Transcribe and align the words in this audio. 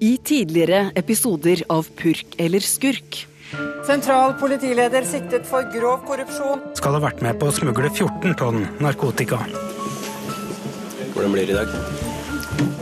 I 0.00 0.16
tidligere 0.24 0.90
episoder 0.96 1.60
av 1.68 1.84
Purk 1.96 2.38
eller 2.40 2.64
skurk. 2.64 3.26
Sentral 3.84 4.32
politileder 4.40 5.04
siktet 5.04 5.44
for 5.44 5.66
grov 5.74 6.06
korrupsjon. 6.08 6.62
Skal 6.78 6.96
ha 6.96 7.02
vært 7.04 7.20
med 7.20 7.36
på 7.36 7.50
å 7.50 7.52
smugle 7.52 7.90
14 7.90 8.32
tonn 8.40 8.64
narkotika. 8.80 9.42
Hvordan 11.12 11.36
blir 11.36 11.44
det 11.44 11.52
i 11.52 11.58
dag? 11.58 11.68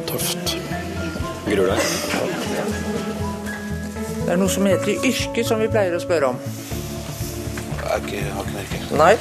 Tøft. 0.07 0.55
Gruer 1.49 1.75
deg? 1.75 1.83
Det 4.23 4.31
er 4.37 4.39
noe 4.39 4.55
som 4.55 4.71
heter 4.71 5.11
yrke, 5.11 5.43
som 5.43 5.59
vi 5.59 5.67
pleier 5.75 5.99
å 5.99 6.03
spørre 6.05 6.31
om. 6.31 6.39
Jeg 6.39 7.83
har 7.83 8.05
ikke, 8.05 8.25
har 8.37 8.47
ikke 8.47 8.59
merket. 8.61 8.91
Nei. 9.03 9.15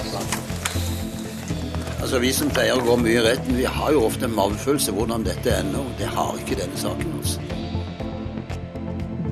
Altså 1.98 2.22
Vi 2.22 2.30
som 2.36 2.54
pleier 2.54 2.78
å 2.78 2.86
gå 2.86 3.02
mye 3.02 3.18
i 3.18 3.30
retten, 3.32 3.58
vi 3.58 3.66
har 3.66 3.96
jo 3.98 4.06
ofte 4.06 4.30
en 4.30 4.38
magefølelse 4.38 4.94
hvordan 4.94 5.26
dette 5.26 5.64
ender. 5.64 5.96
Det 5.98 6.14
har 6.14 6.38
ikke 6.46 6.62
denne 6.62 6.78
saken. 6.78 7.18
altså. 7.18 7.57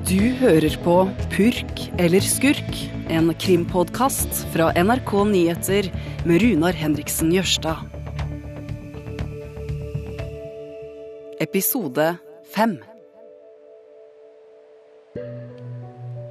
Du 0.06 0.20
hører 0.38 0.70
på 0.84 0.92
Purk 1.32 1.80
eller 1.98 2.22
skurk, 2.22 2.76
en 3.10 3.32
krimpodkast 3.42 4.44
fra 4.54 4.68
NRK 4.78 5.08
Nyheter 5.26 5.88
med 6.22 6.44
Runar 6.44 6.76
Henriksen 6.78 7.32
Jørstad. 7.34 7.80
Episode 11.42 12.04
5 12.54 12.76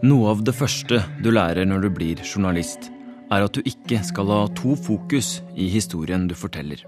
Noe 0.07 0.29
av 0.31 0.45
det 0.47 0.55
første 0.55 1.01
du 1.19 1.27
lærer 1.35 1.67
når 1.67 1.83
du 1.83 1.89
blir 1.97 2.21
journalist, 2.23 2.87
er 3.27 3.43
at 3.43 3.59
du 3.59 3.59
ikke 3.67 3.99
skal 4.07 4.31
ha 4.31 4.45
to 4.55 4.77
fokus 4.79 5.41
i 5.51 5.67
historien 5.73 6.29
du 6.31 6.37
forteller. 6.39 6.79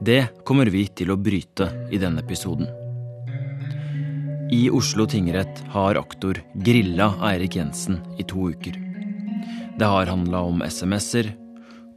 Det 0.00 0.22
kommer 0.48 0.72
vi 0.72 0.86
til 0.96 1.12
å 1.12 1.18
bryte 1.20 1.68
i 1.92 2.00
denne 2.00 2.24
episoden. 2.24 2.72
I 4.54 4.70
Oslo 4.70 5.06
tingrett 5.06 5.64
har 5.68 5.96
aktor 5.98 6.38
grilla 6.54 7.08
Eirik 7.26 7.56
Jensen 7.56 7.96
i 8.18 8.22
to 8.22 8.50
uker. 8.50 8.76
Det 9.78 9.84
har 9.84 10.06
handla 10.06 10.44
om 10.46 10.60
SMS-er, 10.62 11.32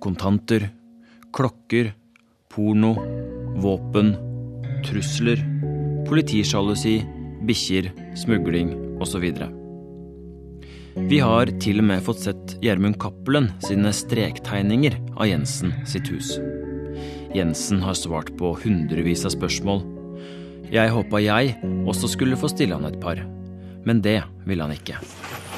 kontanter, 0.01 0.69
klokker, 1.37 1.91
porno, 2.49 2.95
våpen, 3.61 4.09
trusler, 4.87 5.43
politisjalusi, 6.07 6.95
bikkjer, 7.45 7.91
smugling 8.23 8.71
osv. 9.05 9.27
Vi 11.11 11.19
har 11.21 11.51
til 11.61 11.83
og 11.83 11.87
med 11.91 12.01
fått 12.07 12.23
sett 12.25 12.55
Gjermund 12.65 12.97
Cappelen 13.03 13.51
sine 13.67 13.93
strektegninger 13.93 14.97
av 15.13 15.29
Jensen 15.29 15.77
sitt 15.85 16.09
hus. 16.09 16.33
Jensen 17.37 17.85
har 17.85 18.01
svart 18.01 18.33
på 18.41 18.55
hundrevis 18.65 19.27
av 19.29 19.37
spørsmål. 19.37 19.85
Jeg 20.67 20.91
håpa 20.91 21.21
jeg 21.23 21.55
også 21.87 22.09
skulle 22.11 22.37
få 22.39 22.49
stille 22.51 22.75
han 22.75 22.87
et 22.89 22.99
par, 22.99 23.21
men 23.87 24.01
det 24.03 24.19
ville 24.47 24.65
han 24.65 24.75
ikke. 24.75 24.99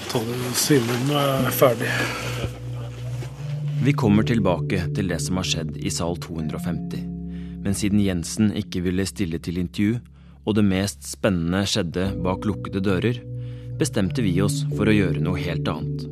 Ta 0.09 0.21
det 0.25 0.52
Simen 0.57 1.13
er 1.17 1.49
ferdig. 1.53 1.89
Vi 3.80 3.93
kommer 3.97 4.25
tilbake 4.27 4.83
til 4.93 5.09
det 5.09 5.17
som 5.23 5.39
har 5.39 5.47
skjedd 5.47 5.77
i 5.80 5.91
sal 5.93 6.17
250. 6.21 7.02
Men 7.63 7.75
siden 7.75 8.02
Jensen 8.03 8.53
ikke 8.57 8.83
ville 8.85 9.05
stille 9.07 9.39
til 9.41 9.57
intervju, 9.61 9.97
og 10.45 10.57
det 10.57 10.65
mest 10.67 11.07
spennende 11.07 11.63
skjedde 11.67 12.09
bak 12.25 12.45
lukkede 12.47 12.83
dører, 12.83 13.19
bestemte 13.80 14.23
vi 14.25 14.35
oss 14.43 14.61
for 14.75 14.89
å 14.89 14.95
gjøre 14.95 15.23
noe 15.23 15.39
helt 15.39 15.67
annet. 15.71 16.05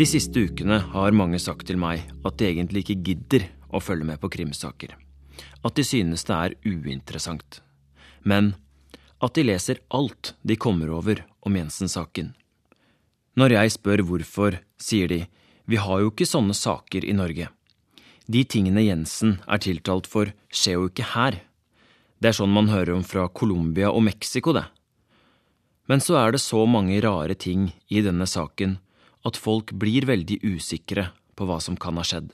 De 0.00 0.06
siste 0.08 0.46
ukene 0.48 0.78
har 0.94 1.16
mange 1.16 1.40
sagt 1.42 1.66
til 1.68 1.80
meg 1.82 2.06
at 2.24 2.40
de 2.40 2.48
egentlig 2.48 2.86
ikke 2.86 3.00
gidder 3.10 3.48
å 3.68 3.82
følge 3.82 4.06
med 4.12 4.22
på 4.22 4.30
krimsaker. 4.32 4.94
At 5.64 5.76
de 5.76 5.84
synes 5.84 6.24
det 6.28 6.36
er 6.36 6.56
uinteressant. 6.64 7.60
Men 8.22 8.54
at 9.20 9.36
de 9.36 9.44
leser 9.44 9.82
alt 9.92 10.34
de 10.42 10.56
kommer 10.56 10.90
over 10.92 11.24
om 11.44 11.56
Jensen-saken. 11.56 12.32
Når 13.36 13.54
jeg 13.56 13.76
spør 13.76 14.02
hvorfor, 14.08 14.58
sier 14.80 15.08
de 15.08 15.24
vi 15.70 15.78
har 15.78 16.00
jo 16.02 16.10
ikke 16.10 16.26
sånne 16.26 16.56
saker 16.56 17.04
i 17.06 17.14
Norge. 17.14 17.46
De 18.30 18.42
tingene 18.44 18.82
Jensen 18.82 19.38
er 19.46 19.60
tiltalt 19.62 20.08
for, 20.10 20.32
skjer 20.50 20.78
jo 20.78 20.88
ikke 20.90 21.12
her. 21.12 21.38
Det 22.18 22.32
er 22.32 22.36
sånn 22.40 22.52
man 22.52 22.70
hører 22.72 22.96
om 22.96 23.04
fra 23.06 23.28
Colombia 23.28 23.92
og 23.92 24.02
Mexico, 24.08 24.54
det. 24.56 24.66
Men 25.90 26.02
så 26.02 26.18
er 26.20 26.34
det 26.34 26.42
så 26.42 26.64
mange 26.66 26.98
rare 27.02 27.34
ting 27.34 27.70
i 27.90 28.02
denne 28.04 28.26
saken 28.26 28.78
at 29.26 29.38
folk 29.38 29.72
blir 29.78 30.06
veldig 30.08 30.40
usikre 30.42 31.10
på 31.36 31.46
hva 31.48 31.58
som 31.62 31.78
kan 31.80 31.98
ha 31.98 32.04
skjedd. 32.06 32.30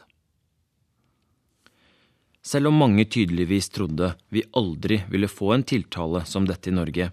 Selv 2.47 2.71
om 2.71 2.77
mange 2.79 3.05
tydeligvis 3.05 3.69
trodde 3.75 4.13
vi 4.31 4.45
aldri 4.55 5.01
ville 5.11 5.27
få 5.29 5.51
en 5.53 5.65
tiltale 5.67 6.21
som 6.31 6.45
dette 6.47 6.71
i 6.71 6.75
Norge, 6.75 7.09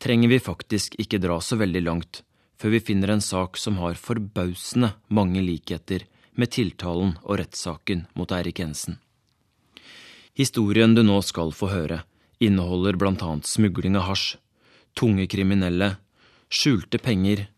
trenger 0.00 0.30
vi 0.32 0.38
faktisk 0.40 0.94
ikke 1.02 1.20
dra 1.20 1.36
så 1.44 1.58
veldig 1.60 1.82
langt 1.84 2.22
før 2.56 2.72
vi 2.72 2.80
finner 2.86 3.12
en 3.12 3.24
sak 3.24 3.58
som 3.60 3.76
har 3.82 3.98
forbausende 4.00 4.94
mange 5.12 5.42
likheter 5.44 6.06
med 6.32 6.52
tiltalen 6.56 7.12
og 7.26 7.42
rettssaken 7.42 8.06
mot 8.16 8.32
Eirik 8.32 8.62
Jensen. 8.62 8.96
Historien 10.32 10.96
du 10.96 11.02
nå 11.04 11.18
skal 11.22 11.52
få 11.52 11.68
høre, 11.68 12.00
inneholder 12.40 12.96
annet 13.12 13.44
smugling 13.44 13.98
av 14.00 14.08
hasj, 14.08 14.38
tunge 14.96 15.26
kriminelle, 15.28 15.98
skjulte 16.48 16.98
penger 16.98 17.50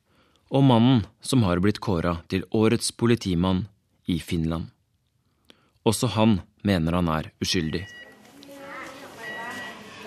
og 0.50 0.66
mannen 0.66 1.06
som 1.20 1.46
har 1.46 1.62
blitt 1.62 1.78
kåra 1.78 2.18
til 2.26 2.42
årets 2.50 2.90
politimann 2.90 3.68
i 4.06 4.18
Finland. 4.18 4.72
Også 5.86 6.10
han 6.18 6.40
mener 6.66 6.98
han 6.98 7.08
er 7.12 7.30
uskyldig. 7.42 7.86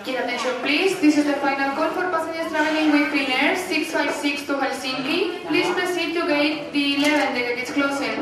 Get 0.04 0.16
attention, 0.16 0.54
please. 0.62 0.96
This 1.00 1.18
is 1.20 1.26
the 1.28 1.36
final 1.44 1.74
call 1.76 1.90
for 1.96 2.06
passengers 2.12 2.48
traveling 2.52 2.92
with 2.94 3.10
Finnair 3.12 3.56
656 3.56 4.46
to 4.48 4.56
Helsinki. 4.62 5.18
Please 5.48 5.70
proceed 5.76 6.14
to 6.16 6.26
gate 6.28 6.72
D11. 6.72 7.34
The 7.36 7.42
gate 7.48 7.62
is 7.62 7.72
closing. 7.76 8.16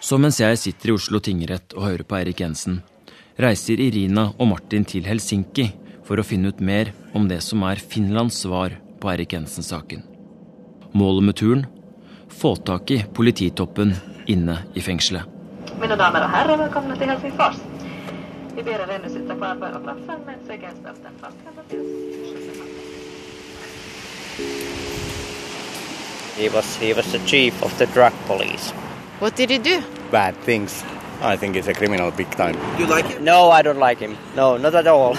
Så 0.00 0.18
mens 0.18 0.40
jeg 0.40 0.58
sitter 0.60 0.92
i 0.92 0.94
Oslo 0.96 1.20
tingrett 1.20 1.74
og 1.76 1.88
hører 1.88 2.04
på 2.04 2.18
Eirik 2.18 2.40
Jensen, 2.40 2.82
reiser 3.40 3.80
Irina 3.80 4.28
og 4.38 4.52
Martin 4.52 4.84
til 4.88 5.08
Helsinki 5.08 5.70
for 6.06 6.20
å 6.20 6.26
finne 6.26 6.52
ut 6.52 6.60
mer 6.60 6.92
om 7.16 7.26
det 7.28 7.40
som 7.44 7.64
er 7.68 7.80
Finlands 7.80 8.38
svar 8.44 8.76
på 9.00 9.10
Eirik 9.12 9.34
Jensen-saken. 9.36 10.04
Målet 10.96 11.26
med 11.26 11.40
turen 11.40 11.66
få 12.28 12.54
tak 12.56 12.90
i 12.90 13.02
polititoppen 13.14 13.96
inne 14.26 14.60
i 14.74 14.84
fengselet. 14.84 15.37
Mina 15.80 15.96
damer 15.96 16.20
och 16.20 16.28
herrar, 16.28 16.56
välkomna 16.56 16.96
till 16.96 17.08
Helsingfors. 17.08 17.56
Vi 18.56 18.62
ber 18.62 18.72
er 18.72 18.88
ännu 18.90 19.08
sitta 19.08 19.34
kvar 19.34 19.54
på 19.54 19.66
era 19.66 19.78
platser 19.80 20.18
med 20.26 20.34
säkerhetsbälten 20.46 21.12
fastklädda 21.20 21.62
den 21.68 21.80
He 26.36 26.48
was 26.48 26.78
he 26.80 26.94
was 26.94 27.12
the 27.12 27.18
chief 27.18 27.62
of 27.62 27.78
the 27.78 27.86
drug 27.86 28.12
police. 28.26 28.74
What 29.20 29.36
did 29.36 29.50
he 29.50 29.58
do? 29.58 29.82
Bad 30.10 30.34
things. 30.44 30.84
I 31.34 31.36
think 31.36 31.56
he's 31.56 31.70
a 31.70 31.74
criminal 31.74 32.12
big 32.16 32.30
time. 32.36 32.54
You 32.78 32.96
like 32.96 33.08
him? 33.08 33.24
No, 33.24 33.50
I 33.60 33.62
don't 33.62 33.88
like 33.88 34.04
him. 34.04 34.16
No, 34.36 34.56
not 34.56 34.74
at 34.74 34.86
all. 34.86 35.16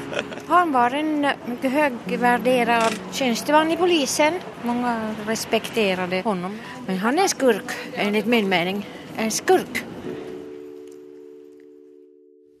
Han 0.48 0.72
var 0.72 0.90
en 0.90 1.26
mycket 1.46 1.72
högvärderad 1.72 2.94
tjänsteman 3.12 3.70
i 3.70 3.76
polisen. 3.76 4.34
Många 4.62 5.14
respekterade 5.26 6.20
honom. 6.20 6.58
Men 6.86 6.98
han 6.98 7.18
är 7.18 7.28
skurk, 7.28 7.72
enligt 7.94 8.26
min 8.26 8.48
mening. 8.48 8.86
En 9.16 9.30
skurk. 9.30 9.84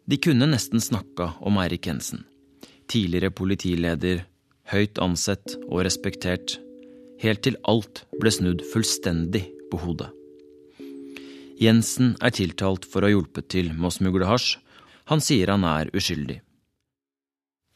De 0.04 0.16
kunne 0.16 0.46
nesten 0.50 0.80
snakka 0.80 1.32
om 1.40 1.58
Eirik 1.62 1.86
Jensen. 1.86 2.24
Tidligere 2.90 3.30
politileder, 3.30 4.24
høyt 4.72 4.98
ansett 4.98 5.54
og 5.68 5.84
respektert. 5.86 6.58
Helt 7.22 7.44
til 7.46 7.58
alt 7.70 8.02
ble 8.18 8.32
snudd 8.34 8.64
fullstendig 8.72 9.44
på 9.70 9.78
hodet. 9.84 10.10
Jensen 11.62 12.16
er 12.18 12.34
tiltalt 12.34 12.88
for 12.88 13.02
å 13.02 13.06
ha 13.06 13.14
hjulpet 13.14 13.46
til 13.54 13.70
med 13.76 13.92
å 13.92 13.94
smugle 13.94 14.26
hasj. 14.26 14.56
Han 15.10 15.22
sier 15.22 15.52
han 15.52 15.62
er 15.68 15.92
uskyldig. 15.94 16.40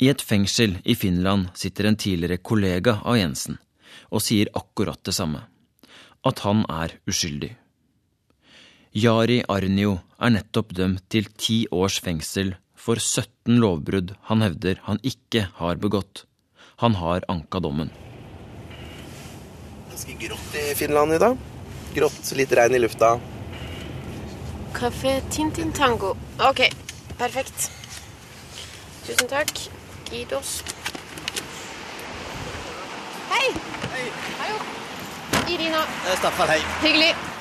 I 0.02 0.10
et 0.10 0.20
fengsel 0.20 0.80
i 0.84 0.96
Finland 0.98 1.52
sitter 1.56 1.86
en 1.88 1.96
tidligere 1.96 2.42
kollega 2.42 2.98
av 3.04 3.16
Jensen 3.20 3.60
og 4.10 4.20
sier 4.22 4.50
akkurat 4.58 5.00
det 5.06 5.14
samme. 5.14 5.46
At 6.26 6.42
han 6.42 6.64
er 6.68 6.98
uskyldig. 7.06 7.54
Jari 8.96 9.42
Arnio 9.52 9.98
er 10.24 10.30
nettopp 10.32 10.70
dømt 10.72 11.02
til 11.12 11.26
ti 11.36 11.56
års 11.68 11.98
fengsel 12.00 12.54
for 12.80 12.96
17 12.96 13.58
lovbrudd 13.60 14.14
han 14.30 14.40
hevder 14.40 14.80
han 14.86 15.00
ikke 15.04 15.42
har 15.58 15.76
begått. 15.82 16.22
Han 16.80 16.96
har 16.96 17.26
anka 17.28 17.60
dommen. 17.60 17.90
Ganske 19.90 20.16
grått 20.22 20.56
i 20.62 20.64
Finland 20.80 21.12
i 21.12 21.20
dag. 21.20 21.36
Grått, 21.98 22.32
litt 22.40 22.56
regn 22.56 22.78
i 22.78 22.82
lufta. 22.86 23.12
Kafé 24.72 25.18
Tintin 25.28 25.76
Tango. 25.76 26.16
Ok, 26.40 26.64
perfekt. 27.20 27.68
Tusen 29.04 29.28
takk. 29.28 29.66
Gidos. 30.08 30.62
Hei! 33.28 33.46
Hei. 33.92 34.10
Hallo. 34.40 34.60
Irina. 35.52 35.84
Staffan, 36.16 36.56
hei. 36.56 36.62
Hyggelig. 36.80 37.12
Uh, 37.12 37.26
skal 37.26 37.34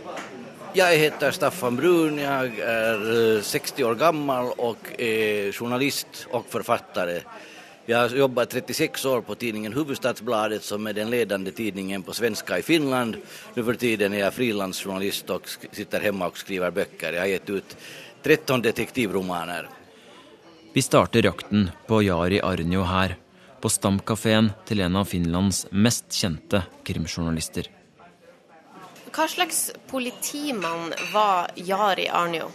Jeg 0.77 0.99
heter 1.01 1.33
Staffan 1.33 1.79
Brun, 1.79 2.19
jeg 2.21 2.59
er 2.61 3.05
60 3.47 3.85
år 3.87 3.95
gammel 3.97 4.51
og 4.59 4.91
er 4.99 5.49
journalist 5.55 6.27
og 6.37 6.51
forfatter. 6.53 7.23
Jeg 7.87 7.95
har 7.95 8.17
jobbet 8.19 8.51
36 8.51 9.05
år 9.07 9.21
på 9.23 9.35
tidningen 9.39 9.73
Huvudstadsbladet, 9.73 10.65
som 10.67 10.87
er 10.91 10.97
den 10.97 11.11
ledende 11.11 11.53
tidningen 11.55 12.03
på 12.03 12.15
svenska 12.19 12.59
i 12.59 12.65
Finland. 12.67 13.21
Nå 13.55 13.63
for 13.63 13.79
tiden 13.79 14.17
er 14.17 14.25
jeg 14.25 14.35
frilansjournalist 14.35 15.31
og 15.31 15.47
sitter 15.47 16.09
hjemme 16.09 16.27
og 16.27 16.41
skriver 16.41 16.75
böcker. 16.75 17.15
Jeg 17.15 17.23
har 17.23 17.31
gitt 17.31 17.53
ut 17.55 17.77
13 18.27 18.67
detektivromaner. 18.67 19.71
Vi 20.75 20.83
starter 20.83 21.31
jakten 21.31 21.71
på 21.87 22.03
Jari 22.03 22.43
Arnio 22.43 22.83
her, 22.91 23.15
på 23.63 23.71
stamkafeen 23.71 24.51
til 24.67 24.83
en 24.83 24.99
av 24.99 25.07
Finlands 25.07 25.69
mest 25.71 26.11
kjente 26.11 26.67
krimjournalister. 26.83 27.71
Hva 29.15 29.31
slags 29.31 29.71
politimann 29.87 30.91
var 31.15 31.55
Jari 31.55 32.11
Arnio? 32.11 32.51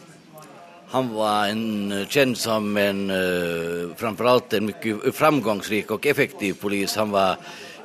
Han 0.91 1.13
var 1.15 1.47
en, 1.47 2.05
kjent 2.09 2.37
som 2.37 2.77
en 2.77 3.05
uh, 3.09 3.95
framfor 3.95 4.27
alt 4.27 4.53
en 4.57 4.65
mye 4.67 5.11
framgangsrik 5.15 5.91
og 5.95 6.05
effektiv 6.11 6.57
polis. 6.59 6.97
Han 6.99 7.13
var 7.13 7.37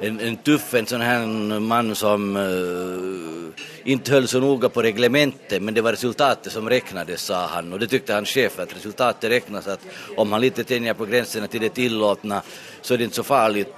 en, 0.03 0.19
en 0.19 0.39
tuff, 0.43 0.73
en 0.75 0.89
sånn 0.91 1.05
her 1.07 1.27
mann 1.63 1.93
som 1.95 2.25
uh, 2.35 3.53
ikke 3.87 4.17
holdt 4.17 4.33
så 4.33 4.41
noga 4.43 4.73
på 4.75 4.83
reglementet, 4.83 5.63
men 5.63 5.77
det 5.77 5.85
var 5.87 5.95
resultatet 5.95 6.51
som 6.51 6.67
räknades, 6.67 7.29
sa 7.31 7.45
han. 7.55 7.71
Og 7.71 7.79
det 7.79 7.93
tykte 7.93 8.17
han 8.17 8.27
sjef, 8.27 8.59
at 8.59 8.75
resultatet 8.75 9.31
räknas, 9.31 9.71
at 9.71 9.87
om 10.19 10.35
han 10.35 10.43
lite 10.43 10.67
tänjer 10.67 10.99
på 10.99 11.07
gränserna 11.07 11.47
til 11.47 11.63
det 11.63 11.77
tillåtna 11.79 12.43
så 12.83 12.95
er 12.95 12.99
det 12.99 13.13
ikke 13.13 13.21
så 13.21 13.29
farlig. 13.31 13.69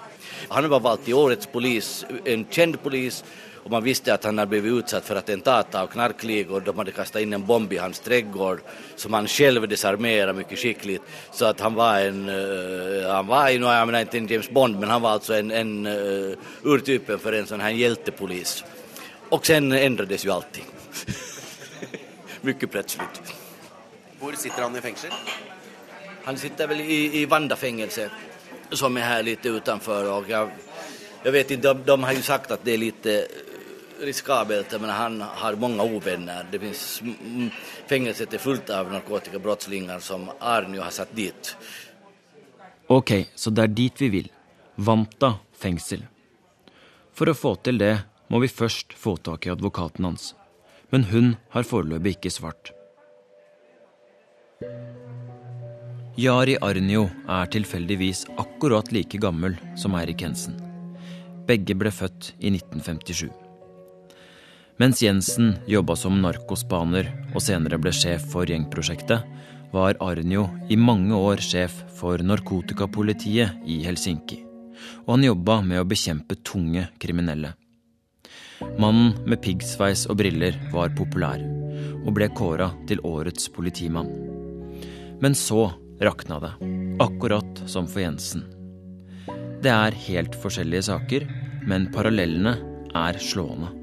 Han 0.48 0.70
var 0.72 0.80
valgt 0.80 1.12
i 1.12 1.12
årets 1.12 1.52
polis, 1.52 2.06
en 2.24 2.48
kjent 2.48 2.80
polis, 2.80 3.20
og 3.68 3.72
man 3.74 3.84
visste 3.84 4.14
at 4.14 4.24
han 4.24 4.38
hadde 4.40 4.48
blitt 4.48 4.64
utsatt 4.80 5.04
for 5.04 5.20
attentat 5.20 5.74
av 5.76 5.90
knarkligor. 5.92 6.62
De 6.64 6.72
hadde 6.72 6.92
kastet 6.96 7.20
inn 7.20 7.36
en 7.36 7.42
bomb 7.44 7.72
i 7.76 7.76
hans 7.76 7.98
trädgård 8.00 8.62
som 8.96 9.12
han 9.12 9.26
selv 9.28 9.66
desarmerade 9.68 10.32
mye 10.32 10.56
skikkelig. 10.56 10.94
Så 11.32 11.44
att 11.44 11.60
han 11.60 11.74
var 11.74 12.00
en, 12.00 12.28
uh, 12.28 13.10
han 13.12 13.26
var 13.26 13.48
en, 13.48 13.62
jag 13.62 13.86
menar 13.86 14.00
inte 14.00 14.18
en 14.18 14.26
James 14.26 14.50
Bond, 14.50 14.80
men 14.80 14.88
han 14.88 15.02
var 15.02 15.10
altså 15.10 15.34
en, 15.34 15.50
en 15.50 15.86
uh, 15.86 16.32
urtypen 16.64 17.18
for 17.18 17.36
en 17.36 17.46
sånn 17.46 17.60
här 17.60 17.76
hjältepolis. 17.76 18.64
Og 19.28 19.46
sen 19.46 19.72
ändrades 19.72 20.24
jo 20.24 20.32
allting. 20.32 20.64
Mye 22.40 22.54
plötsligt. 22.54 23.20
Hvor 24.20 24.32
sitter 24.32 24.62
han 24.62 24.76
i 24.76 24.80
fengsel? 24.80 25.12
Han 26.24 26.38
sitter 26.38 26.66
vel 26.66 26.80
i, 26.80 27.20
i 27.20 27.26
Vanda 27.26 27.56
fängelse, 27.56 28.08
som 28.72 28.96
er 28.96 29.00
her 29.10 29.22
litt 29.22 29.46
utanför 29.46 30.08
och 30.12 30.28
jeg, 30.28 30.48
jag 31.22 31.32
vet 31.32 31.50
ikke, 31.50 31.62
de, 31.62 31.84
de, 31.84 32.04
har 32.04 32.12
jo 32.12 32.22
sagt 32.22 32.50
at 32.50 32.64
det 32.64 32.72
er 32.72 32.82
litt 32.82 33.06
riskabelt, 34.00 34.80
men 34.80 34.90
han 34.90 35.20
har 35.20 35.56
mange 35.56 35.84
uvenner. 35.84 36.46
Det 36.50 36.58
finns, 36.58 37.02
fängelset 37.86 38.40
fullt 38.40 38.70
av 38.70 38.92
narkotikabrottslingar 38.92 39.98
som 39.98 40.30
Arnio 40.40 40.82
har 40.82 40.90
satt 40.90 41.16
dit. 41.16 41.56
Ok, 42.86 43.12
så 43.34 43.50
det 43.50 43.62
er 43.62 43.74
dit 43.74 44.00
vi 44.00 44.08
vil. 44.08 44.30
Vanta 44.74 45.34
fengsel. 45.58 46.06
For 47.12 47.28
å 47.28 47.36
få 47.36 47.56
til 47.66 47.80
det 47.80 47.96
må 48.30 48.40
vi 48.40 48.48
først 48.48 48.94
få 48.96 49.16
tak 49.16 49.46
i 49.46 49.52
advokaten 49.52 50.06
hans. 50.06 50.34
Men 50.90 51.08
hun 51.10 51.34
har 51.52 51.66
foreløpig 51.68 52.16
ikke 52.16 52.32
svart. 52.32 52.72
Jari 56.18 56.56
Arnio 56.64 57.04
er 57.30 57.50
tilfeldigvis 57.52 58.24
akkurat 58.42 58.88
like 58.92 59.20
gammel 59.22 59.54
som 59.78 59.94
Eirik 59.94 60.24
Hensen. 60.26 60.56
Begge 61.46 61.76
ble 61.78 61.92
født 61.94 62.32
i 62.40 62.50
1957. 62.50 63.47
Mens 64.78 65.02
Jensen 65.02 65.56
jobba 65.66 65.96
som 65.98 66.20
narkospaner 66.22 67.08
og 67.34 67.42
senere 67.42 67.80
ble 67.82 67.90
sjef 67.90 68.28
for 68.30 68.46
gjengprosjektet, 68.46 69.24
var 69.72 69.98
Arnjo 69.98 70.44
i 70.70 70.76
mange 70.78 71.16
år 71.18 71.42
sjef 71.42 71.80
for 71.98 72.22
narkotikapolitiet 72.22 73.64
i 73.66 73.80
Helsinki. 73.82 74.38
Og 75.02 75.16
han 75.16 75.24
jobba 75.26 75.56
med 75.66 75.82
å 75.82 75.88
bekjempe 75.90 76.38
tunge 76.46 76.84
kriminelle. 77.02 77.56
Mannen 78.78 79.16
med 79.26 79.42
piggsveis 79.42 80.04
og 80.06 80.20
briller 80.20 80.54
var 80.70 80.94
populær, 80.94 81.42
og 82.04 82.14
ble 82.14 82.30
kåra 82.38 82.70
til 82.86 83.02
årets 83.02 83.50
politimann. 83.50 84.12
Men 85.18 85.34
så 85.34 85.72
rakna 85.98 86.38
det, 86.44 86.52
akkurat 87.02 87.64
som 87.66 87.90
for 87.90 88.04
Jensen. 88.04 88.46
Det 89.58 89.74
er 89.74 89.98
helt 90.06 90.38
forskjellige 90.38 90.86
saker, 90.92 91.26
men 91.66 91.90
parallellene 91.90 92.54
er 92.94 93.18
slående. 93.18 93.74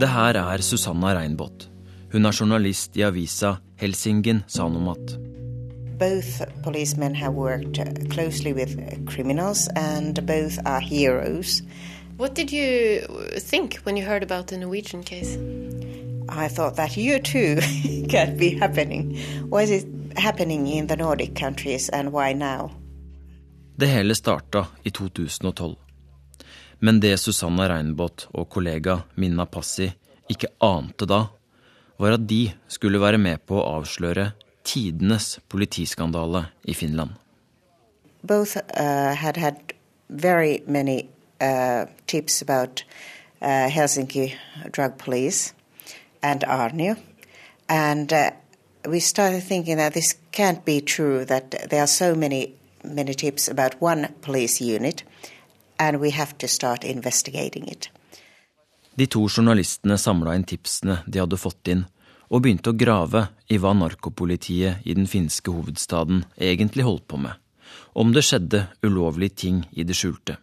Det 0.00 0.08
her 0.08 0.34
er 0.34 0.62
Susanna 0.62 1.14
Reinbott. 1.18 1.68
Hun 2.12 2.26
er 2.26 2.40
journalist 2.40 2.96
i 2.96 3.02
avisa 3.02 3.54
Helsingen 3.76 4.44
Sanomat 4.46 5.18
both 6.02 6.42
policemen 6.64 7.14
have 7.14 7.32
worked 7.34 7.78
closely 8.10 8.52
with 8.52 8.72
criminals, 9.06 9.68
and 9.76 10.26
both 10.26 10.58
are 10.66 10.80
heroes. 10.80 11.62
What 12.16 12.34
did 12.34 12.50
you 12.52 13.02
think 13.38 13.76
when 13.84 13.96
you 13.96 14.04
heard 14.04 14.22
about 14.24 14.48
the 14.48 14.58
Norwegian 14.58 15.04
case? 15.04 15.38
I 16.28 16.48
thought 16.48 16.74
that 16.76 16.96
you 16.96 17.20
too 17.20 17.56
could 18.10 18.36
be 18.36 18.50
happening. 18.58 19.16
Why 19.48 19.62
is 19.62 19.70
it 19.70 19.86
happening 20.16 20.66
in 20.66 20.88
the 20.88 20.96
Nordic 20.96 21.36
countries, 21.36 21.88
and 21.88 22.12
why 22.12 22.32
now? 22.32 22.70
Det 23.76 23.86
hele 23.86 24.14
starta 24.14 24.66
i 24.82 24.90
2012. 24.90 25.81
Men 26.84 27.00
det 27.00 27.16
Susanna 27.22 27.68
Reinbott 27.70 28.26
og 28.34 28.48
kollega 28.50 28.96
Minna 29.14 29.44
Passi 29.46 29.86
ikke 30.32 30.48
ante 30.58 31.06
da, 31.06 31.20
var 32.02 32.16
at 32.16 32.24
de 32.26 32.48
skulle 32.66 32.98
være 32.98 33.20
med 33.22 33.44
på 33.46 33.54
å 33.60 33.76
avsløre 33.78 34.32
tidenes 34.66 35.36
politiskandale 35.52 36.48
i 36.66 36.74
Finland. 36.74 37.14
Both 38.22 38.56
uh, 38.56 39.14
had 39.14 39.36
had 39.36 39.74
very 40.08 40.58
many 40.66 41.08
uh, 41.40 41.86
tips 42.06 42.42
about 42.42 42.84
uh, 43.40 43.70
Helsinki 43.70 44.34
drug 44.70 44.98
police 44.98 45.54
and 46.22 46.42
Arnio, 46.44 46.96
and 47.68 48.12
uh, 48.12 48.30
we 48.88 48.98
started 49.00 49.42
thinking 49.42 49.76
that 49.76 49.94
this 49.94 50.16
can't 50.32 50.64
be 50.64 50.80
true. 50.80 51.24
That 51.24 51.50
there 51.70 51.82
are 51.82 51.86
so 51.86 52.14
many 52.14 52.54
many 52.84 53.14
tips 53.14 53.48
about 53.48 53.80
one 53.80 54.08
police 54.20 54.60
unit, 54.60 55.02
De 58.94 59.06
to 59.08 59.24
journalistene 59.28 59.96
samla 59.98 60.36
inn 60.36 60.44
tipsene 60.44 61.00
de 61.06 61.20
hadde 61.22 61.40
fått 61.40 61.70
inn, 61.72 61.84
og 62.32 62.44
begynte 62.44 62.72
å 62.72 62.76
grave 62.76 63.26
i 63.52 63.58
hva 63.60 63.74
narkopolitiet 63.76 64.86
i 64.88 64.96
den 64.96 65.08
finske 65.08 65.52
hovedstaden 65.52 66.24
egentlig 66.36 66.86
holdt 66.86 67.06
på 67.08 67.20
med, 67.20 67.34
om 67.92 68.12
det 68.12 68.24
skjedde 68.24 68.66
ulovlige 68.84 69.36
ting 69.44 69.62
i 69.72 69.84
det 69.84 69.96
skjulte. 69.96 70.38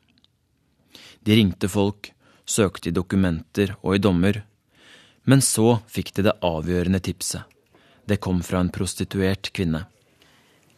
De 1.26 1.36
ringte 1.36 1.70
folk, 1.70 2.12
søkte 2.46 2.90
i 2.90 2.96
dokumenter 2.96 3.76
og 3.82 3.98
i 3.98 4.02
dommer, 4.02 4.44
men 5.30 5.42
så 5.46 5.80
fikk 5.90 6.14
de 6.18 6.30
det 6.30 6.38
avgjørende 6.46 7.02
tipset. 7.06 7.46
Det 8.06 8.18
kom 8.18 8.42
fra 8.46 8.62
en 8.64 8.72
prostituert 8.74 9.52
kvinne. 9.54 9.84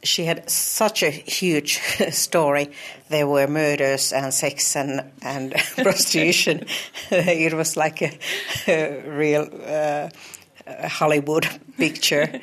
She 0.03 0.25
had 0.25 0.49
such 0.49 1.03
a 1.03 1.09
huge 1.09 1.77
story. 2.11 2.71
There 3.09 3.27
were 3.27 3.47
murders 3.47 4.13
and 4.13 4.33
sex 4.33 4.75
and, 4.75 5.11
and 5.21 5.53
prostitution. 5.77 6.65
It 7.11 7.53
was 7.53 7.77
like 7.77 8.01
a, 8.01 8.11
a 8.67 9.01
real 9.07 9.47
uh, 9.65 10.09
Hollywood 10.87 11.47
picture. 11.77 12.41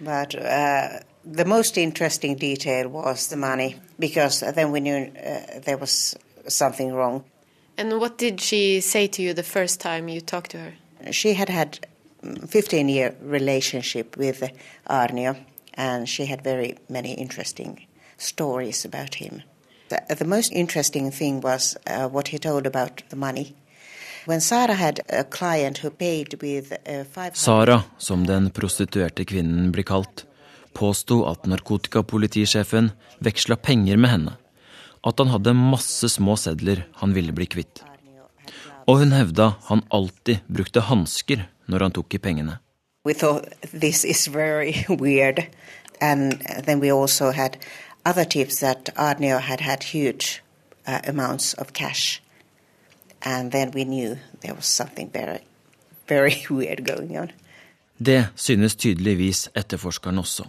but 0.00 0.34
uh, 0.34 1.00
the 1.24 1.44
most 1.44 1.76
interesting 1.76 2.36
detail 2.36 2.88
was 2.88 3.28
the 3.28 3.36
money, 3.36 3.76
because 3.98 4.40
then 4.40 4.70
we 4.70 4.80
knew 4.80 5.10
uh, 5.16 5.60
there 5.64 5.76
was 5.76 6.16
something 6.46 6.92
wrong. 6.92 7.24
And 7.76 8.00
what 8.00 8.18
did 8.18 8.40
she 8.40 8.80
say 8.80 9.06
to 9.08 9.22
you 9.22 9.34
the 9.34 9.42
first 9.42 9.80
time 9.80 10.08
you 10.08 10.20
talked 10.20 10.50
to 10.50 10.58
her? 10.58 10.72
She 11.12 11.34
had 11.34 11.48
had 11.48 11.86
15 12.48 12.88
year 12.88 13.14
relationship 13.22 14.16
with 14.16 14.42
Arnio, 14.90 15.36
and 15.78 16.08
she 16.08 16.26
had 16.26 16.42
very 16.44 16.74
many 16.88 17.14
interesting 17.14 17.86
stories 18.18 18.84
about 18.84 19.14
him. 19.14 19.42
The, 19.88 20.14
the 20.14 20.24
most 20.24 20.52
interesting 20.52 21.10
thing 21.10 21.40
was 21.40 21.76
uh, 21.86 22.08
what 22.08 22.28
he 22.28 22.38
told 22.38 22.66
about 22.66 23.02
the 23.08 23.16
money. 23.16 23.54
Sara, 27.32 27.82
som 27.98 28.26
den 28.26 28.50
prostituerte 28.50 29.24
kvinnen 29.24 29.72
blir 29.72 29.82
kalt, 29.82 30.26
påsto 30.72 31.22
at 31.30 31.46
narkotikapolitisjefen 31.46 32.90
veksla 33.24 33.56
penger 33.56 33.96
med 33.96 34.10
henne. 34.10 34.36
at 35.02 35.18
han 35.18 35.30
hadde 35.32 35.54
masse 35.54 36.08
små 36.08 36.36
sedler 36.36 36.86
han 37.00 37.14
ville 37.14 37.32
bli 37.32 37.46
kvitt. 37.46 37.82
Og 38.88 39.02
hun 39.02 39.12
hevda 39.12 39.52
han 39.68 39.84
alltid 39.94 40.44
brukte 40.48 40.84
hansker 40.88 41.46
når 41.68 41.86
han 41.86 41.96
tok 41.96 42.16
i 42.16 42.22
pengene. 42.22 42.58
We 43.04 43.14
thought 43.14 43.48
this 43.72 44.04
is 44.04 44.26
very 44.26 44.84
weird. 44.88 45.46
And 46.00 46.32
then 46.64 46.80
we 46.80 46.92
also 46.92 47.30
had 47.30 47.56
other 48.04 48.24
tips 48.24 48.60
that 48.60 48.94
Arneo 48.96 49.40
had 49.40 49.60
had 49.60 49.82
huge 49.82 50.42
uh, 50.86 51.00
amounts 51.06 51.54
of 51.54 51.72
cash. 51.72 52.22
And 53.22 53.52
then 53.52 53.70
we 53.74 53.84
knew 53.84 54.16
there 54.40 54.54
was 54.54 54.66
something 54.66 55.10
very, 55.10 55.40
very 56.08 56.36
weird 56.50 56.84
going 56.84 57.18
on. 57.18 57.32
Det 57.98 58.26
synes 58.34 58.76
tydeligvis 58.76 59.48
etterforskeren 59.54 60.18
også. 60.18 60.44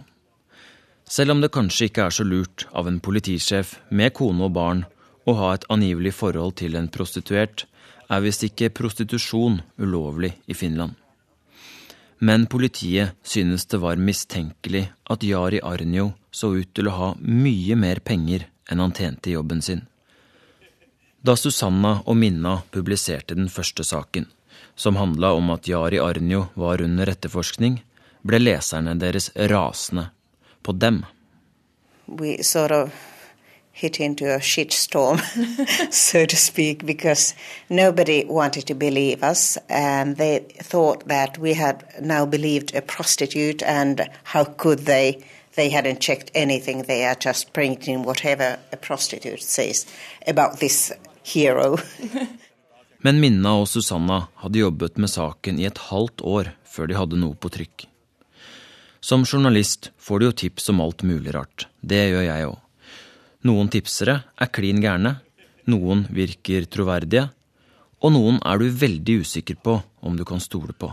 Selv 1.10 1.30
om 1.30 1.40
det 1.40 1.50
kanskje 1.50 1.88
ikke 1.88 2.04
er 2.06 2.14
så 2.14 2.24
lurt 2.24 2.68
av 2.70 2.86
en 2.86 3.00
politisjef 3.02 3.74
med 3.90 4.14
kone 4.14 4.44
og 4.46 4.52
barn 4.54 4.84
å 5.26 5.34
ha 5.34 5.48
et 5.54 5.66
angivelig 5.68 6.12
forhold 6.14 6.54
til 6.62 6.78
en 6.78 6.86
prostituert, 6.88 7.66
er 8.10 8.22
visst 8.22 8.44
ikke 8.46 8.70
prostitusjon 8.70 9.58
ulovlig 9.78 10.36
i 10.46 10.54
Finland. 10.54 10.94
Men 12.22 12.46
politiet 12.46 13.16
synes 13.22 13.64
det 13.66 13.78
var 13.80 13.96
mistenkelig 13.96 14.82
at 15.08 15.22
Jari 15.24 15.60
Arnjo 15.64 16.10
så 16.30 16.52
ut 16.52 16.74
til 16.76 16.90
å 16.90 16.96
ha 16.96 17.08
mye 17.20 17.76
mer 17.80 18.02
penger 18.04 18.44
enn 18.68 18.82
han 18.84 18.92
tjente 18.92 19.30
i 19.30 19.36
jobben 19.38 19.62
sin. 19.64 19.86
Da 21.24 21.32
Susanna 21.36 21.94
og 22.04 22.18
Minna 22.20 22.58
publiserte 22.72 23.36
den 23.38 23.48
første 23.48 23.84
saken, 23.88 24.28
som 24.76 25.00
handla 25.00 25.32
om 25.36 25.48
at 25.56 25.68
Jari 25.68 26.00
Arnjo 26.00 26.46
var 26.60 26.84
under 26.84 27.08
etterforskning, 27.08 27.80
ble 28.20 28.40
leserne 28.40 28.98
deres 29.00 29.30
rasende 29.52 30.10
på 30.60 30.76
dem. 30.76 31.06
We 32.06 32.42
sort 32.44 32.70
of 32.70 33.09
hit 33.72 34.00
into 34.00 34.24
a 34.26 34.38
shitstorm, 34.38 35.20
so 35.92 36.26
to 36.26 36.36
speak, 36.36 36.84
because 36.84 37.34
nobody 37.68 38.24
wanted 38.24 38.66
to 38.66 38.74
believe 38.74 39.22
us, 39.22 39.58
and 39.68 40.16
they 40.16 40.40
thought 40.62 41.08
that 41.08 41.38
we 41.38 41.54
had 41.54 41.84
now 42.00 42.26
believed 42.26 42.74
a 42.74 42.82
prostitute, 42.82 43.62
and 43.62 44.08
how 44.24 44.44
could 44.44 44.80
they? 44.80 45.24
They 45.56 45.68
hadn't 45.68 46.00
checked 46.00 46.30
anything. 46.34 46.82
They 46.82 47.04
are 47.04 47.16
just 47.16 47.52
printing 47.52 48.04
whatever 48.04 48.58
a 48.72 48.76
prostitute 48.76 49.42
says 49.42 49.86
about 50.26 50.60
this 50.60 50.92
hero. 51.22 51.78
Men 53.02 53.20
Minna 53.20 53.54
og 53.62 53.68
Susanna 53.68 54.26
hadde 54.42 54.60
jobbet 54.60 54.98
med 55.00 55.10
saken 55.10 55.58
i 55.58 55.64
et 55.64 55.78
halvt 55.88 56.20
år 56.20 56.52
før 56.68 56.90
de 56.90 56.98
hadde 56.98 57.20
noe 57.20 57.34
på 57.34 57.48
trykk. 57.48 57.86
Som 59.00 59.24
journalist 59.24 59.90
får 59.98 60.20
du 60.20 60.26
jo 60.26 60.32
tips 60.44 60.68
om 60.68 60.82
alt 60.84 61.02
mulig 61.02 61.32
rart. 61.34 61.66
Det 61.80 62.02
gjør 62.10 62.26
jeg 62.26 62.50
òg. 62.50 62.58
Noen 63.48 63.70
tipsere 63.72 64.18
er 64.36 64.50
klin 64.52 64.82
gærne, 64.84 65.14
noen 65.70 66.04
virker 66.12 66.66
troverdige, 66.68 67.30
og 68.04 68.12
noen 68.12 68.40
er 68.44 68.60
du 68.60 68.66
veldig 68.82 69.20
usikker 69.24 69.56
på 69.64 69.78
om 70.04 70.16
du 70.16 70.26
kan 70.28 70.42
stole 70.44 70.74
på. 70.76 70.90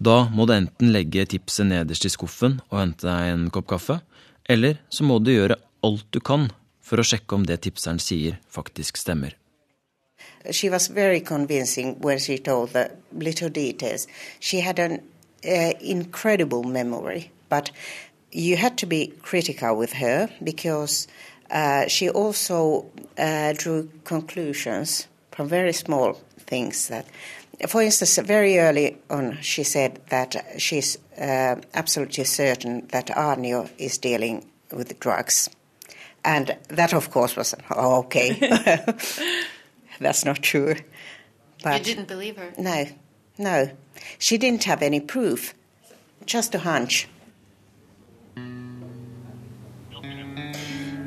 Da 0.00 0.24
må 0.32 0.46
du 0.48 0.54
enten 0.56 0.92
legge 0.92 1.26
tipset 1.28 1.68
nederst 1.68 2.04
i 2.08 2.12
skuffen 2.12 2.58
og 2.70 2.80
hente 2.80 3.06
deg 3.06 3.34
en 3.34 3.46
kopp 3.52 3.68
kaffe, 3.74 4.00
eller 4.48 4.80
så 4.88 5.04
må 5.04 5.20
du 5.20 5.32
gjøre 5.34 5.60
alt 5.84 6.08
du 6.10 6.20
kan 6.24 6.48
for 6.84 7.00
å 7.00 7.06
sjekke 7.06 7.36
om 7.36 7.44
det 7.48 7.60
tipseren 7.64 8.00
sier, 8.00 8.40
faktisk 8.48 8.96
stemmer. 9.00 9.36
She 10.50 10.70
was 10.70 10.88
very 10.88 11.20
convincing 11.20 11.96
when 12.00 12.18
she 12.18 12.38
told 12.38 12.72
the 12.72 12.90
little 13.12 13.48
details. 13.48 14.06
She 14.40 14.60
had 14.60 14.78
an 14.78 15.00
uh, 15.44 15.72
incredible 15.80 16.64
memory, 16.64 17.30
but 17.48 17.70
you 18.34 18.56
had 18.56 18.76
to 18.78 18.86
be 18.86 19.12
critical 19.22 19.76
with 19.76 19.92
her 19.92 20.28
because 20.42 21.06
uh, 21.50 21.86
she 21.86 22.10
also 22.10 22.84
uh, 23.16 23.54
drew 23.56 23.88
conclusions 24.04 25.06
from 25.30 25.48
very 25.48 25.72
small 25.72 26.14
things 26.38 26.88
that 26.88 27.06
for 27.68 27.82
instance, 27.82 28.18
very 28.18 28.58
early 28.58 28.98
on, 29.08 29.38
she 29.40 29.62
said 29.62 30.00
that 30.08 30.44
she's 30.58 30.98
uh, 31.16 31.54
absolutely 31.72 32.24
certain 32.24 32.86
that 32.88 33.06
Arnio 33.06 33.70
is 33.78 33.96
dealing 33.96 34.44
with 34.72 34.98
drugs. 34.98 35.48
And 36.24 36.56
that, 36.68 36.92
of 36.92 37.12
course, 37.12 37.36
was 37.36 37.54
oh, 37.70 37.98
okay. 38.00 38.32
That's 40.00 40.24
not 40.24 40.42
true. 40.42 40.74
But 41.62 41.78
you 41.78 41.94
didn't 41.94 42.08
believe 42.08 42.36
her? 42.36 42.52
No, 42.58 42.86
no. 43.38 43.70
She 44.18 44.36
didn't 44.36 44.64
have 44.64 44.82
any 44.82 45.00
proof, 45.00 45.54
just 46.26 46.54
a 46.54 46.58
hunch. 46.58 47.08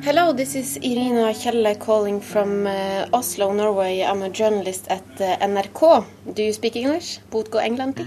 Hello, 0.07 0.31
this 0.31 0.55
is 0.55 0.77
Irina 0.77 1.33
Kjelle 1.33 1.75
calling 1.79 2.21
from 2.21 2.65
uh, 2.65 3.09
Oslo, 3.11 3.51
Norway. 3.51 4.03
I'm 4.03 4.21
a 4.21 4.29
journalist 4.29 4.87
at 4.87 5.03
uh, 5.19 5.35
NRK. 5.45 6.05
Do 6.33 6.43
you 6.43 6.53
speak 6.53 6.77
English? 6.77 7.19
Botgo 7.29 7.59
England? 7.59 7.99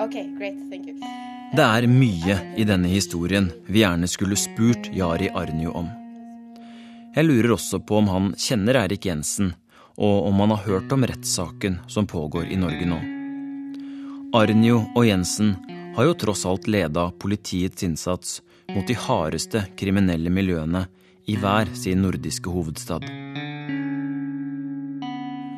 Okay, 0.00 0.26
great, 0.36 0.56
thank 0.68 0.88
you. 0.88 0.98
Det 1.54 1.62
er 1.62 1.86
mye 1.86 2.40
i 2.58 2.66
denne 2.66 2.90
historien 2.90 3.46
vi 3.68 3.84
gjerne 3.84 4.08
skulle 4.10 4.34
spurt 4.34 4.90
Jari 4.90 5.30
Arnjo 5.30 5.76
om. 5.78 5.86
Jeg 7.14 7.28
lurer 7.28 7.54
også 7.54 7.78
på 7.86 8.00
om 8.02 8.10
han 8.10 8.28
kjenner 8.34 8.80
Eirik 8.82 9.06
Jensen, 9.06 9.52
og 9.94 10.26
om 10.26 10.42
han 10.42 10.56
har 10.56 10.66
hørt 10.66 10.90
om 10.90 11.06
rettssaken 11.06 11.78
som 11.86 12.10
pågår 12.10 12.50
i 12.50 12.58
Norge 12.58 12.90
nå. 12.90 12.98
Arnjo 14.42 14.82
og 14.96 15.06
Jensen 15.06 15.54
har 15.94 16.10
jo 16.10 16.18
tross 16.18 16.42
alt 16.50 16.66
leda 16.66 17.12
politiets 17.22 17.86
innsats 17.86 18.40
mot 18.74 18.86
de 18.86 18.96
hardeste 18.98 19.62
kriminelle 19.78 20.30
miljøene 20.32 20.86
i 21.26 21.36
hver 21.40 21.70
sin 21.74 22.02
nordiske 22.02 22.50
hovedstad. 22.50 23.06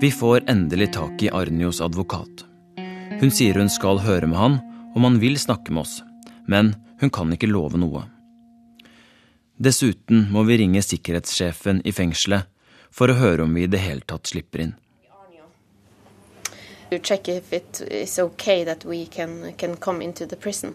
Vi 0.01 0.11
får 0.15 0.45
endelig 0.51 0.93
tak 0.95 1.23
i 1.23 1.31
Arnios 1.35 1.81
advokat. 1.81 2.45
Hun 3.21 3.33
sier 3.35 3.59
hun 3.59 3.71
skal 3.73 3.99
høre 4.05 4.29
med 4.31 4.39
han 4.39 4.61
om 4.95 5.05
han 5.05 5.19
vil 5.19 5.39
snakke 5.39 5.75
med 5.75 5.83
oss, 5.83 6.03
men 6.47 6.75
hun 7.01 7.11
kan 7.11 7.33
ikke 7.35 7.51
love 7.51 7.81
noe. 7.81 8.05
Dessuten 9.59 10.29
må 10.31 10.45
vi 10.47 10.61
ringe 10.61 10.83
sikkerhetssjefen 10.87 11.83
i 11.85 11.93
fengselet 11.93 12.47
for 12.95 13.11
å 13.11 13.19
høre 13.19 13.43
om 13.43 13.57
vi 13.59 13.67
i 13.67 13.71
det 13.71 13.83
hele 13.83 14.07
tatt 14.07 14.31
slipper 14.31 14.69
inn. 14.69 14.77
check 17.03 17.29
if 17.29 17.53
it 17.53 17.83
is 17.91 18.19
okay 18.19 18.65
that 18.65 18.85
we 18.85 19.05
can, 19.07 19.53
can 19.59 19.77
come 19.77 20.01
into 20.01 20.27
the 20.27 20.37
prison. 20.37 20.75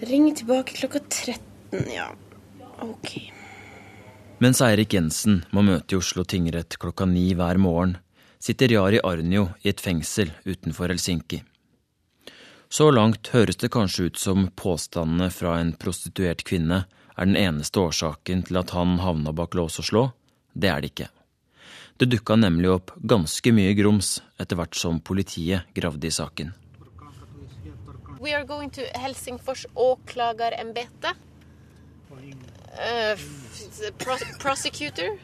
Ring 0.00 0.34
tilbake 0.34 0.72
klokka 0.72 0.98
13, 0.98 1.90
ja. 1.94 2.08
Ok. 2.80 3.32
Mens 4.38 4.60
Eirik 4.62 4.94
Jensen 4.94 5.40
må 5.50 5.64
møte 5.66 5.96
i 5.96 5.98
Oslo 5.98 6.22
tingrett 6.22 6.76
klokka 6.78 7.08
ni 7.10 7.32
hver 7.34 7.58
morgen, 7.58 7.96
sitter 8.38 8.70
Jari 8.70 9.00
Arnio 9.02 9.48
i 9.64 9.72
et 9.72 9.82
fengsel 9.82 10.30
utenfor 10.46 10.92
Helsinki. 10.94 11.40
Så 12.70 12.90
langt 12.94 13.32
høres 13.32 13.58
det 13.58 13.72
kanskje 13.74 14.06
ut 14.06 14.20
som 14.22 14.46
påstandene 14.54 15.32
fra 15.34 15.56
en 15.58 15.74
prostituert 15.74 16.44
kvinne 16.46 16.84
er 17.16 17.26
den 17.26 17.34
eneste 17.40 17.82
årsaken 17.82 18.44
til 18.46 18.60
at 18.60 18.70
han 18.76 19.00
havna 19.02 19.34
bak 19.34 19.58
lås 19.58 19.80
og 19.82 19.88
slå. 19.90 20.04
Det 20.54 20.70
er 20.70 20.84
det 20.84 20.92
ikke. 20.92 21.08
Det 21.98 22.06
dukka 22.12 22.36
nemlig 22.38 22.70
opp 22.70 22.94
ganske 23.02 23.50
mye 23.50 23.74
grums 23.74 24.20
etter 24.38 24.60
hvert 24.60 24.78
som 24.78 25.02
politiet 25.02 25.66
gravde 25.74 26.06
i 26.06 26.14
saken. 26.14 26.54
We 28.20 28.34
are 28.34 28.44
going 28.44 28.70
to 28.70 28.82
Helsingfors 28.98 29.66
åklagarembete. 29.74 31.14
Uh, 32.78 33.18
prosecutor. 34.38 35.18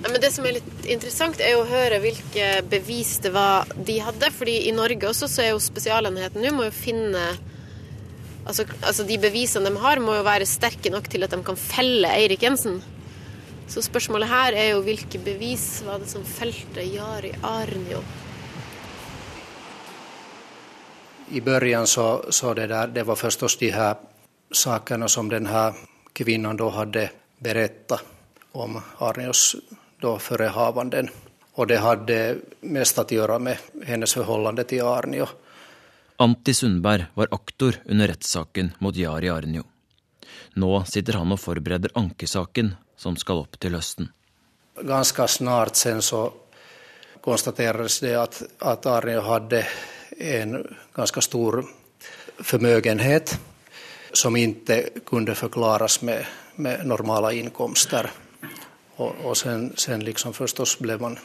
Men 0.00 0.20
det 0.20 0.30
som 0.32 0.46
er 0.46 0.56
litt 0.56 0.86
interessant, 0.88 1.40
er 1.42 1.58
å 1.58 1.66
høre 1.68 1.98
hvilke 2.00 2.62
bevis 2.70 3.18
det 3.24 3.32
var 3.34 3.68
de 3.76 3.98
hadde. 4.00 4.30
fordi 4.32 4.68
i 4.68 4.72
Norge 4.72 5.10
også 5.10 5.28
så 5.28 5.42
er 5.44 5.50
jo 5.52 5.60
spesialenheten 5.62 6.40
nå 6.40 6.54
må 6.56 6.68
jo 6.68 6.74
finne 6.74 7.24
altså, 8.46 8.64
altså, 8.80 9.04
de 9.04 9.18
bevisene 9.20 9.68
de 9.68 9.82
har, 9.82 10.00
må 10.00 10.16
jo 10.16 10.24
være 10.26 10.48
sterke 10.48 10.92
nok 10.94 11.10
til 11.10 11.26
at 11.26 11.34
de 11.34 11.42
kan 11.44 11.58
felle 11.58 12.14
Eirik 12.14 12.46
Jensen. 12.46 12.80
Så 13.70 13.84
spørsmålet 13.86 14.30
her 14.30 14.56
er 14.56 14.72
jo 14.72 14.82
hvilke 14.86 15.20
bevis 15.22 15.82
var 15.86 16.00
det 16.02 16.08
som 16.10 16.24
felte 16.26 16.86
Jari 16.86 17.34
Arnio? 17.46 18.00
I 21.30 21.40
början 21.40 21.86
så, 21.86 22.24
så 22.30 22.54
det, 22.54 22.66
där, 22.66 22.86
det 22.86 23.02
var 23.02 23.16
förstås 23.16 23.56
de 23.56 23.70
här 23.70 23.96
sakerna 24.52 25.08
som 25.08 25.28
den 25.28 25.46
här 25.46 25.74
kvinnan 26.12 26.56
då 26.56 26.68
hade 26.68 27.10
berättat 27.38 28.04
om 28.52 28.82
Arnios 28.98 29.56
då 30.00 30.18
förehavanden. 30.18 31.08
Och 31.52 31.66
det 31.66 31.78
hade 31.78 32.36
mest 32.60 32.98
att 32.98 33.12
göra 33.12 33.38
med 33.38 33.58
hennes 33.84 34.14
förhållande 34.14 34.64
till 34.64 34.82
Arnio. 34.82 35.26
Antti 36.16 36.54
Sundberg 36.54 37.06
var 37.14 37.28
aktor 37.30 37.74
under 37.84 38.08
rettssaken 38.08 38.72
mot 38.78 38.96
Jari 38.96 39.28
Arnio. 39.28 39.64
Nå 40.54 40.84
sitter 40.84 41.12
han 41.12 41.32
og 41.32 41.38
forbereder 41.40 41.92
ankesaken 41.94 42.74
som 42.96 43.16
skal 43.16 43.44
opp 43.44 43.58
til 43.60 43.74
høsten. 43.74 44.10
Ganska 44.82 45.26
snart 45.28 45.76
sen 45.76 46.02
så 46.02 46.32
konstaterades 47.20 48.00
det 48.00 48.14
att, 48.14 48.42
att 48.58 48.86
Arnio 48.86 49.20
hade 49.20 49.66
en 50.18 50.76
ganska 50.94 51.20
stor 51.20 51.64
förmögenhet 52.38 53.40
som 54.12 54.36
inte 54.36 54.88
kunde 55.06 55.34
förklaras 55.34 56.02
med, 56.02 56.26
med 56.56 56.86
normala 56.86 57.32
inkomster. 57.32 58.10
Och, 58.96 59.14
och 59.24 59.36
sen, 59.36 59.72
sen 59.76 60.04
liksom 60.04 60.32
förstås 60.32 60.78
blev 60.78 61.00
man 61.00 61.18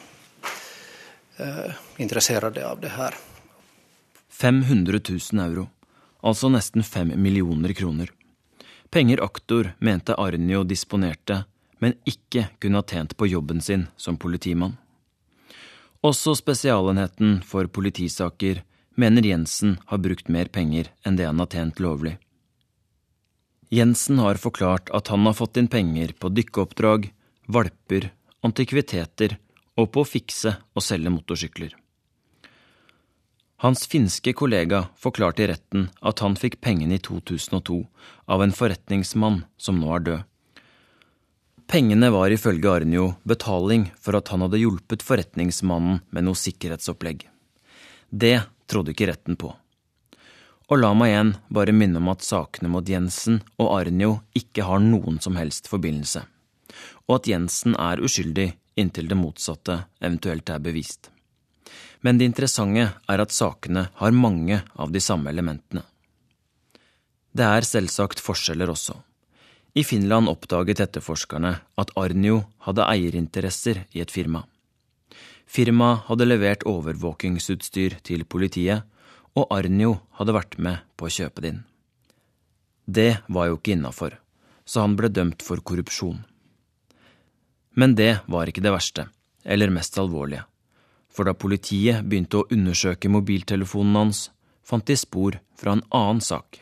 eh, 1.36 1.72
intresserade 1.96 2.68
av 2.68 2.80
det 2.80 2.88
här. 2.88 3.14
500 4.28 5.00
000 5.32 5.50
euro, 5.50 5.68
altså 6.20 6.48
nesten 6.48 6.82
5 6.82 7.12
millioner 7.22 7.72
kroner. 7.72 8.10
Penger 8.90 9.24
aktor 9.24 9.72
mente 9.78 10.14
Arnio 10.14 10.64
disponerte, 10.64 11.44
men 11.78 11.94
ikke 12.04 12.48
kunne 12.58 12.78
ha 12.78 12.82
tjent 12.82 13.16
på 13.16 13.26
jobben 13.26 13.60
sin 13.60 13.86
som 13.96 14.16
politimann. 14.16 14.76
Også 16.02 16.34
Spesialenheten 16.34 17.42
for 17.42 17.66
politisaker 17.66 18.62
mener 18.96 19.22
Jensen 19.22 19.78
har 19.86 20.02
brukt 20.02 20.28
mer 20.32 20.50
penger 20.52 20.90
enn 21.04 21.16
det 21.16 21.28
han 21.28 21.40
har 21.42 21.50
tjent 21.52 21.80
lovlig. 21.80 22.16
Jensen 23.70 24.20
har 24.22 24.38
forklart 24.40 24.90
at 24.94 25.08
han 25.12 25.26
har 25.26 25.34
fått 25.34 25.58
inn 25.60 25.68
penger 25.68 26.14
på 26.18 26.30
dykkeoppdrag, 26.30 27.10
valper, 27.46 28.12
antikviteter 28.46 29.36
og 29.76 29.90
på 29.92 30.04
å 30.04 30.08
fikse 30.08 30.54
og 30.74 30.84
selge 30.84 31.12
motorsykler. 31.12 31.74
Hans 33.64 33.86
finske 33.88 34.34
kollega 34.36 34.84
forklarte 35.00 35.44
i 35.44 35.50
retten 35.50 35.88
at 36.04 36.20
han 36.20 36.36
fikk 36.36 36.60
pengene 36.60 36.98
i 36.98 37.02
2002 37.02 37.78
av 38.32 38.42
en 38.44 38.52
forretningsmann 38.52 39.44
som 39.56 39.80
nå 39.80 39.94
er 39.96 40.04
død. 40.08 40.24
Pengene 41.66 42.12
var 42.14 42.30
ifølge 42.30 42.70
Arnjo 42.70 43.06
betaling 43.26 43.88
for 43.98 44.14
at 44.18 44.28
han 44.30 44.44
hadde 44.44 44.60
hjulpet 44.60 45.02
forretningsmannen 45.02 46.04
med 46.14 46.28
noe 46.28 46.38
sikkerhetsopplegg. 46.38 47.24
Det 48.16 48.38
trodde 48.70 48.94
ikke 48.94 49.10
retten 49.10 49.36
på. 49.36 49.50
Og 50.66 50.80
la 50.80 50.92
meg 50.96 51.12
igjen 51.12 51.32
bare 51.52 51.74
minne 51.76 52.00
om 52.00 52.08
at 52.10 52.24
sakene 52.24 52.70
mot 52.72 52.88
Jensen 52.88 53.42
og 53.60 53.74
Arnjo 53.74 54.12
ikke 54.38 54.64
har 54.66 54.80
noen 54.82 55.20
som 55.22 55.36
helst 55.38 55.68
forbindelse, 55.70 56.22
og 57.06 57.18
at 57.18 57.28
Jensen 57.30 57.76
er 57.76 58.00
uskyldig 58.02 58.48
inntil 58.80 59.10
det 59.10 59.18
motsatte 59.20 59.82
eventuelt 60.00 60.48
er 60.50 60.64
bevist. 60.64 61.10
Men 62.00 62.18
det 62.18 62.30
interessante 62.30 62.88
er 62.96 63.22
at 63.22 63.36
sakene 63.36 63.86
har 64.00 64.16
mange 64.16 64.62
av 64.74 64.96
de 64.96 65.02
samme 65.02 65.30
elementene. 65.30 65.84
Det 67.36 67.44
er 67.44 67.68
selvsagt 67.68 68.22
forskjeller 68.24 68.72
også. 68.72 68.96
I 69.76 69.84
Finland 69.84 70.30
oppdaget 70.32 70.80
etterforskerne 70.80 71.52
at 71.76 71.96
Arnjo 72.00 72.46
hadde 72.64 72.86
eierinteresser 72.88 73.84
i 73.92 74.00
et 74.00 74.12
firma. 74.12 74.46
Firmaet 75.46 76.08
hadde 76.08 76.26
levert 76.26 76.66
overvåkingsutstyr 76.66 78.00
til 78.06 78.24
politiet, 78.26 78.82
og 79.36 79.46
Arnio 79.52 80.00
hadde 80.18 80.34
vært 80.34 80.58
med 80.58 80.82
på 80.96 81.06
å 81.06 81.12
kjøpe 81.12 81.42
det 81.42 81.52
inn. 81.54 81.62
Det 82.86 83.12
var 83.28 83.50
jo 83.50 83.58
ikke 83.58 83.74
innafor, 83.76 84.18
så 84.64 84.84
han 84.84 84.96
ble 84.98 85.10
dømt 85.10 85.44
for 85.46 85.62
korrupsjon. 85.62 86.22
Men 87.76 87.94
det 87.94 88.20
var 88.26 88.48
ikke 88.48 88.64
det 88.64 88.72
verste, 88.72 89.08
eller 89.44 89.74
mest 89.74 89.98
alvorlige. 90.00 90.46
For 91.12 91.28
da 91.28 91.34
politiet 91.36 92.04
begynte 92.04 92.42
å 92.42 92.48
undersøke 92.52 93.10
mobiltelefonen 93.12 93.98
hans, 94.00 94.28
fant 94.66 94.86
de 94.86 94.96
spor 94.98 95.38
fra 95.56 95.76
en 95.76 95.84
annen 95.94 96.22
sak. 96.24 96.60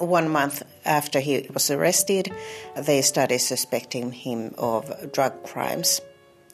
One 0.00 0.28
month 0.28 0.62
after 0.84 1.20
he 1.20 1.46
was 1.54 1.70
arrested, 1.70 2.30
they 2.76 3.02
started 3.02 3.40
suspecting 3.40 4.12
him 4.12 4.54
of 4.58 4.86
drug 5.12 5.32
crimes. 5.44 6.00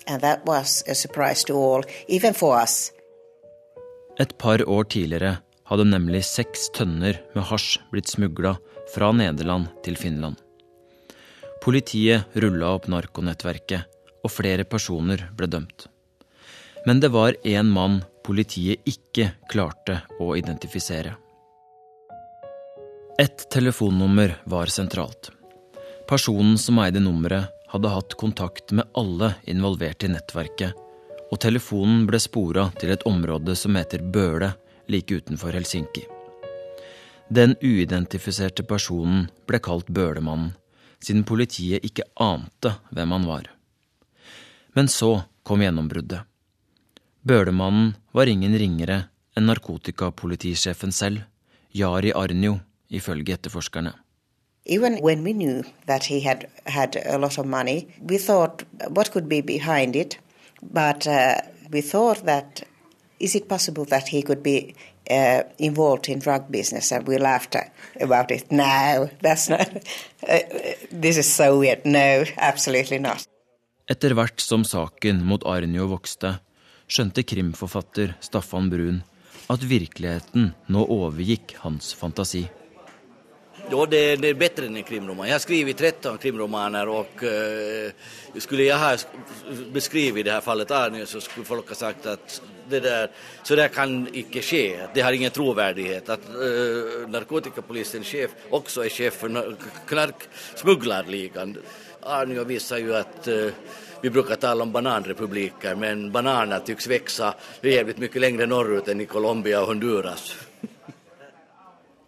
And 0.06 0.20
that 0.20 0.44
was 0.46 0.82
a 0.86 0.94
surprise 0.94 1.44
to 1.44 1.54
all, 1.54 1.82
even 2.08 2.34
for 2.34 2.60
us. 2.62 2.92
Et 4.18 4.38
par 4.38 4.62
år 4.68 4.84
tidligere 4.84 5.38
hadde 5.64 5.86
nemlig 5.88 6.22
seks 6.28 6.68
tønner 6.76 7.18
med 7.34 7.46
hasj 7.48 7.80
blitt 7.90 8.12
smugla 8.12 8.54
fra 8.92 9.10
Nederland 9.16 9.70
til 9.82 9.96
Finland. 9.96 10.36
Politiet 11.64 12.36
rulla 12.36 12.74
opp 12.76 12.86
narkonettverket, 12.92 13.88
og 14.24 14.32
flere 14.32 14.64
personer 14.68 15.26
ble 15.36 15.48
dømt. 15.48 15.86
Men 16.84 17.00
det 17.00 17.10
var 17.12 17.36
én 17.44 17.70
mann 17.72 18.02
politiet 18.24 18.84
ikke 18.88 19.30
klarte 19.50 20.02
å 20.20 20.34
identifisere. 20.36 21.14
Et 23.20 23.44
telefonnummer 23.52 24.34
var 24.50 24.72
sentralt. 24.72 25.30
Personen 26.08 26.58
som 26.60 26.80
eide 26.82 27.00
nummeret, 27.00 27.48
hadde 27.74 27.90
hatt 27.90 28.14
kontakt 28.14 28.72
med 28.72 28.86
alle 28.94 29.34
involverte 29.50 30.06
i 30.06 30.12
nettverket, 30.12 30.74
og 31.30 31.40
telefonen 31.42 32.04
ble 32.06 32.20
spora 32.22 32.68
til 32.78 32.92
et 32.94 33.02
område 33.10 33.56
som 33.58 33.74
heter 33.74 34.04
Bøle, 34.14 34.52
like 34.86 35.16
utenfor 35.16 35.56
Helsinki. 35.56 36.04
Den 37.34 37.56
uidentifiserte 37.64 38.62
personen 38.68 39.26
ble 39.48 39.58
kalt 39.58 39.90
Bølemannen, 39.90 40.52
siden 41.02 41.24
politiet 41.26 41.82
ikke 41.84 42.06
ante 42.20 42.76
hvem 42.94 43.16
han 43.16 43.26
var. 43.26 43.48
Men 44.78 44.86
så 44.88 45.24
kom 45.42 45.64
gjennombruddet. 45.64 46.22
Bølemannen 47.26 47.94
var 48.14 48.30
ingen 48.30 48.54
ringere 48.60 49.00
enn 49.34 49.50
narkotikapolitisjefen 49.50 50.94
selv, 50.94 51.26
Jari 51.74 52.14
Arnjo, 52.14 52.60
ifølge 52.94 53.34
etterforskerne. 53.34 53.96
Even 54.66 54.98
when 54.98 55.22
we 55.24 55.32
knew 55.32 55.62
that 55.86 56.04
he 56.04 56.20
had 56.20 56.48
had 56.66 56.96
a 57.04 57.18
lot 57.18 57.38
of 57.38 57.46
money, 57.46 57.88
we 58.00 58.18
thought 58.18 58.62
what 58.88 59.10
could 59.10 59.28
be 59.28 59.42
behind 59.42 59.94
it. 59.94 60.18
But 60.62 61.06
uh, 61.06 61.40
we 61.70 61.82
thought 61.82 62.24
that 62.24 62.64
is 63.20 63.34
it 63.34 63.48
possible 63.48 63.84
that 63.86 64.08
he 64.08 64.22
could 64.22 64.42
be 64.42 64.74
uh, 65.10 65.42
involved 65.58 66.08
in 66.08 66.18
drug 66.18 66.50
business? 66.50 66.92
And 66.92 67.06
we 67.06 67.18
laughed 67.18 67.56
about 68.00 68.30
it. 68.30 68.50
No, 68.50 69.10
that's 69.22 69.48
not. 69.48 69.68
Uh, 70.26 70.38
this 70.90 71.16
is 71.16 71.32
so 71.32 71.58
weird. 71.58 71.84
No, 71.84 72.24
absolutely 72.38 72.98
not. 72.98 73.26
Etter 73.84 74.14
hvert 74.16 74.40
som 74.40 74.62
saken 74.64 75.18
mot 75.28 75.42
Arnjo 75.44 75.90
vokste, 75.90 76.38
skjønte 76.88 77.20
krimforfatter 77.28 78.14
Staffan 78.24 78.70
Brun 78.72 79.02
at 79.52 79.66
virkeligheten 79.68 80.54
nå 80.72 80.84
overgikk 80.88 81.52
hans 81.60 81.92
fantasi. 81.92 82.46
Ja, 83.70 83.86
det, 83.86 84.16
det, 84.16 84.28
är 84.28 84.34
bättre 84.34 84.66
än 84.66 84.76
en 84.76 84.82
krimroman. 84.82 85.26
Jag 85.26 85.34
har 85.34 85.38
skrivit 85.38 85.78
13 85.78 86.18
krimromaner 86.18 86.88
och 86.88 87.24
eh, 87.24 87.90
skulle 88.38 88.62
jag 88.62 88.78
ha 88.78 88.96
beskrivit 89.72 90.24
det 90.24 90.32
här 90.32 90.40
fallet 90.40 90.70
Arne 90.70 91.06
så 91.06 91.20
skulle 91.20 91.46
folk 91.46 91.68
ha 91.68 91.74
sagt 91.74 92.06
att 92.06 92.42
det 92.68 92.80
där, 92.80 93.10
så 93.42 93.56
där 93.56 93.68
kan 93.68 94.08
ikke 94.12 94.42
ske. 94.42 94.78
Det 94.94 95.00
har 95.00 95.12
ingen 95.12 95.30
trovärdighet. 95.30 96.08
Att 96.08 96.28
eh, 96.28 97.08
narkotikapolisens 97.08 98.06
chef 98.06 98.30
också 98.50 98.84
är 98.84 98.88
chef 98.88 99.14
för 99.14 99.56
knarksmugglarligan. 99.86 101.56
Arne 102.02 102.44
visar 102.44 102.78
ju 102.78 102.96
att 102.96 103.28
eh, 103.28 103.46
vi 104.00 104.10
brukar 104.10 104.36
tala 104.36 104.62
om 104.62 104.72
bananrepubliker 104.72 105.74
men 105.74 106.12
bananer 106.12 106.60
tycks 106.60 106.86
växa 106.86 107.34
jävligt 107.60 107.98
mycket 107.98 108.20
längre 108.20 108.46
norrut 108.46 108.88
än 108.88 109.00
i 109.00 109.06
Colombia 109.06 109.60
och 109.60 109.66
Honduras. 109.66 110.36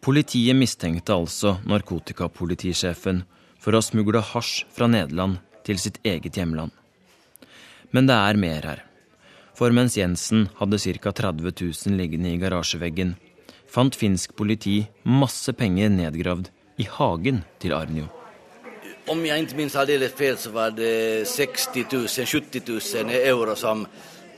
Politiet 0.07 0.55
mistenkte 0.55 1.17
altså 1.19 1.57
narkotikapolitisjefen 1.67 3.25
for 3.59 3.75
å 3.75 3.81
ha 3.81 3.83
smugla 3.83 4.21
hasj 4.23 4.61
fra 4.71 4.87
Nederland 4.87 5.41
til 5.67 5.81
sitt 5.83 5.99
eget 6.07 6.39
hjemland. 6.39 6.71
Men 7.91 8.07
det 8.07 8.15
er 8.15 8.39
mer 8.39 8.69
her. 8.71 8.85
For 9.59 9.75
mens 9.75 9.97
Jensen 9.99 10.47
hadde 10.61 10.79
ca. 10.79 11.11
30 11.11 11.51
000 11.51 11.99
liggende 11.99 12.31
i 12.31 12.39
garasjeveggen, 12.39 13.17
fant 13.67 13.99
finsk 13.99 14.37
politi 14.39 14.77
masse 15.03 15.51
penger 15.59 15.91
nedgravd 15.91 16.53
i 16.79 16.87
hagen 16.87 17.43
til 17.59 17.75
Arnio. 17.75 18.07
Om 19.11 19.27
jeg 19.27 19.43
ikke 19.43 19.59
minst 19.59 19.79
aldeles 19.81 20.15
feil, 20.15 20.39
så 20.39 20.55
var 20.55 20.71
det 20.77 21.27
60 21.27 21.83
000-70 21.91 22.63
000 23.03 23.11
euro 23.25 23.59
som 23.59 23.89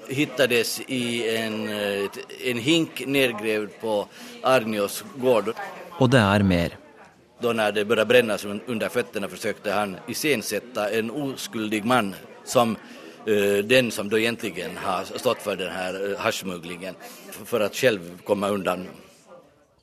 hittades 0.08 0.80
i 0.86 1.28
en, 1.36 1.56
en 1.68 2.60
hink 2.62 3.04
nedgravd 3.06 3.74
på 3.80 3.96
Arnios 4.42 5.02
gård. 5.20 5.52
Og 5.98 6.10
det 6.10 6.22
er 6.22 6.44
mer. 6.46 6.76
Da 7.38 7.52
når 7.54 7.74
det 7.76 7.84
begynte 7.86 8.06
å 8.06 8.10
brenne 8.10 8.38
under 8.66 8.90
føttene, 8.90 9.30
forsøkte 9.30 9.74
han 9.74 9.98
iscenesette 10.10 10.88
en 10.98 11.10
uskyldig 11.14 11.84
mann 11.86 12.12
som 12.44 12.74
uh, 12.74 13.58
den 13.62 13.92
som 13.94 14.10
da 14.10 14.18
egentlig 14.18 14.66
har 14.82 15.06
stått 15.10 15.44
for 15.44 15.58
denne 15.58 16.16
hasjsmuglingen, 16.18 16.98
for 17.44 17.62
å 17.62 17.70
selv 17.72 18.24
komme 18.26 18.50
unna. 18.50 18.74
undan. 18.74 18.88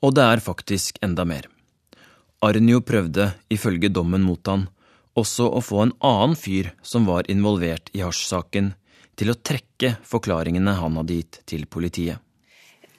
Og 0.04 0.14
det 0.14 0.24
er 0.24 0.44
faktisk 0.44 1.00
enda 1.02 1.26
mer. 1.26 1.48
Arnio 2.44 2.82
prøvde, 2.82 3.32
ifølge 3.50 3.90
dommen 3.90 4.22
mot 4.22 4.48
han, 4.48 4.68
også 5.16 5.48
å 5.48 5.62
få 5.64 5.86
en 5.86 5.94
annen 6.04 6.36
fyr 6.36 6.74
som 6.84 7.08
var 7.08 7.30
involvert 7.32 7.90
i 7.96 8.04
hasjsaken, 8.04 8.74
til 9.16 9.32
å 9.32 9.38
trekke 9.40 9.96
forklaringene 10.04 10.76
han 10.80 10.98
hadde 11.00 11.20
gitt 11.20 11.42
til 11.50 11.66
politiet. 11.66 12.20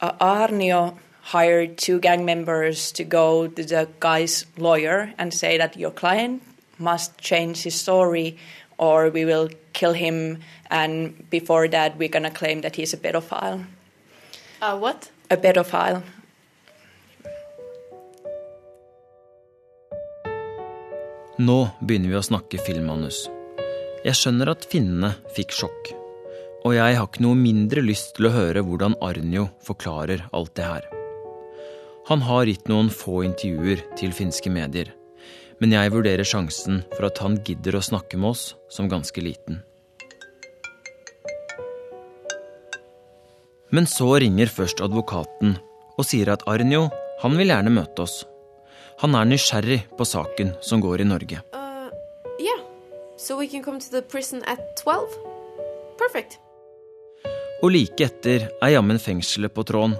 Arnio 0.00 0.96
hired 1.32 1.76
two 1.78 1.98
gang 1.98 2.24
members 2.24 2.92
to 2.92 3.04
go 3.04 3.48
to 3.48 3.64
the 3.64 3.88
guy's 4.00 4.46
lawyer 4.56 5.12
and 5.18 5.34
say 5.34 5.58
that 5.58 5.76
your 5.76 5.90
client 5.90 6.42
must 6.78 7.18
change 7.18 7.62
his 7.62 7.74
story 7.74 8.36
or 8.78 9.10
we 9.10 9.24
will 9.24 9.48
kill 9.72 9.92
him 9.92 10.38
and 10.70 11.28
before 11.30 11.68
that 11.68 11.96
we're 11.96 12.08
going 12.08 12.22
to 12.22 12.30
claim 12.30 12.60
that 12.60 12.76
he's 12.76 12.94
a 12.94 12.96
pedophile. 12.96 13.64
Uh, 14.62 14.78
what? 14.78 15.10
A 15.30 15.36
pedophile. 15.36 16.02
Nå 21.38 21.56
begynner 21.84 22.14
vi 22.14 22.16
å 22.16 22.24
snakke 22.24 22.60
filmmanus. 22.64 23.26
Jeg 24.06 24.16
skjønner 24.16 24.54
at 24.54 24.64
finnene 24.70 25.16
fikk 25.36 25.52
sjokk. 25.52 26.05
Og 26.66 26.72
jeg 26.74 26.96
har 26.98 27.06
ikke 27.06 27.22
noe 27.22 27.38
mindre 27.38 27.82
lyst 27.84 28.16
til 28.16 28.26
å 28.26 28.32
høre 28.34 28.62
hvordan 28.66 28.96
Arnjo 29.04 29.44
forklarer 29.62 30.24
alt 30.34 30.56
det 30.58 30.64
her. 30.66 30.86
Han 32.08 32.24
har 32.26 32.48
gitt 32.50 32.66
noen 32.66 32.88
få 32.90 33.20
intervjuer 33.26 33.84
til 33.98 34.14
finske 34.14 34.50
medier, 34.50 34.88
men 35.62 35.74
jeg 35.76 35.92
vurderer 35.94 36.26
sjansen 36.26 36.80
for 36.96 37.06
at 37.06 37.20
han 37.22 37.36
gidder 37.46 37.78
å 37.78 37.84
snakke 37.86 38.18
med 38.18 38.32
oss 38.32 38.44
som 38.72 38.90
ganske 38.90 39.22
liten. 39.22 39.60
Men 43.70 43.86
så 43.90 44.08
ringer 44.22 44.50
først 44.50 44.82
advokaten 44.82 45.54
og 45.94 46.06
sier 46.06 46.32
at 46.34 46.42
Arnjo, 46.50 46.88
han 47.22 47.38
vil 47.38 47.52
gjerne 47.52 47.74
møte 47.78 48.06
oss. 48.06 48.24
Han 49.04 49.14
er 49.14 49.28
nysgjerrig 49.28 49.84
på 49.94 50.06
saken 50.08 50.56
som 50.66 50.82
går 50.82 51.04
i 51.04 51.08
Norge. 51.12 51.44
Uh, 51.54 51.94
yeah. 52.42 52.58
So 53.16 53.38
we 53.38 53.46
can 53.46 53.62
come 53.62 53.78
to 53.78 53.90
the 53.90 54.02
prison 54.02 54.42
at 54.50 54.58
12? 54.82 55.14
Perfect. 55.98 56.40
Og 57.64 57.72
like 57.72 58.04
etter 58.04 58.50
er 58.62 58.74
jammen 58.74 58.98
fengselet 59.00 59.54
på 59.56 59.64
tråden. 59.64 59.96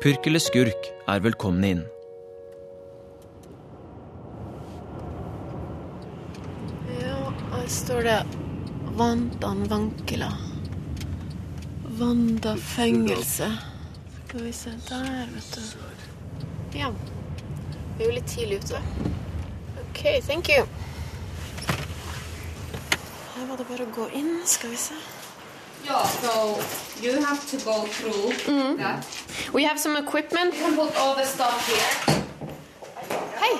Purk 0.00 0.28
eller 0.30 0.42
skurk 0.42 0.86
er 1.10 1.24
velkomne 1.24 1.72
inn. 1.74 1.80
Ja, 7.00 7.18
her 7.50 7.66
står 7.66 8.06
det 8.06 8.20
Vandan 9.00 9.66
Vankila. 9.72 10.30
Vanda 11.98 12.54
fengelse. 12.56 13.50
Skal 14.28 14.46
vi 14.46 14.52
se 14.54 14.76
der, 14.88 15.26
vet 15.34 15.58
du. 15.58 16.78
Ja. 16.78 16.92
Vi 17.98 18.04
er 18.04 18.06
jo 18.06 18.18
litt 18.20 18.30
tidlig 18.30 18.62
ute. 18.62 18.80
OK, 19.82 20.04
thank 20.30 20.48
you. 20.48 20.62
Her 23.34 23.50
var 23.50 23.58
det 23.58 23.66
bare 23.66 23.88
å 23.88 23.96
gå 23.98 24.12
inn. 24.14 24.38
Skal 24.46 24.70
vi 24.70 24.78
se. 24.78 24.94
Yeah, 25.84 26.04
so 26.04 26.58
you 27.02 27.20
have 27.24 27.40
to 27.50 27.56
go 27.64 27.84
through 27.86 28.76
that. 28.76 29.06
We 29.52 29.64
have 29.64 29.78
some 29.78 29.96
equipment. 29.96 30.54
You 30.54 30.60
can 30.60 30.76
put 30.76 30.96
all 30.96 31.14
the 31.14 31.24
stuff 31.24 31.66
here. 31.66 32.16
Hei. 33.40 33.54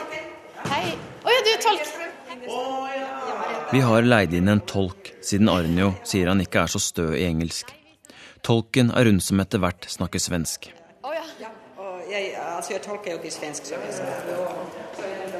Hei. 0.70 0.84
Å 1.24 1.34
ja, 1.34 1.40
du 1.44 1.50
er 1.54 1.60
tolk. 1.64 1.86
Vi 3.72 3.80
har 3.80 4.02
leid 4.02 4.34
inn 4.34 4.48
en 4.48 4.60
tolk, 4.66 5.12
siden 5.22 5.48
Arnjo 5.52 5.92
sier 6.02 6.30
han 6.32 6.40
ikke 6.42 6.64
er 6.64 6.72
så 6.72 6.80
stø 6.82 7.10
i 7.14 7.24
engelsk. 7.28 7.70
Tolken 8.42 8.90
er 8.96 9.10
hun 9.10 9.20
som 9.20 9.40
etter 9.44 9.62
hvert 9.62 9.86
snakker 9.92 10.22
svensk. 10.22 10.70
Og 11.04 11.14
jeg, 12.10 12.34
altså 12.40 12.74
jeg 12.74 12.82
tolker 12.82 13.14
jo 13.14 13.20
ikke 13.20 13.30
svensk, 13.30 13.68
så 13.68 13.78
jeg 13.78 13.94
skal 13.94 14.10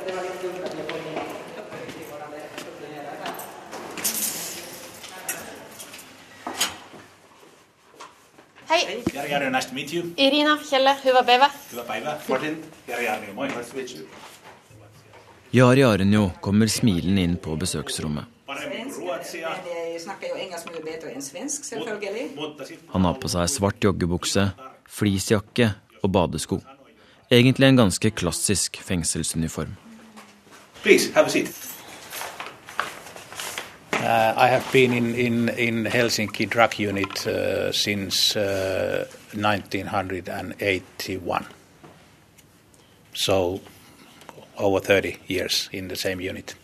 det 0.06 0.14
var 0.14 0.24
litt 0.28 0.42
dumt 0.44 0.64
at 0.64 0.76
jeg 0.78 0.86
kom 0.86 1.02
inn. 1.10 1.30
Hei. 8.70 9.02
Jari 9.14 9.30
Jari, 9.30 9.50
nice 9.50 9.68
to 9.68 9.74
meet 9.74 9.92
you. 9.92 10.02
Irina 10.16 10.56
Kjelle, 10.62 10.92
Huva 11.02 11.22
Beve. 11.26 11.48
Martin. 12.28 12.56
Jari 12.86 13.04
Jari, 13.04 13.32
moi. 13.34 13.48
Nice 13.48 13.70
to 13.70 13.76
meet 13.76 13.94
you. 13.96 14.06
Jari 15.50 15.82
Arnjo 15.82 16.30
kommer 16.40 16.66
smilende 16.66 17.22
inn 17.22 17.36
på 17.36 17.56
besøksrommet. 17.56 18.24
Han 22.92 23.08
har 23.08 23.18
på 23.18 23.32
seg 23.34 23.50
svart 23.50 23.88
joggebukse, 23.88 24.46
fleecejakke 24.86 25.72
og 26.04 26.14
badesko. 26.14 26.60
Egentlig 27.30 27.72
en 27.72 27.82
ganske 27.82 28.10
klassisk 28.10 28.78
fengselsuniform. 28.86 29.74
Please, 30.84 31.10
have 31.14 31.26
a 31.26 31.30
seat. 31.30 31.69
Uh, 34.00 34.32
I 34.34 34.48
have 34.48 34.66
been 34.72 34.94
in, 34.94 35.14
in, 35.14 35.50
in 35.50 35.84
Helsinki 35.84 36.48
drug 36.48 36.78
unit 36.78 37.26
uh, 37.26 37.70
since 37.70 38.34
uh, 38.34 39.06
1981. 39.34 41.46
So 43.12 43.60
over 44.56 44.80
30 44.80 45.18
years 45.26 45.68
in 45.70 45.88
the 45.88 45.96
same 45.96 46.22
unit. 46.22 46.54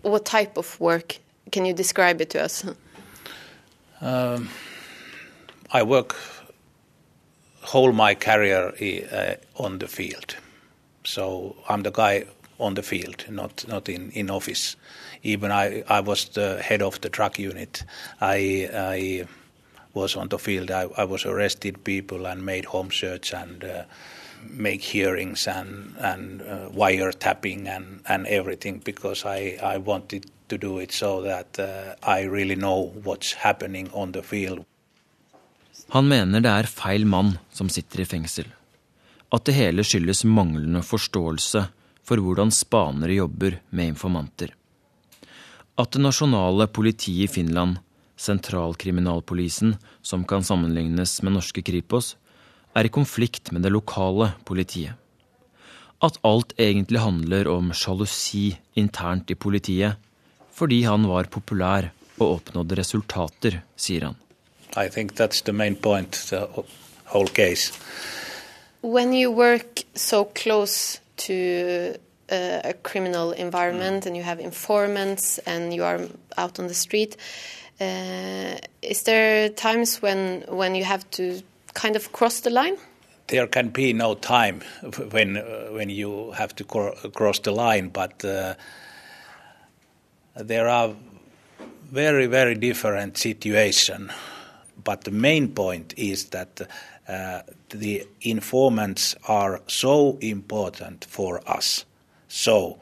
What 0.00 0.24
type 0.24 0.56
of 0.56 0.80
work? 0.80 1.18
Can 1.52 1.66
you 1.66 1.74
describe 1.74 2.22
it 2.22 2.30
to 2.30 2.42
us? 2.42 2.64
Um, 4.00 4.48
I 5.70 5.82
work 5.82 6.16
whole 7.60 7.92
my 7.92 8.14
career 8.14 8.72
uh, 9.12 9.34
on 9.62 9.78
the 9.78 9.88
field. 9.88 10.36
So 11.04 11.54
I'm 11.68 11.82
the 11.82 11.90
guy 11.90 12.24
on 12.58 12.74
the 12.74 12.82
field, 12.82 13.24
not 13.28 13.66
not 13.68 13.88
in, 13.88 14.10
in 14.12 14.30
office. 14.30 14.76
Even 15.22 15.50
I, 15.50 15.82
I 15.88 16.00
was 16.00 16.28
the 16.28 16.62
head 16.62 16.82
of 16.82 17.00
the 17.00 17.08
drug 17.08 17.38
unit. 17.38 17.84
I, 18.20 18.68
I 18.74 19.26
was 19.94 20.16
on 20.16 20.28
the 20.28 20.38
field. 20.38 20.70
I, 20.70 20.88
I 20.96 21.04
was 21.04 21.26
arrested 21.26 21.84
people 21.84 22.26
and 22.26 22.44
made 22.44 22.64
home 22.66 22.90
search 22.90 23.34
and 23.34 23.64
uh, 23.64 23.82
make 24.42 24.82
hearings 24.82 25.48
and 25.48 25.94
and 25.98 26.42
uh, 26.42 26.68
wiretapping 26.70 27.68
and 27.76 28.00
and 28.06 28.26
everything 28.26 28.82
because 28.84 29.24
I 29.24 29.58
I 29.74 29.78
wanted 29.78 30.26
to 30.48 30.58
do 30.58 30.78
it 30.78 30.92
so 30.92 31.22
that 31.22 31.58
uh, 31.58 31.94
I 32.18 32.22
really 32.22 32.56
know 32.56 32.92
what's 33.04 33.32
happening 33.34 33.90
on 33.92 34.12
the 34.12 34.22
field. 34.22 34.64
Han 35.88 36.08
mener 36.08 36.40
det 36.40 36.50
er 36.50 36.68
feil 36.68 37.06
mann 37.06 37.38
som 37.52 37.68
sitter 37.68 38.00
i 38.00 38.04
fengsel. 38.04 38.48
At 39.32 39.44
det 39.44 39.54
hele 39.56 39.84
skyldes 39.84 40.24
manglende 40.24 40.82
forståelse 40.84 41.64
for 42.04 42.20
hvordan 42.24 42.52
spanere 42.52 43.18
jobber 43.18 43.58
med 43.70 43.94
informanter. 43.94 44.52
At 45.78 45.92
det 45.94 46.02
nasjonale 46.02 46.66
politiet 46.66 47.28
i 47.28 47.30
Finland, 47.30 47.78
sentralkriminalpolisen, 48.18 49.76
som 50.02 50.24
kan 50.26 50.42
sammenlignes 50.42 51.20
med 51.22 51.36
norske 51.36 51.62
Kripos, 51.62 52.16
er 52.74 52.88
i 52.88 52.90
konflikt 52.90 53.52
med 53.54 53.62
det 53.62 53.70
lokale 53.70 54.32
politiet. 54.48 54.98
At 56.02 56.18
alt 56.26 56.54
egentlig 56.58 57.02
handler 57.02 57.48
om 57.50 57.70
sjalusi 57.74 58.56
internt 58.78 59.30
i 59.30 59.38
politiet, 59.38 59.98
fordi 60.50 60.82
han 60.82 61.06
var 61.06 61.30
populær 61.30 61.92
og 62.18 62.40
oppnådde 62.40 62.78
resultater, 62.78 63.60
sier 63.78 64.10
han. 64.10 64.18
I 64.76 64.88
think 64.90 65.14
that's 65.14 65.42
the 65.44 65.52
main 65.52 65.76
point, 65.76 66.12
the 66.28 66.46
whole 67.14 67.30
case. 67.30 67.72
When 68.82 69.14
you 69.14 69.30
work 69.30 69.84
so 69.94 70.24
close 70.34 71.00
to 71.26 71.94
a 72.30 72.74
criminal 72.82 73.32
environment 73.32 74.06
and 74.06 74.16
you 74.16 74.22
have 74.22 74.40
informants 74.40 75.38
and 75.38 75.72
you 75.74 75.84
are 75.84 76.00
out 76.36 76.58
on 76.58 76.66
the 76.66 76.74
street, 76.74 77.16
uh, 77.80 78.58
is 78.82 79.02
there 79.04 79.48
times 79.50 80.02
when 80.02 80.44
when 80.48 80.74
you 80.74 80.84
have 80.84 81.08
to 81.10 81.42
kind 81.74 81.96
of 81.96 82.12
cross 82.12 82.40
the 82.40 82.50
line? 82.50 82.76
There 83.28 83.46
can 83.46 83.68
be 83.68 83.92
no 83.92 84.14
time 84.14 84.62
when 85.10 85.36
uh, 85.36 85.68
when 85.72 85.90
you 85.90 86.32
have 86.32 86.54
to 86.56 86.64
cro- 86.64 86.94
cross 87.14 87.38
the 87.40 87.52
line, 87.52 87.90
but 87.90 88.24
uh, 88.24 88.54
there 90.34 90.68
are 90.68 90.94
very 91.92 92.26
very 92.26 92.54
different 92.54 93.16
situation. 93.16 94.10
But 94.84 95.04
the 95.04 95.10
main 95.10 95.48
point 95.54 95.94
is 95.96 96.30
that 96.30 96.60
uh, 97.08 97.42
the 97.70 98.06
informants 98.20 99.14
are 99.26 99.60
so 99.66 100.18
important 100.20 101.04
for 101.04 101.40
us. 101.46 101.84
So 102.28 102.78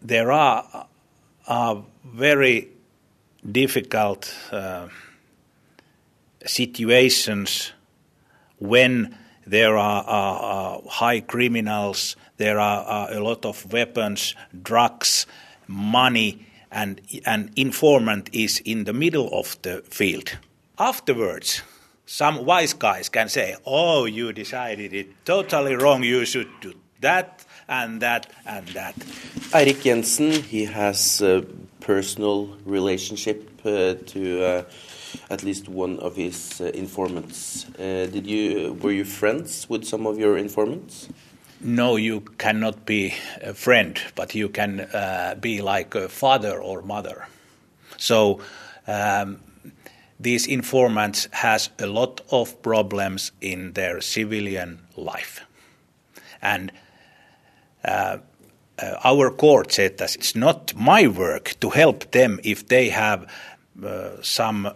there 0.00 0.30
are, 0.30 0.86
very 2.04 2.68
difficult 3.52 4.34
uh, 4.50 4.88
situations 6.44 7.72
when 8.58 9.16
there 9.46 9.76
are, 9.76 10.04
are, 10.04 10.82
high 10.88 11.20
criminals, 11.20 12.16
there 12.36 12.58
are, 12.58 12.84
are, 12.84 13.12
a 13.12 13.20
lot 13.20 13.44
of 13.44 13.72
weapons, 13.72 14.34
drugs, 14.62 15.26
money, 15.66 16.46
and 16.70 17.00
an 17.24 17.50
informant 17.56 18.28
is 18.32 18.60
in 18.64 18.84
the 18.84 18.92
middle 18.92 19.28
of 19.32 19.60
the 19.62 19.82
field. 19.82 20.36
Afterwards, 20.78 21.62
some 22.06 22.44
wise 22.44 22.72
guys 22.72 23.08
can 23.08 23.28
say, 23.28 23.56
"Oh, 23.64 24.04
you 24.04 24.32
decided 24.32 24.92
it 24.92 25.24
totally 25.24 25.74
wrong. 25.74 26.02
You 26.02 26.24
should 26.24 26.48
do 26.60 26.74
that 27.00 27.45
and 27.68 28.00
that 28.00 28.30
and 28.44 28.66
that." 28.68 28.94
Eirik 29.52 29.82
Jensen, 29.82 30.30
he 30.30 30.64
has 30.64 31.20
a 31.20 31.44
personal 31.80 32.48
relationship 32.64 33.60
uh, 33.64 33.94
to 34.06 34.44
uh, 34.44 34.62
at 35.30 35.42
least 35.42 35.68
one 35.68 35.98
of 36.00 36.16
his 36.16 36.60
uh, 36.60 36.64
informants. 36.74 37.66
Uh, 37.78 38.06
did 38.10 38.26
you 38.26 38.74
were 38.82 38.92
you 38.92 39.04
friends 39.04 39.68
with 39.68 39.84
some 39.84 40.06
of 40.06 40.18
your 40.18 40.36
informants? 40.36 41.08
No, 41.60 41.96
you 41.96 42.20
cannot 42.38 42.84
be 42.84 43.14
a 43.42 43.54
friend, 43.54 43.98
but 44.14 44.34
you 44.34 44.48
can 44.48 44.80
uh, 44.80 45.36
be 45.40 45.62
like 45.62 45.94
a 45.94 46.08
father 46.08 46.60
or 46.60 46.82
mother. 46.82 47.26
So. 47.96 48.40
Um, 48.88 49.40
these 50.18 50.46
informants 50.46 51.28
has 51.32 51.68
a 51.78 51.86
lot 51.86 52.22
of 52.30 52.62
problems 52.62 53.32
in 53.42 53.74
their 53.74 54.00
civilian 54.00 54.78
life 54.96 55.44
and 56.40 56.72
our 59.04 59.30
court 59.30 59.72
said 59.72 59.98
that 59.98 60.14
it's 60.14 60.34
not 60.34 60.74
my 60.74 61.06
work 61.06 61.54
to 61.60 61.70
help 61.70 62.10
them 62.10 62.40
if 62.42 62.66
they 62.68 62.90
have 62.90 63.26
uh, 63.82 64.10
some 64.22 64.66
uh, 64.66 64.72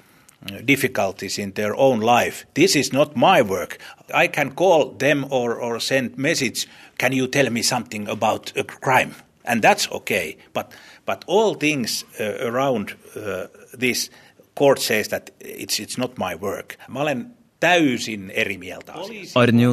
difficulties 0.64 1.38
in 1.38 1.52
their 1.52 1.74
own 1.76 2.00
life. 2.00 2.46
This 2.54 2.76
is 2.76 2.92
not 2.92 3.16
my 3.16 3.42
work. 3.42 3.78
I 4.14 4.28
can 4.28 4.52
call 4.52 4.92
them 4.98 5.26
or, 5.30 5.54
or 5.54 5.80
send 5.80 6.16
message, 6.16 6.66
can 6.98 7.12
you 7.12 7.26
tell 7.26 7.50
me 7.50 7.62
something 7.62 8.08
about 8.08 8.52
a 8.56 8.64
crime? 8.64 9.14
And 9.44 9.62
that's 9.62 9.90
okay. 9.90 10.36
But, 10.52 10.72
but 11.04 11.24
all 11.26 11.54
things 11.54 12.04
uh, 12.18 12.46
around 12.46 12.94
uh, 13.16 13.46
this 13.78 14.10
court 14.54 14.78
says 14.78 15.08
that 15.08 15.30
it's, 15.40 15.80
it's 15.80 15.98
not 15.98 16.18
my 16.18 16.34
work. 16.34 16.76
Mä 16.88 17.00
olen 17.00 17.36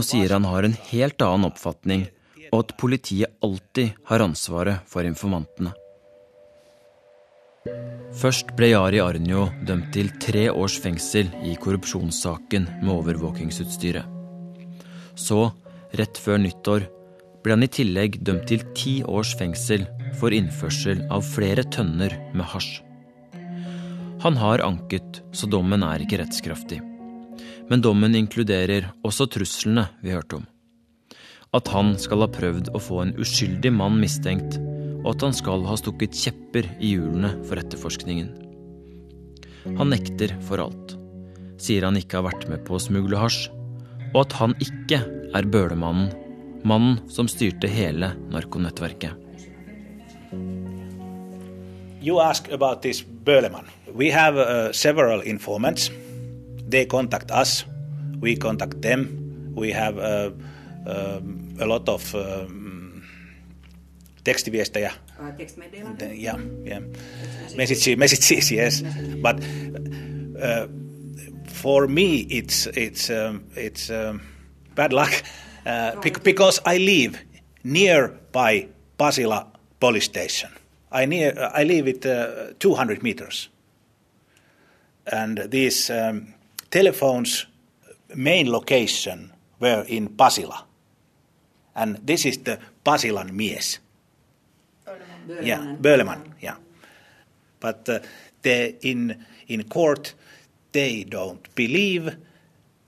sier 0.03 0.29
han 0.29 0.45
har 0.45 0.63
en 0.63 0.77
helt 0.91 1.21
annen 1.21 1.45
oppfatning, 1.45 2.07
og 2.51 2.63
at 2.63 2.77
politiet 2.79 3.37
alltid 3.43 3.97
har 4.09 4.23
ansvaret 4.23 4.87
for 4.89 5.07
informantene. 5.07 5.73
Først 8.17 8.53
ble 8.57 8.71
Jari 8.71 9.01
Arnjo 9.03 9.49
dømt 9.67 9.91
til 9.93 10.09
tre 10.23 10.47
års 10.49 10.77
fengsel 10.81 11.29
i 11.45 11.55
korrupsjonssaken 11.59 12.67
med 12.81 12.93
overvåkingsutstyret. 12.93 14.07
Så, 15.17 15.49
rett 15.97 16.17
før 16.21 16.39
nyttår, 16.41 16.87
ble 17.43 17.55
han 17.55 17.65
i 17.65 17.71
tillegg 17.71 18.19
dømt 18.25 18.47
til 18.49 18.63
ti 18.77 18.97
års 19.03 19.35
fengsel 19.37 19.85
for 20.19 20.33
innførsel 20.33 21.03
av 21.13 21.25
flere 21.27 21.65
tønner 21.73 22.15
med 22.33 22.47
hasj. 22.53 22.81
Han 24.23 24.37
har 24.41 24.63
anket, 24.65 25.21
så 25.31 25.45
dommen 25.45 25.85
er 25.85 26.01
ikke 26.01 26.17
rettskraftig. 26.23 26.81
Men 27.69 27.83
dommen 27.83 28.15
inkluderer 28.17 28.89
også 29.05 29.27
truslene 29.29 29.85
vi 30.01 30.15
hørte 30.15 30.39
om. 30.39 30.47
At 31.57 31.69
han 31.73 31.95
skal 31.97 32.21
ha 32.21 32.29
prøvd 32.29 32.69
å 32.75 32.81
få 32.81 33.01
en 33.01 33.15
uskyldig 33.17 33.71
mann 33.73 33.97
mistenkt, 34.01 34.59
og 35.01 35.15
at 35.15 35.23
han 35.25 35.33
skal 35.33 35.63
ha 35.65 35.77
stukket 35.79 36.17
kjepper 36.17 36.67
i 36.77 36.93
hjulene 36.93 37.31
for 37.47 37.57
etterforskningen. 37.57 38.29
Han 39.79 39.91
nekter 39.91 40.35
for 40.45 40.61
alt. 40.61 40.93
Sier 41.57 41.87
han 41.87 41.97
ikke 41.97 42.19
har 42.19 42.27
vært 42.29 42.45
med 42.51 42.61
på 42.67 42.77
å 42.77 42.81
smugle 42.81 43.17
hasj, 43.19 43.47
og 44.13 44.21
at 44.25 44.35
han 44.37 44.53
ikke 44.63 45.01
er 45.35 45.47
Bølemannen, 45.49 46.11
mannen 46.67 46.99
som 47.11 47.29
styrte 47.31 47.69
hele 47.71 48.11
narkonettverket. 48.33 49.15
You 52.01 52.19
ask 52.21 52.51
about 52.51 52.81
this 52.81 53.01
Böleman. 53.01 53.65
We 53.93 54.11
have 54.11 54.37
uh, 54.37 54.71
several 54.71 55.21
informants. 55.21 55.89
They 56.69 56.85
contact 56.85 57.31
us. 57.31 57.65
We 58.21 58.35
contact 58.35 58.81
them. 58.81 59.09
We 59.55 59.71
have 59.71 59.97
uh, 59.97 60.29
a 61.59 61.65
lot 61.67 61.89
of 61.89 62.13
um, 62.15 63.01
tekstiviestejä. 64.23 64.91
Yeah, 66.13 66.39
yeah. 66.65 66.81
Messages, 67.55 67.97
messages, 67.97 68.51
yes. 68.51 68.83
But 69.21 69.39
uh, 69.39 70.67
for 71.53 71.87
me, 71.87 72.25
it's 72.29 72.67
it's 72.67 73.09
um, 73.09 73.41
it's 73.55 73.89
um, 73.89 74.19
bad 74.75 74.93
luck 74.93 75.11
uh, 75.13 76.01
bec- 76.01 76.23
because 76.23 76.61
I 76.65 76.77
live 76.77 77.17
nearby 77.63 78.67
Pasila 78.97 79.45
police 79.79 80.05
station. 80.05 80.51
I 80.91 81.05
near 81.05 81.33
I 81.61 81.63
live 81.65 81.89
at 81.89 82.05
uh, 82.05 82.53
200 82.59 83.01
meters, 83.03 83.49
and 85.11 85.37
these 85.51 85.89
um, 85.93 86.33
telephones 86.69 87.47
main 88.15 88.51
location 88.51 89.31
were 89.59 89.83
in 89.87 90.09
Pasila, 90.09 90.63
and 91.77 91.99
this 92.03 92.25
is 92.25 92.39
the 92.39 92.59
Pasilan 92.83 93.31
mies. 93.31 93.79
Yeah, 95.41 95.75
Böleman. 95.81 96.33
Yeah, 96.41 96.55
but 97.59 97.87
uh, 97.87 97.99
they 98.41 98.75
in 98.81 99.25
in 99.47 99.63
court 99.63 100.15
they 100.71 101.03
don't 101.03 101.55
believe 101.55 102.17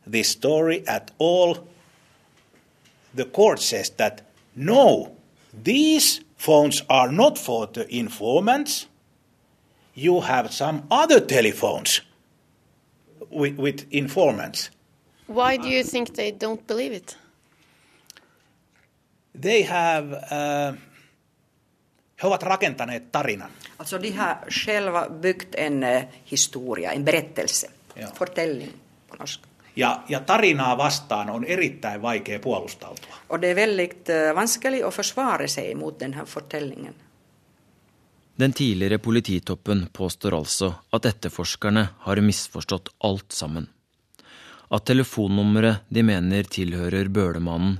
this 0.05 0.29
story 0.29 0.83
at 0.87 1.11
all. 1.17 1.67
The 3.13 3.25
court 3.25 3.59
says 3.59 3.89
that 3.91 4.21
no, 4.55 5.15
these 5.53 6.21
phones 6.37 6.83
are 6.89 7.11
not 7.11 7.37
for 7.37 7.67
the 7.67 7.87
informants. 7.93 8.87
You 9.93 10.21
have 10.21 10.53
some 10.53 10.83
other 10.89 11.19
telephones 11.19 12.01
with, 13.29 13.57
with 13.57 13.85
informants. 13.91 14.69
Why 15.27 15.57
do 15.57 15.67
you 15.67 15.83
think 15.83 16.15
they 16.15 16.31
don't 16.31 16.65
believe 16.67 16.93
it? 16.93 17.17
They 19.41 19.63
have, 19.63 20.15
uh, 20.15 20.77
he 22.21 22.27
ovat 22.27 22.43
rakentaneet 22.43 23.11
tarinan. 23.11 23.49
Alltså 23.77 23.97
de 23.97 24.11
har 24.11 24.45
själva 24.49 25.09
byggt 25.09 25.55
en 25.55 25.83
eh, 25.83 26.03
historia, 26.23 26.91
en 26.91 27.05
berättelse, 27.05 27.67
Joo. 27.95 28.09
fortelling 28.15 28.71
på 29.09 29.15
norska. 29.15 29.45
Ja, 29.73 30.03
ja 30.07 30.19
tarinaa 30.19 30.77
vastaan 30.77 31.29
on 31.29 31.45
erittäin 31.45 32.01
vaikea 32.01 32.39
puolustautua. 32.39 33.15
Och 33.27 33.39
det 33.39 33.47
är 33.47 33.55
väldigt 33.55 34.09
eh, 34.09 34.33
vanskligt 34.33 34.83
att 34.83 34.93
försvara 34.93 35.47
sig 35.47 35.75
mot 35.75 35.99
den 35.99 36.13
här 36.13 36.25
fortellingen. 36.25 36.93
Den 38.35 38.53
tidligere 38.53 38.97
polititoppen 38.97 39.87
påstår 39.93 40.37
altså 40.37 40.73
at 40.89 41.05
etterforskerne 41.05 41.87
har 41.97 42.21
misforstått 42.21 42.89
alt 42.97 43.31
sammen. 43.31 43.67
At 44.69 44.85
telefonnummeret 44.85 45.75
de 45.89 46.03
mener 46.03 46.43
tilhører 46.43 47.07
Bølemannen, 47.07 47.79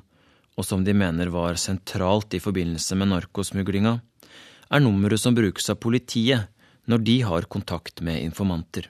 og 0.59 0.67
som 0.67 0.83
de 0.83 0.91
mener 0.91 1.31
var 1.31 1.55
sentralt 1.55 2.35
i 2.35 2.41
forbindelse 2.43 2.97
med 2.99 3.13
narkosmuglinga, 3.13 3.93
er 4.69 4.83
nummeret 4.83 5.21
som 5.23 5.35
brukes 5.37 5.71
av 5.71 5.79
politiet 5.79 6.49
når 6.91 7.03
de 7.07 7.15
har 7.23 7.47
kontakt 7.47 8.03
med 8.03 8.19
informanter. 8.25 8.89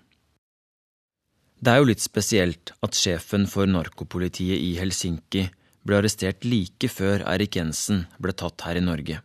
Det 1.60 1.72
er 1.72 1.82
jo 1.82 1.90
litt 1.92 2.02
spesielt 2.02 2.74
at 2.82 2.98
sjefen 2.98 3.46
for 3.52 3.70
narkopolitiet 3.70 4.58
i 4.58 4.74
Helsinki 4.80 5.46
ble 5.86 6.00
arrestert 6.00 6.48
like 6.48 6.90
før 6.90 7.26
Eirik 7.30 7.60
Jensen 7.60 8.06
ble 8.18 8.34
tatt 8.34 8.66
her 8.66 8.80
i 8.80 8.84
Norge, 8.84 9.20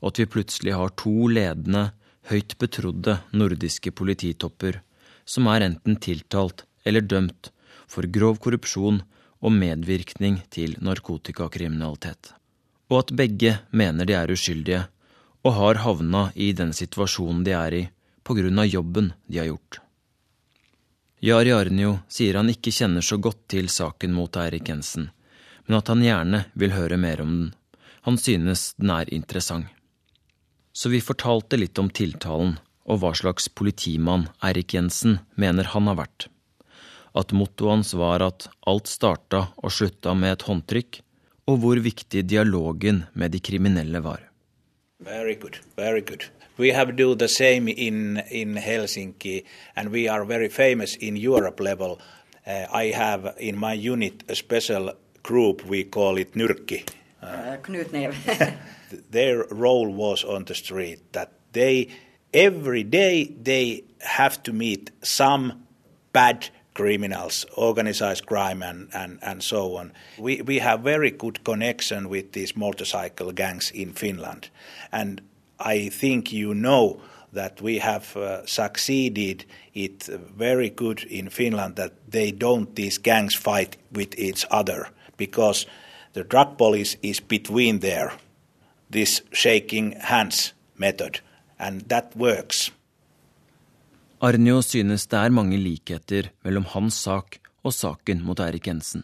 og 0.00 0.12
at 0.12 0.20
vi 0.22 0.30
plutselig 0.30 0.76
har 0.78 0.94
to 0.96 1.28
ledende, 1.28 1.90
høyt 2.30 2.56
betrodde 2.60 3.18
nordiske 3.34 3.90
polititopper 3.96 4.80
som 5.28 5.48
er 5.50 5.64
enten 5.66 5.96
tiltalt 6.00 6.64
eller 6.86 7.04
dømt 7.04 7.50
for 7.90 8.06
grov 8.06 8.38
korrupsjon 8.44 9.00
og 9.40 9.52
medvirkning 9.56 10.40
til 10.52 10.76
narkotikakriminalitet, 10.84 12.32
og 12.90 12.98
at 13.04 13.14
begge 13.16 13.58
mener 13.70 14.08
de 14.08 14.16
er 14.18 14.32
uskyldige 14.32 14.84
og 15.44 15.56
har 15.56 15.80
havna 15.84 16.28
i 16.34 16.52
den 16.52 16.74
situasjonen 16.76 17.44
de 17.46 17.56
er 17.56 17.76
i 17.78 17.86
av 18.30 18.66
jobben 18.66 19.12
de 19.26 19.38
har 19.38 19.46
gjort. 19.46 19.80
Jari 21.20 21.50
Arnio 21.52 21.98
sier 22.08 22.36
han 22.38 22.48
ikke 22.48 22.70
kjenner 22.70 23.02
så 23.02 23.16
godt 23.18 23.48
til 23.48 23.68
saken 23.68 24.12
mot 24.14 24.36
Eirik 24.36 24.68
Jensen, 24.68 25.10
men 25.66 25.76
at 25.76 25.88
han 25.88 26.02
gjerne 26.04 26.44
vil 26.54 26.72
høre 26.72 26.96
mer 26.96 27.20
om 27.20 27.32
den. 27.34 27.50
Han 28.06 28.16
synes 28.16 28.74
den 28.78 28.90
er 28.90 29.12
interessant. 29.12 29.66
Så 30.72 30.88
vi 30.88 31.02
fortalte 31.02 31.58
litt 31.58 31.78
om 31.78 31.90
tiltalen 31.90 32.54
og 32.86 33.02
hva 33.02 33.10
slags 33.18 33.48
politimann 33.48 34.28
Eirik 34.42 34.74
Jensen 34.74 35.18
mener 35.34 35.68
han 35.74 35.90
har 35.90 35.98
vært. 35.98 36.28
At 37.14 37.32
mottoet 37.32 37.70
hans 37.70 37.94
var 37.94 38.22
at 38.22 38.48
alt 38.70 38.86
starta 38.86 39.46
og 39.56 39.72
slutta 39.74 40.14
med 40.14 40.36
et 40.36 40.46
håndtrykk, 40.46 41.00
og 41.50 41.58
hvor 41.62 41.80
viktig 41.82 42.22
dialogen 42.30 43.04
med 43.14 43.32
de 43.34 43.40
kriminelle 43.42 44.02
var. 44.04 44.20
Very 45.00 45.34
good, 45.34 45.58
very 45.76 46.00
good. 46.00 46.28
We 46.58 46.72
have 46.72 46.92
do 46.92 47.14
the 47.14 47.28
same 47.28 47.68
in 47.68 48.20
in 48.30 48.56
Helsinki, 48.56 49.44
and 49.76 49.88
we 49.88 50.08
are 50.08 50.24
very 50.24 50.48
famous 50.48 50.96
in 50.96 51.16
Europe 51.16 51.60
level. 51.60 51.98
Uh, 52.46 52.66
I 52.72 52.92
have 52.92 53.34
in 53.38 53.58
my 53.58 53.72
unit 53.72 54.24
a 54.28 54.34
special 54.34 54.92
group. 55.22 55.64
We 55.64 55.84
call 55.84 56.18
it 56.18 56.34
Nyrkki. 56.34 56.84
Uh. 57.22 57.56
Their 59.10 59.44
role 59.50 59.92
was 59.92 60.24
on 60.24 60.44
the 60.44 60.54
street 60.54 61.12
that 61.12 61.32
they 61.52 61.88
every 62.34 62.82
day 62.84 63.24
they 63.42 63.84
have 64.00 64.42
to 64.42 64.52
meet 64.52 64.90
some 65.02 65.64
bad 66.12 66.50
criminals, 66.80 67.44
organized 67.56 68.24
crime, 68.24 68.62
and, 68.62 68.88
and, 68.94 69.18
and 69.22 69.42
so 69.42 69.76
on. 69.76 69.92
We, 70.18 70.40
we 70.40 70.60
have 70.60 70.80
very 70.80 71.10
good 71.10 71.44
connection 71.44 72.08
with 72.08 72.32
these 72.32 72.56
motorcycle 72.56 73.32
gangs 73.32 73.70
in 73.70 73.92
Finland. 73.92 74.48
And 74.90 75.20
I 75.58 75.90
think 75.90 76.32
you 76.32 76.54
know 76.54 77.00
that 77.34 77.60
we 77.60 77.78
have 77.78 78.16
uh, 78.16 78.46
succeeded 78.46 79.44
it 79.74 80.08
very 80.36 80.70
good 80.70 81.04
in 81.04 81.28
Finland 81.28 81.76
that 81.76 81.92
they 82.08 82.32
don't, 82.32 82.74
these 82.74 82.96
gangs 82.98 83.34
fight 83.34 83.76
with 83.92 84.18
each 84.18 84.46
other 84.50 84.88
because 85.18 85.66
the 86.14 86.24
drug 86.24 86.56
police 86.56 86.96
is 87.02 87.20
between 87.20 87.80
there, 87.80 88.12
this 88.88 89.22
shaking 89.32 89.92
hands 90.00 90.54
method, 90.78 91.20
and 91.58 91.82
that 91.88 92.16
works. 92.16 92.70
Arnio 94.20 94.58
synes 94.60 95.06
det 95.08 95.16
er 95.16 95.32
mange 95.32 95.56
likheter 95.56 96.26
mellom 96.44 96.66
hans 96.74 96.98
sak 97.06 97.38
og 97.64 97.72
saken 97.72 98.18
mot 98.20 98.40
Eirik 98.44 98.66
Jensen. 98.68 99.00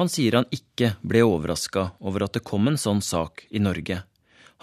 Han 0.00 0.08
sier 0.08 0.38
han 0.38 0.46
ikke 0.48 0.94
ble 1.04 1.20
overraska 1.28 1.90
over 2.00 2.24
at 2.24 2.38
det 2.38 2.44
kom 2.48 2.70
en 2.70 2.78
sånn 2.80 3.02
sak 3.04 3.42
i 3.52 3.60
Norge. 3.60 3.98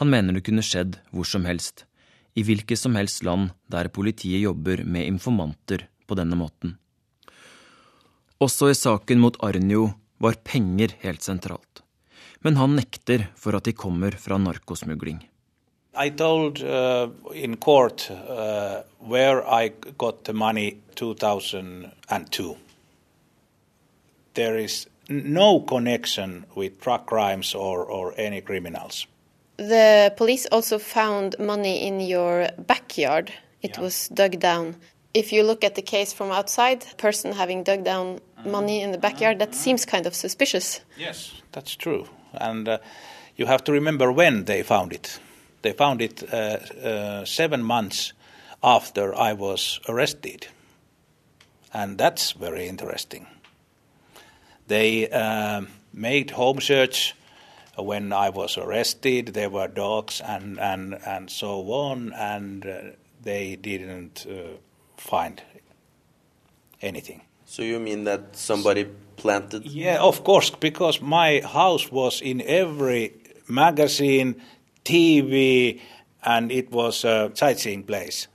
Han 0.01 0.09
mener 0.09 0.33
det 0.33 0.41
kunne 0.47 0.65
skjedd 0.65 0.97
hvor 1.13 1.29
som 1.29 1.45
helst, 1.45 1.85
i 2.33 2.41
hvilket 2.41 2.81
som 2.81 2.97
helst 2.97 3.21
land 3.21 3.51
der 3.69 3.91
politiet 3.93 4.41
jobber 4.41 4.81
med 4.81 5.05
informanter 5.05 5.85
på 6.09 6.17
denne 6.17 6.39
måten. 6.39 6.79
Også 8.41 8.71
i 8.71 8.77
saken 8.77 9.21
mot 9.21 9.37
Arnjo 9.45 9.91
var 10.17 10.41
penger 10.41 10.97
helt 11.05 11.21
sentralt. 11.21 11.83
Men 12.41 12.57
han 12.57 12.73
nekter 12.81 13.27
for 13.37 13.53
at 13.53 13.69
de 13.69 13.77
kommer 13.77 14.17
fra 14.17 14.41
narkosmugling. 14.41 15.21
I 15.95 16.09
told 16.09 16.61
uh, 16.61 17.09
in 17.33 17.57
court 17.57 18.09
uh, 18.09 18.83
where 18.99 19.47
I 19.47 19.69
got 19.97 20.23
the 20.23 20.33
money 20.33 20.79
2002. 20.95 22.57
There 24.33 24.57
is 24.57 24.87
no 25.09 25.59
connection 25.59 26.45
with 26.55 26.81
drug 26.81 27.05
crimes 27.05 27.53
or, 27.53 27.85
or 27.85 28.13
any 28.17 28.41
criminals. 28.41 29.05
The 29.57 30.13
police 30.17 30.47
also 30.51 30.79
found 30.79 31.35
money 31.37 31.85
in 31.87 31.99
your 31.99 32.49
backyard. 32.57 33.31
It 33.61 33.77
was 33.77 34.09
dug 34.09 34.39
down. 34.39 34.75
If 35.13 35.31
you 35.31 35.43
look 35.43 35.63
at 35.63 35.75
the 35.75 35.83
case 35.83 36.11
from 36.11 36.31
outside, 36.31 36.85
a 36.91 36.95
person 36.95 37.33
having 37.33 37.63
dug 37.63 37.83
down 37.83 38.19
money 38.43 38.81
in 38.81 38.91
the 38.91 38.97
backyard, 38.97 39.37
that 39.39 39.53
seems 39.53 39.85
kind 39.85 40.07
of 40.07 40.15
suspicious. 40.15 40.81
Yes, 40.97 41.33
that's 41.51 41.75
true. 41.75 42.07
And 42.33 42.67
uh, 42.67 42.79
you 43.35 43.45
have 43.45 43.63
to 43.65 43.71
remember 43.71 44.11
when 44.11 44.45
they 44.45 44.63
found 44.63 44.91
it. 44.91 45.19
They 45.63 45.73
found 45.73 46.01
it 46.01 46.23
uh, 46.31 46.35
uh, 46.35 47.25
seven 47.25 47.63
months 47.63 48.13
after 48.61 49.15
I 49.15 49.33
was 49.33 49.79
arrested. 49.89 50.47
And 51.73 51.97
that's 51.97 52.33
very 52.33 52.67
interesting. 52.67 53.25
They 54.67 55.09
uh, 55.09 55.61
made 55.91 56.31
home 56.31 56.61
search 56.61 57.15
when 57.77 58.13
I 58.13 58.29
was 58.29 58.57
arrested. 58.57 59.27
There 59.33 59.49
were 59.49 59.67
dogs 59.67 60.21
and, 60.21 60.59
and, 60.59 60.93
and 61.05 61.29
so 61.29 61.61
on, 61.71 62.13
and 62.13 62.65
uh, 62.65 62.81
they 63.23 63.55
didn't 63.55 64.25
uh, 64.29 64.57
find 64.97 65.41
anything. 66.81 67.21
So 67.45 67.61
you 67.61 67.79
mean 67.79 68.03
that 68.03 68.35
somebody 68.35 68.85
planted? 69.15 69.65
Yeah, 69.65 70.01
of 70.01 70.23
course, 70.23 70.49
because 70.49 71.01
my 71.01 71.41
house 71.41 71.91
was 71.91 72.21
in 72.21 72.41
every 72.41 73.13
magazine, 73.47 74.41
TV, 74.83 75.79
and 76.21 76.51
it 76.51 76.71
was 76.71 77.05
a 77.05 77.29
sightseeing 77.33 77.83
place. 77.83 78.27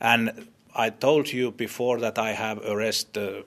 And 0.00 0.30
I 0.74 0.90
told 0.90 1.32
you 1.32 1.52
before 1.52 2.00
that 2.00 2.18
I 2.18 2.32
have 2.32 2.60
arrested 2.66 3.44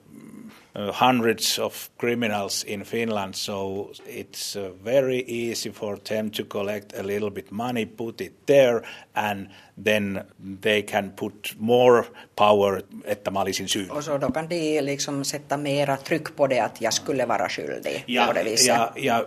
uh, 0.76 0.80
uh, 0.80 0.92
hundreds 0.92 1.60
of 1.60 1.90
criminals 1.98 2.64
in 2.64 2.84
Finland, 2.86 3.36
so 3.36 3.90
it's 4.08 4.56
uh, 4.56 4.70
very 4.84 5.24
easy 5.28 5.72
for 5.72 5.98
them 5.98 6.30
to 6.32 6.44
collect 6.46 6.94
a 7.00 7.04
little 7.04 7.30
bit 7.30 7.52
money, 7.52 7.86
put 7.86 8.22
it 8.22 8.34
there, 8.48 8.82
and 9.16 9.48
then 9.84 10.22
they 10.62 10.82
can 10.82 11.12
put 11.12 11.54
more 11.60 12.04
power, 12.36 12.82
että 13.06 13.32
mä 13.32 13.42
olisin 13.42 13.68
syy. 13.68 13.90
Och 13.90 14.04
så 14.04 14.18
då 14.18 14.32
kan 14.32 14.48
de 14.48 14.82
liksom 14.82 15.24
sätta 15.24 15.58
mera 15.58 15.98
tryck 15.98 16.36
på 16.36 16.48
det 16.48 16.60
att 16.60 16.82
jag 16.82 16.94
skulle 16.94 17.26
vara 17.26 17.50
skyldig 17.50 18.04
Ja, 18.08 18.26
på 18.28 18.34
det 18.34 18.44
viset. 18.44 18.68
ja, 18.68 18.94
ja, 18.96 19.26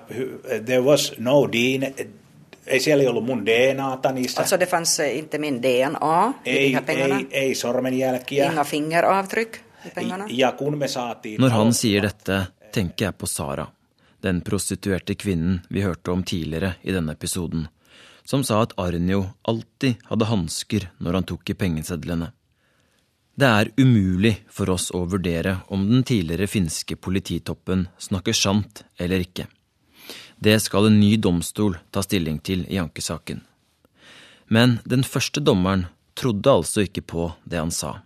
there 0.66 0.80
was 0.80 1.12
no 1.18 1.46
DNA, 1.46 1.86
ei 2.66 2.80
siellä 2.80 3.10
ollut 3.10 3.24
mun 3.24 3.46
DNAta 3.46 4.12
niissä. 4.12 4.40
Alltså 4.40 4.60
det 4.60 4.66
fanns 4.66 5.00
eh, 5.00 5.18
inte 5.18 5.38
min 5.38 5.62
DNA 5.62 6.32
i 6.44 6.50
de 6.50 6.58
ei, 6.58 6.72
här 6.72 6.82
pengarna. 6.82 7.18
ei, 7.18 7.26
ei 7.30 7.54
sormenjälkiä. 7.54 8.50
Inga 8.50 8.64
fingeravtryck 8.64 9.56
i 9.86 9.90
pengarna. 9.94 10.26
Ja 10.28 10.52
kun 10.52 10.78
me 10.78 10.88
saatiin... 10.88 11.40
Når 11.40 11.50
han 11.50 11.74
sier 11.74 12.02
dette, 12.02 12.46
tenker 12.72 13.04
jeg 13.04 13.18
på 13.18 13.26
Sara, 13.26 13.66
den 14.22 14.40
prostituerte 14.40 15.14
kvinnen 15.14 15.60
vi 15.70 15.82
hørte 15.82 16.10
om 16.10 16.22
tidligere 16.22 16.74
i 16.82 16.92
denne 16.92 17.12
episoden, 17.12 17.68
som 18.24 18.44
sa 18.44 18.62
at 18.62 18.72
Arnio 18.76 19.24
alltid 19.42 19.94
hadde 20.04 20.24
hansker 20.24 20.90
når 20.98 21.12
han 21.12 21.24
tok 21.24 21.50
i 21.50 21.54
pengesedlene. 21.54 22.32
Det 23.34 23.48
er 23.48 23.70
umulig 23.76 24.36
for 24.50 24.70
oss 24.70 24.90
å 24.90 25.04
vurdere 25.08 25.56
om 25.68 25.88
den 25.88 26.02
tidligere 26.04 26.46
finske 26.46 26.96
polititoppen 26.96 27.88
snakker 27.98 28.32
sant 28.32 28.84
eller 29.00 29.24
ikke. 29.24 29.46
Det 30.42 30.58
skal 30.60 30.88
en 30.88 30.98
ny 30.98 31.16
domstol 31.22 31.76
ta 31.94 32.02
stilling 32.02 32.40
til 32.42 32.64
i 32.66 32.80
ankesaken. 32.82 33.44
Men 34.50 34.80
den 34.84 35.04
første 35.06 35.38
dommeren 35.38 35.84
trodde 36.18 36.50
altså 36.50 36.82
ikke 36.82 37.04
på 37.12 37.28
det 37.46 37.60
han 37.60 37.70
sa. 37.70 38.00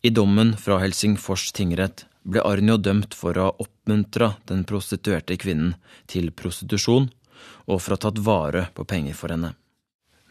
I 0.00 0.14
dommen 0.16 0.54
fra 0.56 0.78
Helsingfors 0.80 1.50
tingrett 1.52 2.06
ble 2.24 2.40
Arnio 2.40 2.78
dømt 2.80 3.12
for 3.14 3.36
å 3.36 3.50
ha 3.50 3.66
oppmuntra 3.66 4.32
den 4.48 4.64
prostituerte 4.64 5.36
kvinnen 5.36 5.76
til 6.08 6.32
prostitusjon 6.32 7.10
og 7.68 7.82
for 7.84 7.92
å 7.92 7.98
ha 7.98 8.04
tatt 8.08 8.24
vare 8.24 8.66
på 8.72 8.88
penger 8.88 9.20
for 9.20 9.34
henne. 9.34 9.52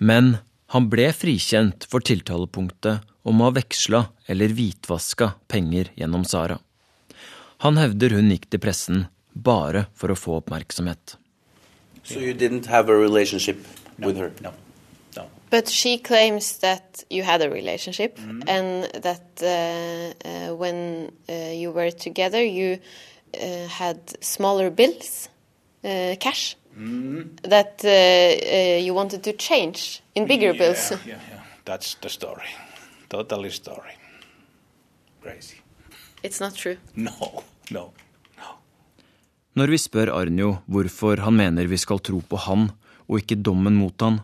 Men 0.02 0.38
han 0.74 0.89
ble 0.89 1.12
frikjent 1.13 1.86
for 1.91 2.02
tiltalepunktet 2.02 3.06
om 3.30 3.41
å 3.41 3.52
ha 3.52 3.60
veksla 3.62 4.08
eller 4.26 4.58
hvitvaska 4.58 5.36
penger 5.52 5.94
gjennom 6.00 6.26
Sara. 6.26 6.58
Han 7.62 7.78
hevder 7.78 8.18
hun 8.18 8.34
gikk 8.34 8.50
til 8.50 8.65
pressen 8.65 9.06
bare 9.36 9.86
for 9.93 10.12
å 10.12 10.15
få 10.15 10.39
oppmerksomhet. 10.41 11.17
So 12.04 12.19
you 12.19 12.34
didn't 12.34 12.67
have 12.67 12.89
a 12.89 12.95
relationship 12.95 13.65
with 14.00 14.17
her? 14.17 14.32
No. 14.41 14.54
But 15.50 15.69
she 15.69 15.98
claims 15.98 16.58
that 16.58 17.04
you 17.10 17.24
had 17.24 17.41
a 17.41 17.50
relationship 17.50 18.19
and 18.48 18.84
that 19.04 19.26
uh, 19.41 20.28
uh, 20.28 20.56
when 20.56 21.12
uh, 21.30 21.34
you 21.54 21.71
were 21.71 21.91
together, 21.91 22.43
you 22.43 22.80
uh, 23.41 23.67
had 23.67 24.00
smaller 24.24 24.69
bills, 24.69 25.30
uh, 25.84 26.15
cash, 26.19 26.58
that 26.76 27.82
uh, 27.86 27.89
uh, 27.89 28.80
you 28.80 28.93
wanted 28.93 29.24
to 29.24 29.34
change 29.34 30.02
in 30.15 30.26
bigger 30.26 30.52
yeah, 30.52 30.58
bills. 30.58 30.91
Yeah, 30.91 31.19
yeah. 31.32 31.41
That's 31.63 31.95
the 31.95 32.10
story. 32.10 32.50
Totally 33.10 33.52
story. 33.52 33.93
Crazy. 35.21 35.62
It's 36.24 36.39
not 36.39 36.56
true. 36.56 36.78
No, 36.95 37.43
no. 37.71 37.93
Når 39.56 39.72
vi 39.72 39.78
spør 39.80 40.10
Arnjo 40.12 40.50
hvorfor 40.68 41.22
han 41.24 41.38
mener 41.39 41.70
vi 41.72 41.78
skal 41.80 42.02
tro 42.04 42.18
på 42.20 42.39
han 42.44 42.68
og 43.06 43.22
ikke 43.22 43.38
dommen 43.39 43.78
mot 43.80 43.96
han, 44.04 44.18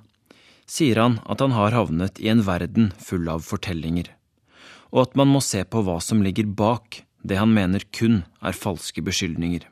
sier 0.68 1.00
han 1.00 1.20
at 1.24 1.40
han 1.40 1.54
har 1.56 1.72
havnet 1.72 2.20
i 2.20 2.28
en 2.32 2.42
verden 2.44 2.90
full 3.00 3.30
av 3.32 3.46
fortellinger, 3.48 4.10
og 4.92 5.06
at 5.06 5.16
man 5.16 5.32
må 5.32 5.40
se 5.40 5.64
på 5.64 5.84
hva 5.88 6.02
som 6.04 6.24
ligger 6.26 6.50
bak 6.52 7.06
det 7.24 7.38
han 7.40 7.54
mener 7.56 7.86
kun 7.96 8.26
er 8.44 8.58
falske 8.58 9.04
beskyldninger. 9.06 9.64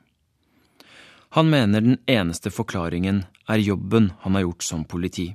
Han 1.36 1.52
mener 1.52 1.84
den 1.84 2.00
eneste 2.08 2.50
forklaringen 2.50 3.26
er 3.44 3.60
jobben 3.60 4.10
han 4.24 4.38
har 4.38 4.46
gjort 4.46 4.64
som 4.64 4.86
politi. 4.88 5.28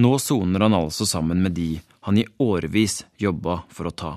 Nå 0.00 0.14
soner 0.24 0.64
han 0.64 0.76
altså 0.76 1.04
sammen 1.04 1.44
med 1.44 1.52
de 1.52 1.68
han 2.08 2.16
i 2.16 2.24
årevis 2.40 3.02
jobba 3.20 3.60
for 3.68 3.90
å 3.90 3.92
ta. 3.92 4.16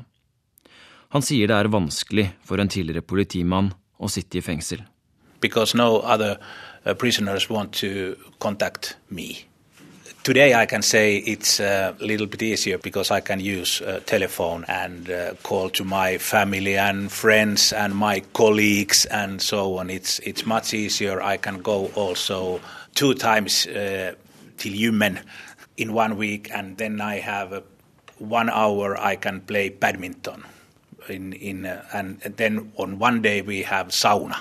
Han 1.12 1.26
sier 1.26 1.52
det 1.52 1.60
er 1.60 1.74
vanskelig 1.74 2.30
for 2.46 2.62
en 2.62 2.72
tidligere 2.72 3.04
politimann 3.04 3.74
å 4.00 4.08
sitte 4.10 4.40
i 4.40 4.42
fengsel. 4.42 4.82
Uh. 9.10 9.34
Today 10.22 10.54
I 10.54 10.66
can 10.66 10.82
say 10.82 11.18
it's 11.18 11.60
a 11.62 11.96
little 12.02 12.28
bit 12.28 12.42
easier 12.44 12.78
because 12.78 13.10
I 13.10 13.22
can 13.22 13.40
use 13.40 13.82
a 13.82 14.02
telephone 14.02 14.66
and 14.68 15.10
uh, 15.10 15.34
call 15.44 15.70
to 15.72 15.86
my 15.86 16.18
family 16.18 16.78
and 16.78 17.10
friends 17.10 17.72
and 17.72 17.96
my 17.96 18.20
colleagues 18.34 19.06
and 19.06 19.42
so 19.42 19.78
on. 19.78 19.90
It's 19.90 20.20
it's 20.20 20.46
much 20.46 20.74
easier. 20.74 21.22
I 21.22 21.38
can 21.38 21.62
go 21.62 21.88
also 21.96 22.60
two 22.96 23.14
times 23.14 23.66
uh, 23.68 24.14
till 24.58 24.74
Human 24.74 25.20
in 25.78 25.94
one 25.94 26.18
week, 26.18 26.50
and 26.54 26.78
then 26.78 27.00
I 27.00 27.20
have 27.20 27.54
uh, 27.54 27.62
one 28.18 28.50
hour 28.50 28.98
I 29.00 29.16
can 29.16 29.40
play 29.42 29.70
badminton. 29.70 30.44
In 31.10 31.34
in 31.34 31.66
uh, 31.66 31.82
and 31.94 32.22
then 32.38 32.72
on 32.78 33.00
one 33.00 33.22
day 33.22 33.42
we 33.42 33.64
have 33.64 33.88
sauna. 33.92 34.36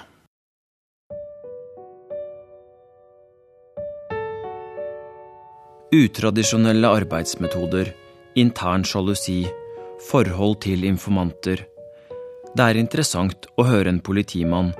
Utradisjonelle 5.92 6.88
arbeidsmetoder, 6.88 7.94
intern 8.34 8.84
sjalusi, 8.84 9.46
forhold 10.10 10.60
til 10.60 10.84
informanter. 10.84 11.64
Det 12.52 12.64
er 12.64 12.76
interessant 12.76 13.48
å 13.56 13.64
høre 13.64 13.88
en 13.88 14.02
politimann 14.04 14.74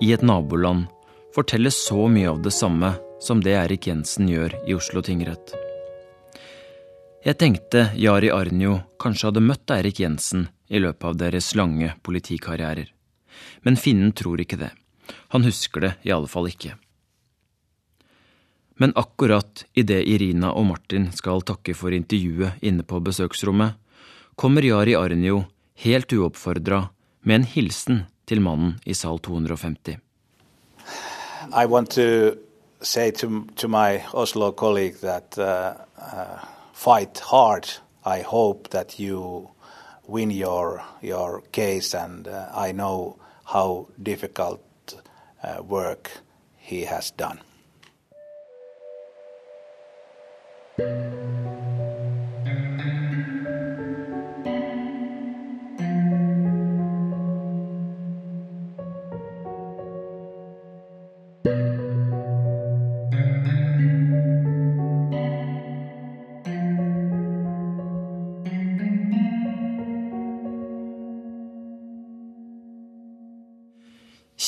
i 0.00 0.14
et 0.16 0.24
naboland 0.24 0.88
fortelle 1.34 1.70
så 1.70 2.06
mye 2.08 2.30
av 2.30 2.40
det 2.42 2.54
samme 2.54 2.94
som 3.20 3.42
det 3.44 3.52
Erik 3.58 3.88
Jensen 3.90 4.28
gjør 4.30 4.56
i 4.68 4.74
Oslo 4.76 5.02
tingrett. 5.02 5.54
Jeg 7.24 7.38
tenkte 7.40 7.88
Jari 7.96 8.28
Arnjo 8.32 8.78
kanskje 9.00 9.30
hadde 9.30 9.42
møtt 9.44 9.72
Eirik 9.72 10.00
Jensen 10.02 10.48
i 10.74 10.80
løpet 10.82 11.04
av 11.08 11.18
deres 11.20 11.52
lange 11.54 11.92
politikarrierer. 12.02 12.88
Men 13.62 13.78
finnen 13.78 14.12
tror 14.12 14.42
ikke 14.42 14.58
det. 14.58 14.72
Han 15.34 15.44
husker 15.46 15.84
det 15.84 15.92
i 16.02 16.12
alle 16.14 16.30
fall 16.30 16.48
ikke. 16.50 16.74
Men 18.80 18.92
akkurat 18.98 19.64
idet 19.78 20.02
Irina 20.10 20.50
og 20.52 20.66
Martin 20.72 21.12
skal 21.14 21.44
takke 21.46 21.76
for 21.78 21.94
intervjuet 21.94 22.58
inne 22.66 22.82
på 22.82 22.98
besøksrommet, 23.06 23.76
kommer 24.34 24.66
Jari 24.66 24.96
Arnio 24.98 25.44
helt 25.84 26.12
uoppfordra 26.12 26.88
med 27.22 27.34
en 27.40 27.46
hilsen 27.54 28.02
til 28.26 28.42
mannen 28.42 28.80
i 28.84 28.96
sal 28.98 29.20
250. 29.22 30.00
I 31.54 31.66
want 31.66 31.90
to 31.90 32.34
say 32.80 33.10
to, 33.12 33.46
Oslo 34.12 34.50
colleague 34.52 34.98
that 35.02 35.38
uh, 35.38 35.74
uh, 35.98 36.38
fight 36.72 37.18
hard. 37.30 37.68
Win 40.06 40.30
your 40.30 40.82
your 41.02 41.42
case, 41.52 41.94
and 41.94 42.28
uh, 42.28 42.48
I 42.54 42.72
know 42.72 43.18
how 43.44 43.88
difficult 44.02 44.60
uh, 45.42 45.62
work 45.62 46.10
he 46.56 46.84
has 46.84 47.10
done. 47.10 47.40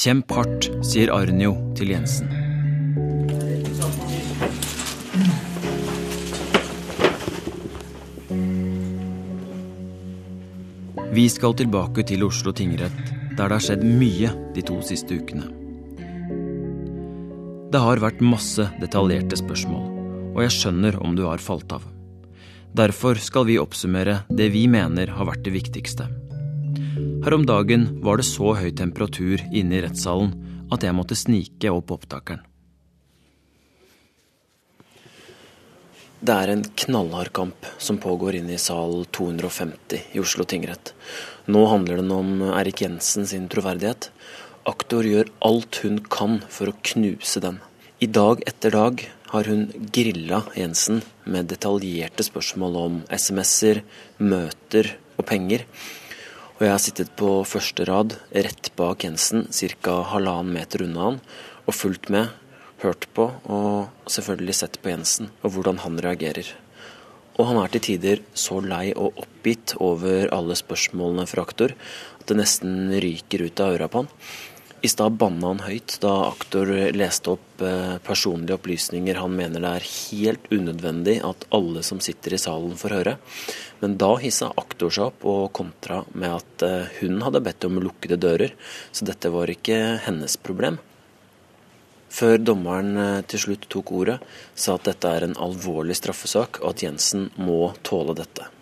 Kjemp 0.06 0.30
hardt, 0.30 0.68
sier 0.86 1.10
Arnjo 1.10 1.50
til 1.74 1.88
Jensen. 1.90 2.28
Vi 11.10 11.24
skal 11.26 11.56
tilbake 11.58 12.04
til 12.06 12.22
Oslo 12.22 12.52
tingrett, 12.54 13.00
der 13.32 13.48
det 13.50 13.56
har 13.56 13.64
skjedd 13.66 13.82
mye 13.82 14.30
de 14.54 14.62
to 14.68 14.76
siste 14.86 15.18
ukene. 15.18 15.48
Det 17.74 17.80
har 17.82 17.98
vært 18.04 18.22
masse 18.22 18.68
detaljerte 18.78 19.40
spørsmål, 19.42 19.88
og 20.36 20.38
jeg 20.44 20.54
skjønner 20.54 21.00
om 21.02 21.18
du 21.18 21.24
har 21.26 21.42
falt 21.42 21.74
av. 21.80 21.82
Derfor 22.78 23.18
skal 23.18 23.50
vi 23.50 23.58
oppsummere 23.58 24.20
det 24.30 24.52
vi 24.54 24.68
mener 24.70 25.10
har 25.18 25.26
vært 25.32 25.42
det 25.50 25.56
viktigste. 25.58 26.06
Her 27.26 27.34
om 27.34 27.42
dagen 27.42 27.88
var 28.06 28.20
det 28.20 28.24
så 28.28 28.52
høy 28.54 28.68
temperatur 28.78 29.40
inne 29.50 29.74
i 29.74 29.80
rettssalen 29.82 30.28
at 30.70 30.84
jeg 30.86 30.94
måtte 30.94 31.16
snike 31.18 31.72
opp 31.74 31.88
opptakeren. 31.96 32.44
Det 36.22 36.36
er 36.36 36.52
en 36.52 36.62
knallhard 36.84 37.32
kamp 37.34 37.66
som 37.82 37.98
pågår 37.98 38.38
inne 38.38 38.54
i 38.54 38.60
sal 38.62 39.02
250 39.18 40.14
i 40.14 40.22
Oslo 40.22 40.46
tingrett. 40.46 40.94
Nå 41.50 41.64
handler 41.66 41.98
den 41.98 42.14
om 42.14 42.46
Erik 42.52 42.84
Jensen 42.86 43.26
sin 43.26 43.50
troverdighet. 43.50 44.12
Aktor 44.70 45.02
gjør 45.02 45.34
alt 45.50 45.82
hun 45.82 45.98
kan 46.06 46.38
for 46.46 46.70
å 46.70 46.78
knuse 46.92 47.42
den. 47.42 47.58
I 47.98 48.06
dag 48.06 48.46
etter 48.46 48.78
dag 48.78 49.02
har 49.34 49.50
hun 49.50 49.66
grilla 49.90 50.44
Jensen 50.54 51.02
med 51.26 51.50
detaljerte 51.50 52.22
spørsmål 52.22 52.82
om 52.86 53.04
SMS-er, 53.10 53.82
møter 54.22 54.94
og 55.18 55.26
penger. 55.26 55.66
Og 56.56 56.62
jeg 56.64 56.72
har 56.72 56.80
sittet 56.80 57.10
på 57.20 57.28
første 57.44 57.84
rad, 57.84 58.14
rett 58.32 58.70
bak 58.80 59.02
Jensen, 59.04 59.42
ca. 59.52 59.98
halvannen 60.08 60.54
meter 60.56 60.86
unna 60.86 61.02
han, 61.10 61.18
og 61.68 61.76
fulgt 61.76 62.08
med, 62.08 62.30
hørt 62.80 63.04
på 63.12 63.26
og 63.52 64.08
selvfølgelig 64.08 64.54
sett 64.56 64.78
på 64.80 64.88
Jensen 64.88 65.28
og 65.42 65.52
hvordan 65.52 65.82
han 65.84 66.00
reagerer. 66.00 66.48
Og 67.36 67.50
han 67.50 67.60
er 67.60 67.74
til 67.74 67.84
tider 67.84 68.22
så 68.32 68.62
lei 68.64 68.94
og 68.96 69.20
oppgitt 69.20 69.74
over 69.84 70.30
alle 70.32 70.56
spørsmålene 70.56 71.26
fra 71.28 71.44
aktor 71.44 71.76
at 71.76 72.24
det 72.30 72.38
nesten 72.40 72.88
ryker 73.04 73.44
ut 73.44 73.60
av 73.60 73.76
øra 73.76 73.90
på 73.92 74.06
han. 74.06 74.10
I 74.84 74.88
stad 74.88 75.16
banna 75.16 75.48
han 75.48 75.62
høyt 75.64 75.94
da 76.02 76.12
aktor 76.28 76.68
leste 76.92 77.32
opp 77.32 77.62
eh, 77.64 77.96
personlige 78.04 78.58
opplysninger 78.58 79.16
han 79.16 79.32
mener 79.38 79.62
det 79.62 79.70
er 79.70 79.86
helt 79.92 80.50
unødvendig 80.52 81.14
at 81.24 81.46
alle 81.56 81.84
som 81.86 82.02
sitter 82.04 82.36
i 82.36 82.40
salen 82.40 82.74
får 82.76 82.94
høre. 82.98 83.14
Men 83.80 83.96
da 84.00 84.10
hissa 84.20 84.50
aktor 84.60 84.92
seg 84.92 85.08
opp 85.08 85.24
og 85.32 85.46
kontra 85.56 86.02
med 86.12 86.34
at 86.42 86.66
eh, 86.66 86.92
hun 87.00 87.24
hadde 87.24 87.42
bedt 87.46 87.64
om 87.68 87.80
lukkede 87.80 88.20
dører, 88.20 88.52
så 88.92 89.08
dette 89.08 89.32
var 89.32 89.50
ikke 89.52 89.80
hennes 90.04 90.36
problem. 90.36 90.76
Før 92.12 92.36
dommeren 92.44 92.92
eh, 93.00 93.22
til 93.32 93.46
slutt 93.46 93.66
tok 93.72 93.94
ordet, 93.96 94.20
sa 94.54 94.76
at 94.76 94.86
dette 94.90 95.08
er 95.08 95.24
en 95.24 95.40
alvorlig 95.48 95.96
straffesak, 95.98 96.60
og 96.62 96.74
at 96.74 96.84
Jensen 96.84 97.30
må 97.40 97.72
tåle 97.86 98.14
dette. 98.20 98.52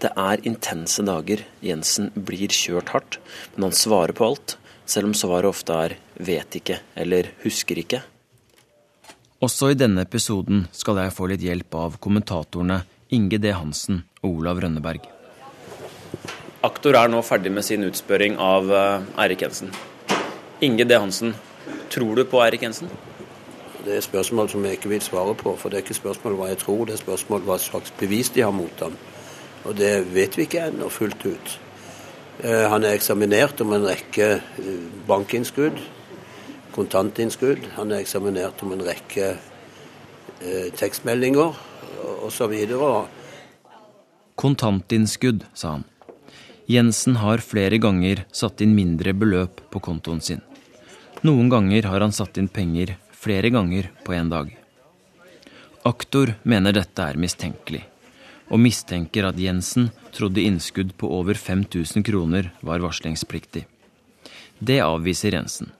Det 0.00 0.14
er 0.16 0.46
intense 0.48 1.02
dager. 1.04 1.42
Jensen 1.60 2.08
blir 2.14 2.54
kjørt 2.54 2.94
hardt, 2.94 3.20
men 3.54 3.68
han 3.68 3.76
svarer 3.76 4.16
på 4.16 4.30
alt, 4.30 4.56
selv 4.90 5.10
om 5.10 5.14
svaret 5.14 5.48
ofte 5.48 5.72
er 5.72 5.96
'vet 6.18 6.50
ikke' 6.60 6.80
eller 6.96 7.30
'husker 7.44 7.76
ikke'. 7.78 8.02
Også 9.40 9.70
i 9.70 9.74
denne 9.74 10.02
episoden 10.02 10.66
skal 10.72 10.96
jeg 10.96 11.12
få 11.16 11.26
litt 11.30 11.40
hjelp 11.40 11.74
av 11.74 11.98
kommentatorene 11.98 12.82
Inge 13.10 13.38
D. 13.38 13.52
Hansen 13.52 14.02
og 14.22 14.40
Olav 14.40 14.60
Rønneberg. 14.60 15.06
Aktor 16.62 16.94
er 16.94 17.08
nå 17.08 17.22
ferdig 17.24 17.52
med 17.52 17.64
sin 17.64 17.86
utspørring 17.86 18.36
av 18.36 18.68
eh, 18.70 19.06
Eirik 19.24 19.40
Jensen. 19.46 19.70
Inge 20.60 20.84
D. 20.84 20.98
Hansen, 20.98 21.34
tror 21.88 22.14
du 22.16 22.24
på 22.28 22.42
Eirik 22.44 22.62
Jensen? 22.62 22.90
Det 23.84 23.96
er 23.96 24.04
spørsmål 24.04 24.50
som 24.52 24.64
jeg 24.64 24.76
ikke 24.76 24.92
vil 24.92 25.00
svare 25.00 25.34
på, 25.34 25.54
for 25.56 25.70
det 25.70 25.78
er 25.78 25.86
ikke 25.86 25.96
spørsmål 25.96 26.36
hva 26.36 26.50
jeg 26.50 26.60
tror, 26.60 26.84
det 26.84 26.98
er 26.98 27.00
spørsmål 27.00 27.46
hva 27.48 27.56
slags 27.58 27.94
bevis 27.96 28.28
de 28.36 28.44
har 28.44 28.52
mot 28.52 28.84
ham. 28.84 28.98
Og 29.64 29.76
det 29.76 29.94
vet 30.12 30.36
vi 30.36 30.44
ikke 30.44 30.66
ennå 30.68 30.90
fullt 30.92 31.24
ut. 31.24 31.56
Eh, 32.40 32.66
han 32.72 32.84
er 32.86 32.96
eksaminert 32.96 33.60
om 33.60 33.74
en 33.76 33.84
rekke 33.84 34.28
eh, 34.40 34.84
bankinnskudd, 35.08 35.76
kontantinnskudd. 36.72 37.66
Han 37.76 37.92
er 37.92 38.00
eksaminert 38.00 38.62
om 38.64 38.72
en 38.72 38.84
rekke 38.86 39.34
eh, 39.34 40.68
tekstmeldinger 40.78 41.58
osv. 42.24 42.54
Kontantinnskudd, 44.40 45.44
sa 45.52 45.76
han. 45.76 45.84
Jensen 46.70 47.18
har 47.20 47.42
flere 47.44 47.80
ganger 47.82 48.24
satt 48.32 48.62
inn 48.64 48.72
mindre 48.76 49.12
beløp 49.12 49.60
på 49.74 49.82
kontoen 49.84 50.22
sin. 50.24 50.40
Noen 51.26 51.50
ganger 51.52 51.90
har 51.90 52.00
han 52.00 52.14
satt 52.14 52.38
inn 52.40 52.48
penger 52.48 52.94
flere 53.12 53.50
ganger 53.52 53.90
på 54.06 54.14
en 54.16 54.30
dag. 54.32 54.54
Aktor 55.84 56.38
mener 56.48 56.72
dette 56.72 57.04
er 57.04 57.20
mistenkelig, 57.20 57.82
og 58.50 58.60
mistenker 58.60 59.28
at 59.28 59.38
Jensen 59.38 59.90
trodde 60.14 60.42
innskudd 60.42 60.96
på 60.98 61.10
over 61.20 61.38
5000 61.38 62.04
kroner 62.06 62.50
var 62.66 62.82
varslingspliktig. 62.82 63.64
Det 64.58 64.80
avviser 64.84 65.36
Jensen. 65.38 65.70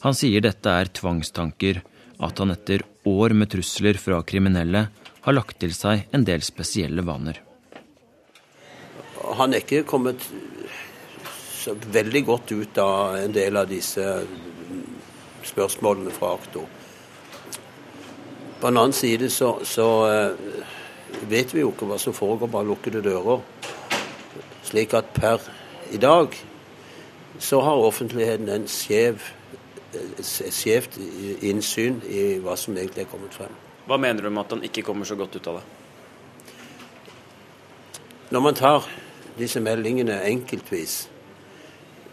Han 0.00 0.16
sier 0.16 0.40
dette 0.40 0.70
er 0.70 0.88
tvangstanker, 0.96 1.82
at 2.20 2.38
han 2.40 2.54
etter 2.54 2.84
år 3.08 3.34
med 3.36 3.50
trusler 3.52 3.98
fra 4.00 4.22
kriminelle 4.22 4.86
har 5.20 5.36
lagt 5.36 5.58
til 5.60 5.74
seg 5.76 6.06
en 6.16 6.24
del 6.24 6.44
spesielle 6.44 7.04
vaner. 7.04 7.40
Han 9.36 9.52
er 9.52 9.64
ikke 9.64 9.84
kommet 9.88 10.24
så 11.60 11.74
veldig 11.92 12.22
godt 12.24 12.52
ut 12.56 12.78
av 12.80 13.18
en 13.20 13.34
del 13.34 13.58
av 13.60 13.68
disse 13.68 14.04
spørsmålene 15.50 16.12
fra 16.14 16.32
aktor. 16.38 16.64
På 18.60 18.68
en 18.68 18.76
annen 18.80 18.96
side 18.96 19.28
så, 19.32 19.54
så 19.64 19.88
uh, 20.08 20.70
vet 21.30 21.54
vi 21.54 21.64
jo 21.64 21.72
ikke 21.72 21.88
hva 21.88 21.98
som 22.00 22.14
foregår 22.16 22.50
bak 22.50 22.66
lukkede 22.68 23.02
dører. 23.04 23.42
Slik 24.66 24.94
at 24.94 25.12
per 25.14 25.42
i 25.90 25.98
dag 25.98 26.36
så 27.40 27.60
har 27.60 27.82
offentligheten 27.82 28.48
en 28.48 28.66
skjev, 28.68 29.22
skjevt 30.22 30.98
innsyn 31.42 32.00
i 32.08 32.24
hva 32.42 32.56
som 32.56 32.76
egentlig 32.76 33.04
er 33.04 33.12
kommet 33.12 33.34
frem. 33.34 33.54
Hva 33.86 33.98
mener 33.98 34.22
du 34.22 34.30
med 34.30 34.44
at 34.44 34.52
han 34.54 34.66
ikke 34.66 34.84
kommer 34.86 35.08
så 35.08 35.16
godt 35.18 35.36
ut 35.36 35.48
av 35.50 35.60
det? 35.60 35.64
Når 38.30 38.40
man 38.40 38.54
tar 38.54 38.86
disse 39.38 39.60
meldingene 39.60 40.20
enkeltvis, 40.28 41.08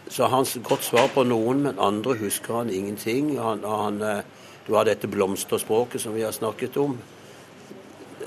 så 0.08 0.26
har 0.26 0.36
han 0.40 0.62
godt 0.64 0.84
svar 0.84 1.10
på 1.14 1.22
noen, 1.28 1.62
men 1.62 1.78
andre 1.78 2.16
husker 2.18 2.62
han 2.62 2.72
ingenting. 2.72 3.36
Han, 3.38 3.62
han, 3.64 4.02
eh, 4.02 4.24
du 4.66 4.74
har 4.74 4.88
dette 4.88 5.06
blomsterspråket 5.08 6.00
som 6.00 6.16
vi 6.16 6.24
har 6.24 6.32
snakket 6.32 6.76
om. 6.76 6.96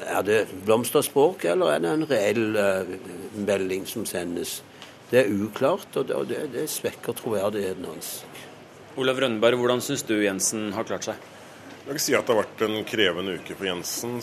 Er 0.02 0.24
det 0.26 0.40
blomsterspråk, 0.66 1.46
eller 1.46 1.76
er 1.76 1.84
det 1.84 1.92
en 1.92 2.06
reell 2.10 2.58
uh, 2.58 2.94
melding 3.38 3.86
som 3.90 4.06
sendes? 4.10 4.60
Det 5.12 5.26
er 5.26 5.34
uklart, 5.34 5.90
og 6.00 6.08
det, 6.08 6.16
og 6.16 6.30
det, 6.30 6.46
det 6.54 6.70
svekker 6.72 7.16
troverdigheten 7.20 7.86
hans. 7.90 8.14
Olav 9.00 9.20
Rønneberg, 9.22 9.60
hvordan 9.60 9.84
syns 9.84 10.04
du 10.08 10.16
Jensen 10.20 10.72
har 10.76 10.88
klart 10.88 11.06
seg? 11.08 11.30
Jeg 11.82 11.96
vil 11.96 12.04
si 12.04 12.16
at 12.16 12.28
det 12.28 12.34
har 12.34 12.44
vært 12.44 12.64
en 12.68 12.88
krevende 12.88 13.36
uke 13.40 13.56
for 13.58 13.68
Jensen. 13.68 14.20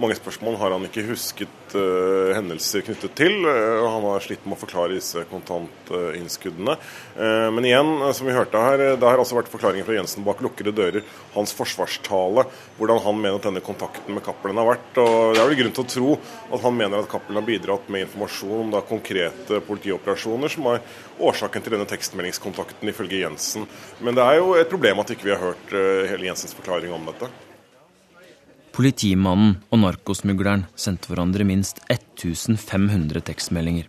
Mange 0.00 0.14
spørsmål 0.16 0.54
har 0.56 0.72
han 0.72 0.86
ikke 0.86 1.02
husket 1.04 1.74
uh, 1.76 2.32
hendelser 2.32 2.80
knyttet 2.86 3.12
til. 3.18 3.34
Uh, 3.44 3.84
han 3.84 4.06
har 4.06 4.24
slitt 4.24 4.46
med 4.46 4.56
å 4.56 4.60
forklare 4.62 4.96
disse 4.96 5.20
kontantinnskuddene. 5.28 6.78
Uh, 7.12 7.48
men 7.52 7.68
igjen, 7.68 7.90
som 8.16 8.28
vi 8.28 8.32
hørte 8.32 8.62
her, 8.62 8.84
det 8.96 9.04
har 9.04 9.20
altså 9.20 9.36
vært 9.36 9.50
forklaringer 9.52 9.84
fra 9.84 9.98
Jensen 9.98 10.24
bak 10.24 10.40
lukkede 10.44 10.72
dører. 10.78 11.04
Hans 11.36 11.52
forsvarstale, 11.58 12.46
hvordan 12.80 13.04
han 13.04 13.20
mener 13.20 13.36
at 13.36 13.50
denne 13.50 13.64
kontakten 13.64 14.16
med 14.16 14.24
Cappelen 14.24 14.62
har 14.62 14.70
vært. 14.72 14.88
og 14.96 15.36
Det 15.36 15.44
er 15.44 15.52
vel 15.52 15.60
grunn 15.60 15.76
til 15.76 15.84
å 15.84 15.92
tro 15.96 16.16
at 16.56 16.64
han 16.64 16.80
mener 16.80 17.04
at 17.04 17.12
Cappelen 17.12 17.42
har 17.42 17.48
bidratt 17.52 17.92
med 17.92 18.06
informasjon 18.06 18.58
om 18.64 18.72
da, 18.72 18.80
konkrete 18.88 19.60
politioperasjoner 19.68 20.56
som 20.56 20.72
er 20.72 20.84
årsaken 21.20 21.62
til 21.62 21.76
denne 21.76 21.90
tekstmeldingskontakten, 21.92 22.88
ifølge 22.88 23.26
Jensen. 23.26 23.68
Men 24.00 24.16
det 24.16 24.24
er 24.24 24.40
jo 24.40 24.56
et 24.56 24.72
problem 24.72 25.04
at 25.04 25.12
ikke 25.12 25.28
vi 25.28 25.36
ikke 25.36 25.40
har 25.40 25.52
hørt 25.52 25.80
hele 26.16 26.32
Jensens 26.32 26.56
forklaring 26.56 26.96
om 26.96 27.12
dette. 27.12 27.51
Politimannen 28.72 29.58
og 29.68 29.82
narkosmugleren 29.82 30.62
sendte 30.80 31.10
hverandre 31.10 31.44
minst 31.44 31.82
1500 31.92 33.20
tekstmeldinger. 33.26 33.88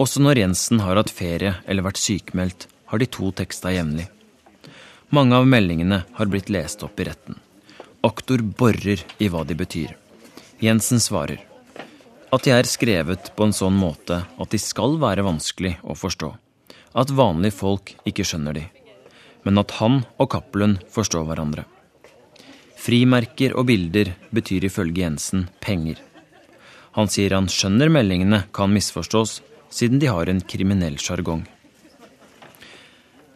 Også 0.00 0.22
når 0.24 0.40
Jensen 0.40 0.80
har 0.80 0.96
hatt 0.96 1.12
ferie 1.12 1.58
eller 1.68 1.84
vært 1.84 2.00
sykemeldt, 2.00 2.64
har 2.88 3.02
de 3.02 3.08
to 3.12 3.28
teksta 3.36 3.74
jevnlig. 3.74 4.06
Mange 5.12 5.36
av 5.36 5.44
meldingene 5.44 6.04
har 6.16 6.30
blitt 6.32 6.48
lest 6.48 6.80
opp 6.86 7.00
i 7.02 7.06
retten. 7.10 7.36
Aktor 8.06 8.40
borer 8.40 9.04
i 9.20 9.28
hva 9.28 9.44
de 9.44 9.56
betyr. 9.58 9.92
Jensen 10.64 11.02
svarer 11.02 11.44
at 12.30 12.46
de 12.46 12.52
er 12.54 12.68
skrevet 12.68 13.32
på 13.36 13.46
en 13.46 13.54
sånn 13.54 13.74
måte 13.76 14.22
at 14.24 14.52
de 14.54 14.60
skal 14.62 14.96
være 15.02 15.26
vanskelig 15.26 15.74
å 15.82 15.96
forstå. 15.98 16.30
At 16.96 17.12
vanlige 17.14 17.58
folk 17.58 17.92
ikke 18.06 18.24
skjønner 18.26 18.56
de. 18.56 18.64
Men 19.44 19.60
at 19.62 19.74
han 19.82 20.00
og 20.16 20.30
Cappelen 20.32 20.78
forstår 20.94 21.26
hverandre. 21.28 21.66
Frimerker 22.80 23.52
og 23.60 23.66
bilder 23.68 24.14
betyr 24.32 24.64
ifølge 24.64 25.02
Jensen 25.02 25.48
penger. 25.60 25.98
Han 26.96 27.10
sier 27.12 27.34
han 27.36 27.48
skjønner 27.52 27.90
meldingene 27.92 28.44
kan 28.56 28.72
misforstås, 28.72 29.40
siden 29.70 30.00
de 30.00 30.08
har 30.08 30.30
en 30.30 30.40
kriminell 30.40 30.96
sjargong. 30.98 31.44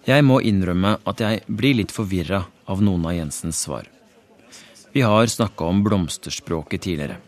Jeg 0.09 0.25
må 0.25 0.41
innrømme 0.41 0.97
at 1.09 1.21
jeg 1.21 1.43
blir 1.49 1.77
litt 1.77 1.93
forvirra 1.93 2.43
av 2.69 2.81
noen 2.85 3.05
av 3.09 3.15
Jensens 3.17 3.61
svar. 3.67 3.87
Vi 4.93 5.05
har 5.05 5.29
snakka 5.29 5.69
om 5.69 5.83
blomsterspråket 5.85 6.85
tidligere. 6.87 7.19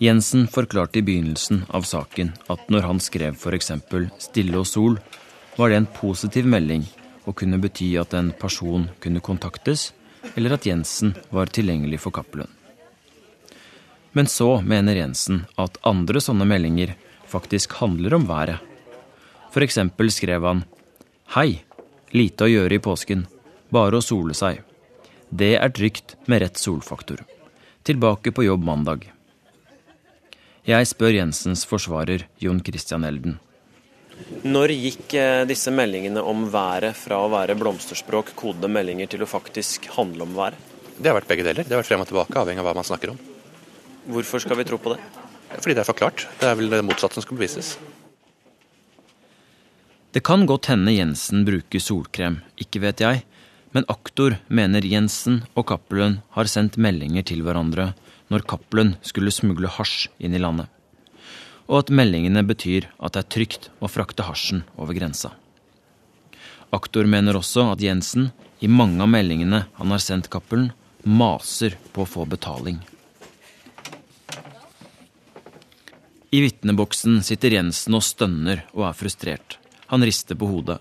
Jensen 0.00 0.46
forklarte 0.48 1.00
i 1.00 1.04
begynnelsen 1.04 1.64
av 1.76 1.84
saken 1.88 2.32
at 2.52 2.68
når 2.72 2.86
han 2.88 3.00
skrev 3.00 3.36
f.eks. 3.36 3.72
'Stille 4.18 4.60
og 4.60 4.66
sol', 4.66 5.00
var 5.56 5.68
det 5.68 5.76
en 5.76 5.92
positiv 6.00 6.44
melding 6.44 6.84
og 7.24 7.36
kunne 7.36 7.60
bety 7.60 7.96
at 8.00 8.14
en 8.14 8.32
person 8.32 8.88
kunne 9.00 9.20
kontaktes 9.20 9.90
eller 10.34 10.56
at 10.56 10.66
Jensen 10.66 11.14
var 11.30 11.50
tilgjengelig 11.50 12.00
for 12.00 12.14
Cappelen. 12.14 12.48
Men 14.12 14.26
så 14.26 14.60
mener 14.60 14.98
Jensen 14.98 15.44
at 15.60 15.78
andre 15.86 16.20
sånne 16.22 16.46
meldinger 16.48 16.96
faktisk 17.30 17.76
handler 17.78 18.14
om 18.18 18.26
været. 18.26 18.58
Eksempel 19.54 20.10
skrev 20.10 20.46
han 20.46 20.64
Hei, 21.34 21.62
lite 22.10 22.46
å 22.46 22.50
gjøre 22.50 22.74
i 22.74 22.82
påsken, 22.82 23.26
bare 23.70 23.98
å 23.98 24.02
sole 24.02 24.34
seg. 24.34 24.62
Det 25.30 25.54
er 25.58 25.70
trygt 25.70 26.16
med 26.26 26.42
rett 26.42 26.58
solfaktor. 26.58 27.22
Tilbake 27.86 28.32
på 28.34 28.46
jobb 28.48 28.64
mandag. 28.66 29.06
Jeg 30.66 30.88
spør 30.90 31.14
Jensens 31.14 31.62
forsvarer 31.66 32.26
Jon 32.42 32.58
Christian 32.66 33.06
Elden. 33.06 33.38
Når 34.40 34.72
gikk 34.72 35.14
eh, 35.20 35.42
disse 35.48 35.72
meldingene 35.74 36.22
om 36.24 36.46
været 36.52 36.96
fra 36.96 37.18
å 37.20 37.30
være 37.32 37.56
blomsterspråk, 37.60 38.32
kodede 38.38 38.70
meldinger, 38.72 39.10
til 39.12 39.24
å 39.24 39.28
faktisk 39.28 39.90
handle 39.96 40.24
om 40.24 40.36
været? 40.38 40.56
Det 40.96 41.10
har 41.10 41.16
vært 41.18 41.28
begge 41.28 41.44
deler. 41.44 41.66
Det 41.66 41.74
har 41.74 41.82
vært 41.82 41.90
frem 41.90 42.04
og 42.04 42.08
tilbake, 42.08 42.36
avhengig 42.40 42.62
av 42.62 42.68
hva 42.70 42.74
man 42.78 42.88
snakker 42.88 43.12
om. 43.12 43.20
Hvorfor 44.10 44.42
skal 44.44 44.56
vi 44.60 44.66
tro 44.68 44.80
på 44.80 44.94
det? 44.94 45.00
Fordi 45.58 45.76
det 45.76 45.82
er 45.82 45.88
forklart. 45.88 46.24
Det 46.40 46.48
er 46.48 46.56
vel 46.56 46.72
det 46.72 46.80
motsatte 46.88 47.18
som 47.18 47.26
skal 47.26 47.40
bevises. 47.40 47.74
Det 50.10 50.24
kan 50.26 50.48
godt 50.48 50.72
hende 50.72 50.96
Jensen 50.96 51.44
bruker 51.46 51.82
solkrem, 51.82 52.40
ikke 52.58 52.82
vet 52.82 53.04
jeg. 53.04 53.22
Men 53.76 53.86
aktor 53.92 54.40
mener 54.48 54.82
Jensen 54.88 55.44
og 55.52 55.68
Cappelen 55.70 56.18
har 56.34 56.50
sendt 56.50 56.80
meldinger 56.80 57.28
til 57.28 57.44
hverandre 57.46 57.92
når 58.32 58.48
Cappelen 58.50 58.96
skulle 59.06 59.34
smugle 59.34 59.70
hasj 59.70 60.08
inn 60.18 60.34
i 60.34 60.42
landet 60.42 60.72
og 61.70 61.84
at 61.84 61.92
meldingene 61.94 62.42
betyr 62.42 62.88
at 62.98 63.14
det 63.14 63.22
er 63.22 63.32
trygt 63.36 63.68
å 63.78 63.88
frakte 63.88 64.26
hasjen 64.26 64.64
over 64.74 64.96
grensa. 64.96 65.30
Aktor 66.74 67.06
mener 67.06 67.38
også 67.38 67.68
at 67.70 67.82
Jensen, 67.82 68.32
i 68.58 68.68
mange 68.68 69.00
av 69.02 69.10
meldingene 69.10 69.64
han 69.78 69.94
har 69.94 70.02
sendt 70.02 70.28
Cappelen, 70.30 70.72
maser 71.06 71.76
på 71.94 72.02
å 72.02 72.10
få 72.10 72.26
betaling. 72.28 72.80
I 76.30 76.42
vitneboksen 76.44 77.22
sitter 77.26 77.56
Jensen 77.56 77.96
og 77.98 78.04
stønner 78.06 78.64
og 78.74 78.84
er 78.90 78.98
frustrert. 78.98 79.58
Han 79.90 80.04
rister 80.06 80.38
på 80.38 80.46
hodet. 80.50 80.78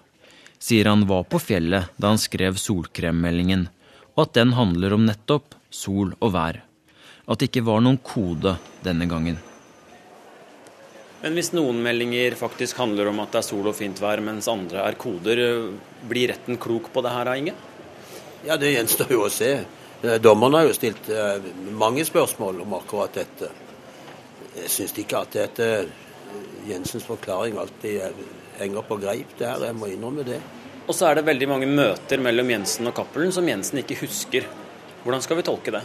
Sier 0.61 0.89
han 0.89 1.07
var 1.09 1.23
på 1.29 1.39
fjellet 1.41 1.89
da 1.97 2.11
han 2.11 2.21
skrev 2.21 2.59
solkremmeldingen, 2.61 3.69
og 4.13 4.27
at 4.27 4.35
den 4.37 4.53
handler 4.57 4.93
om 4.97 5.07
nettopp 5.07 5.55
sol 5.73 6.13
og 6.19 6.33
vær. 6.35 6.61
At 7.29 7.39
det 7.39 7.49
ikke 7.49 7.65
var 7.69 7.81
noen 7.85 8.01
kode 8.03 8.57
denne 8.85 9.07
gangen. 9.09 9.39
Men 11.19 11.35
hvis 11.35 11.51
noen 11.51 11.81
meldinger 11.83 12.37
faktisk 12.39 12.77
handler 12.79 13.09
om 13.11 13.19
at 13.19 13.33
det 13.33 13.41
er 13.41 13.47
sol 13.49 13.67
og 13.67 13.75
fint 13.75 13.99
vær, 13.99 14.21
mens 14.23 14.47
andre 14.51 14.85
er 14.85 14.97
koder, 14.99 15.41
blir 16.07 16.31
retten 16.31 16.59
klok 16.61 16.87
på 16.93 17.03
det 17.03 17.11
her, 17.11 17.31
Inge? 17.35 17.55
Ja, 18.47 18.55
det 18.55 18.71
gjenstår 18.71 19.11
jo 19.11 19.25
å 19.25 19.33
se. 19.33 19.51
Eh, 19.99 20.19
dommerne 20.23 20.61
har 20.61 20.69
jo 20.69 20.77
stilt 20.77 21.09
eh, 21.11 21.49
mange 21.75 22.05
spørsmål 22.07 22.61
om 22.63 22.77
akkurat 22.77 23.19
dette. 23.19 23.51
Jeg 24.55 24.71
syns 24.71 24.95
ikke 24.95 25.19
at 25.19 25.35
dette 25.35 25.67
Jensens 26.69 27.03
forklaring 27.07 27.57
alltid 27.59 28.01
henger 28.59 28.83
på 28.85 28.97
greip 28.99 29.37
Det 29.39 29.47
her, 29.47 29.63
jeg 29.69 29.75
må 29.75 29.89
innrømme 29.91 30.25
det. 30.27 30.39
Og 30.87 30.95
så 30.95 31.09
er 31.09 31.19
det 31.19 31.27
veldig 31.27 31.47
mange 31.51 31.67
møter 31.69 32.21
mellom 32.23 32.49
Jensen 32.49 32.89
og 32.89 32.95
Cappelen 32.97 33.33
som 33.35 33.47
Jensen 33.47 33.83
ikke 33.83 33.99
husker. 34.05 34.47
Hvordan 35.03 35.23
skal 35.23 35.39
vi 35.39 35.45
tolke 35.47 35.73
det? 35.75 35.83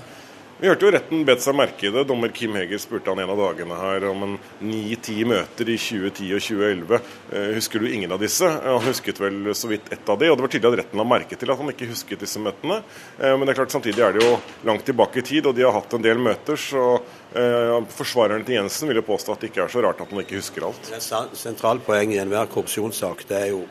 Vi 0.64 0.68
hørte 0.70 0.86
jo 0.86 0.90
retten 0.94 1.26
bedt 1.28 1.42
seg 1.44 1.52
merke 1.58 1.84
i 1.84 1.90
det. 1.92 2.06
Dommer 2.08 2.30
Kim 2.32 2.54
Heger 2.56 2.78
spurte 2.80 3.12
han 3.12 3.18
en 3.20 3.28
av 3.34 3.36
dagene 3.36 3.76
her 3.76 4.06
om 4.08 4.22
en 4.24 4.36
ni-ti 4.64 5.18
møter 5.28 5.68
i 5.68 5.74
2010 5.76 6.30
og 6.32 6.40
2011. 6.40 7.00
Eh, 7.36 7.50
husker 7.58 7.84
du 7.84 7.90
ingen 7.90 8.14
av 8.16 8.22
disse? 8.24 8.48
Han 8.48 8.80
husket 8.86 9.20
vel 9.20 9.52
så 9.52 9.68
vidt 9.68 9.92
ett 9.92 10.08
av 10.08 10.16
de, 10.22 10.30
og 10.32 10.40
det 10.40 10.46
var 10.46 10.54
tydelig 10.54 10.70
at 10.70 10.78
retten 10.80 11.02
la 11.02 11.06
merke 11.10 11.36
til 11.36 11.52
at 11.52 11.60
han 11.60 11.68
ikke 11.74 11.90
husket 11.92 12.24
disse 12.24 12.40
møtene. 12.40 12.80
Eh, 13.20 13.36
men 13.36 13.44
det 13.44 13.52
er 13.52 13.60
klart 13.60 13.76
samtidig 13.76 14.08
er 14.08 14.16
det 14.16 14.24
jo 14.24 14.40
langt 14.64 14.88
tilbake 14.88 15.20
i 15.20 15.28
tid, 15.34 15.52
og 15.52 15.52
de 15.60 15.68
har 15.68 15.76
hatt 15.76 16.00
en 16.00 16.08
del 16.08 16.24
møter. 16.30 16.56
så 16.56 16.88
eh, 17.36 17.76
Forsvareren 18.00 18.48
til 18.48 18.62
Jensen 18.62 18.88
vil 18.88 19.04
jo 19.04 19.08
påstå 19.12 19.36
at 19.36 19.44
det 19.44 19.52
ikke 19.52 19.66
er 19.68 19.76
så 19.76 19.84
rart 19.84 20.00
at 20.00 20.16
han 20.16 20.24
ikke 20.24 20.40
husker 20.40 20.64
alt. 20.70 20.94
Det 20.96 21.04
sentralt 21.44 21.84
poeng 21.84 22.16
i 22.16 22.24
enhver 22.24 22.48
korrupsjonssak 22.48 23.28
det 23.28 23.42
er 23.42 23.50
jo 23.52 23.66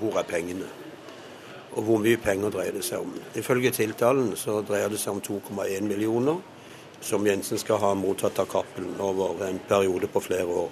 hvor 0.00 0.16
er 0.16 0.24
pengene? 0.24 0.79
Og 1.70 1.82
hvor 1.86 2.00
mye 2.02 2.18
penger 2.18 2.50
dreier 2.50 2.74
det 2.74 2.84
seg 2.84 3.04
om. 3.04 3.12
Ifølge 3.38 3.70
tiltalen 3.74 4.32
så 4.36 4.60
dreier 4.66 4.90
det 4.90 4.98
seg 4.98 5.14
om 5.14 5.22
2,1 5.22 5.86
millioner, 5.86 6.40
som 7.00 7.26
Jensen 7.26 7.58
skal 7.58 7.80
ha 7.80 7.94
mottatt 7.96 8.38
av 8.42 8.48
Cappelen 8.50 8.98
over 9.00 9.44
en 9.46 9.60
periode 9.68 10.10
på 10.10 10.20
flere 10.20 10.46
år. 10.64 10.70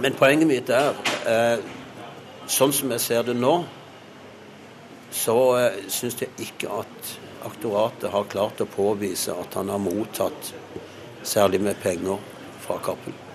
Men 0.00 0.16
poenget 0.16 0.48
mitt 0.48 0.70
er, 0.72 0.94
eh, 1.28 1.58
sånn 2.48 2.72
som 2.72 2.90
jeg 2.90 3.00
ser 3.00 3.22
det 3.22 3.36
nå, 3.36 3.64
så 5.12 5.36
eh, 5.58 5.82
syns 5.88 6.20
jeg 6.22 6.30
ikke 6.38 6.70
at 6.80 7.16
aktoratet 7.44 8.10
har 8.10 8.30
klart 8.32 8.62
å 8.64 8.68
påvise 8.70 9.34
at 9.34 9.58
han 9.58 9.68
har 9.68 9.82
mottatt 9.82 10.54
særlig 11.22 11.60
med 11.60 11.76
penger 11.82 12.16
fra 12.64 12.78
Cappelen. 12.78 13.29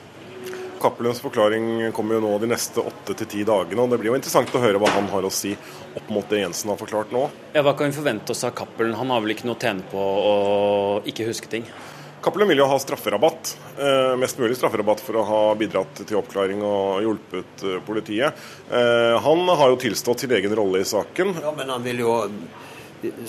Cappelens 0.82 1.22
forklaring 1.24 1.92
kommer 1.96 2.18
jo 2.18 2.26
nå 2.26 2.36
de 2.42 2.50
neste 2.52 2.84
åtte 2.84 3.16
til 3.18 3.30
ti 3.32 3.44
dagene. 3.48 3.82
og 3.82 3.90
Det 3.92 4.00
blir 4.02 4.12
jo 4.12 4.18
interessant 4.20 4.54
å 4.56 4.62
høre 4.62 4.80
hva 4.82 4.92
han 4.94 5.10
har 5.12 5.26
å 5.26 5.34
si 5.34 5.56
opp 5.96 6.10
mot 6.14 6.28
det 6.30 6.44
Jensen 6.44 6.72
har 6.72 6.80
forklart 6.80 7.14
nå. 7.16 7.26
Ja, 7.56 7.64
Hva 7.66 7.76
kan 7.78 7.90
vi 7.90 7.98
forvente 7.98 8.36
oss 8.36 8.44
av 8.44 8.56
Cappelen? 8.58 8.96
Han 9.00 9.14
har 9.14 9.24
vel 9.24 9.36
ikke 9.36 9.48
noe 9.50 9.58
å 9.58 9.62
tjene 9.62 9.86
på 9.92 10.02
å 10.02 10.36
ikke 11.08 11.28
huske 11.30 11.52
ting? 11.52 11.68
Cappelen 12.26 12.50
vil 12.50 12.58
jo 12.64 12.66
ha 12.66 12.78
strafferabatt. 12.82 13.56
Eh, 13.78 14.16
mest 14.18 14.40
mulig 14.42 14.58
strafferabatt 14.58 15.02
for 15.06 15.20
å 15.22 15.26
ha 15.30 15.42
bidratt 15.60 16.02
til 16.02 16.18
oppklaring 16.18 16.64
og 16.66 17.04
hjulpet 17.06 17.66
eh, 17.66 17.82
politiet. 17.86 18.46
Eh, 18.72 19.18
han 19.22 19.44
har 19.46 19.70
jo 19.70 19.82
tilstått 19.84 20.26
sin 20.26 20.34
egen 20.34 20.56
rolle 20.58 20.82
i 20.82 20.88
saken. 20.90 21.36
Ja, 21.44 21.54
Men 21.54 21.70
han 21.70 21.86
vil 21.86 22.02
jo, 22.02 22.16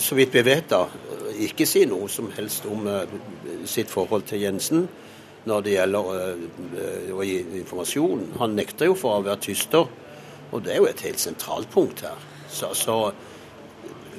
så 0.01 0.17
vidt 0.17 0.33
vi 0.33 0.41
vet, 0.47 0.71
da, 0.73 0.87
ikke 1.45 1.67
si 1.69 1.85
noe 1.85 2.09
som 2.09 2.31
helst 2.33 2.65
om 2.65 2.89
eh, 2.89 3.19
sitt 3.69 3.93
forhold 3.93 4.25
til 4.31 4.41
Jensen 4.47 4.87
når 5.47 5.63
det 5.65 5.75
gjelder 5.77 6.11
øh, 6.13 7.13
å 7.15 7.25
gi 7.25 7.37
informasjon. 7.61 8.25
Han 8.41 8.55
nekter 8.57 8.91
jo 8.91 8.97
for 8.99 9.17
å 9.17 9.25
være 9.25 9.43
tyster, 9.47 9.87
og 10.51 10.63
det 10.65 10.75
er 10.75 10.81
jo 10.81 10.89
et 10.89 11.03
helt 11.07 11.21
sentralt 11.21 11.71
punkt 11.73 12.03
her. 12.05 12.19
Så, 12.51 12.71
så 12.77 12.97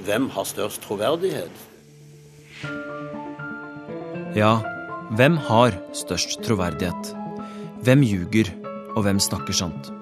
hvem 0.06 0.28
har 0.34 0.48
størst 0.48 0.84
troverdighet? 0.84 1.64
Ja, 4.36 4.58
hvem 5.16 5.38
har 5.48 5.76
størst 5.96 6.42
troverdighet? 6.44 7.14
Hvem 7.86 8.02
ljuger, 8.04 8.50
og 8.94 9.06
hvem 9.06 9.20
snakker 9.22 9.56
sant? 9.56 9.92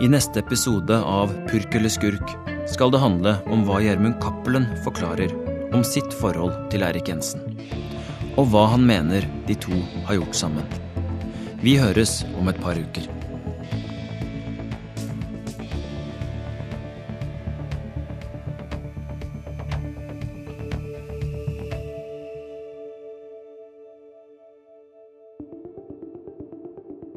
I 0.00 0.08
neste 0.12 0.42
episode 0.42 0.96
av 0.96 1.32
Purk 1.48 1.74
eller 1.76 1.92
skurk 1.92 2.32
skal 2.68 2.92
det 2.92 3.00
handle 3.00 3.36
om 3.52 3.64
hva 3.68 3.78
Gjermund 3.84 4.18
Cappelen 4.20 4.66
forklarer 4.84 5.32
om 5.76 5.84
sitt 5.86 6.12
forhold 6.20 6.54
til 6.72 6.84
Eirik 6.86 7.08
Jensen. 7.12 7.44
Og 8.36 8.50
hva 8.52 8.66
han 8.74 8.84
mener 8.84 9.24
de 9.48 9.54
to 9.56 9.76
har 10.04 10.18
gjort 10.18 10.36
sammen. 10.36 10.66
Vi 11.64 11.78
høres 11.80 12.20
om 12.36 12.50
et 12.52 12.58
par 12.60 12.76
uker. 12.76 13.08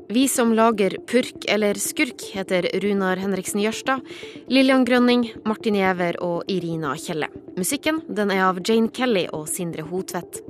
Vi 0.10 0.24
som 0.28 0.54
lager 0.58 0.96
Purk 1.08 1.46
eller 1.48 1.78
Skurk, 1.78 2.24
heter 2.34 2.66
Runar 2.82 3.20
Henriksen 3.22 3.62
Jørstad, 3.62 4.02
Lillian 4.50 4.82
Grønning, 4.88 5.28
Martin 5.46 5.78
Giæver 5.78 6.18
og 6.26 6.50
Irina 6.50 6.96
Kjelle. 6.98 7.30
Musikken 7.60 8.02
den 8.08 8.34
er 8.34 8.48
av 8.48 8.64
Jane 8.66 8.90
Kelly 8.90 9.28
og 9.30 9.46
Sindre 9.52 9.86
Hotvedt. 9.86 10.42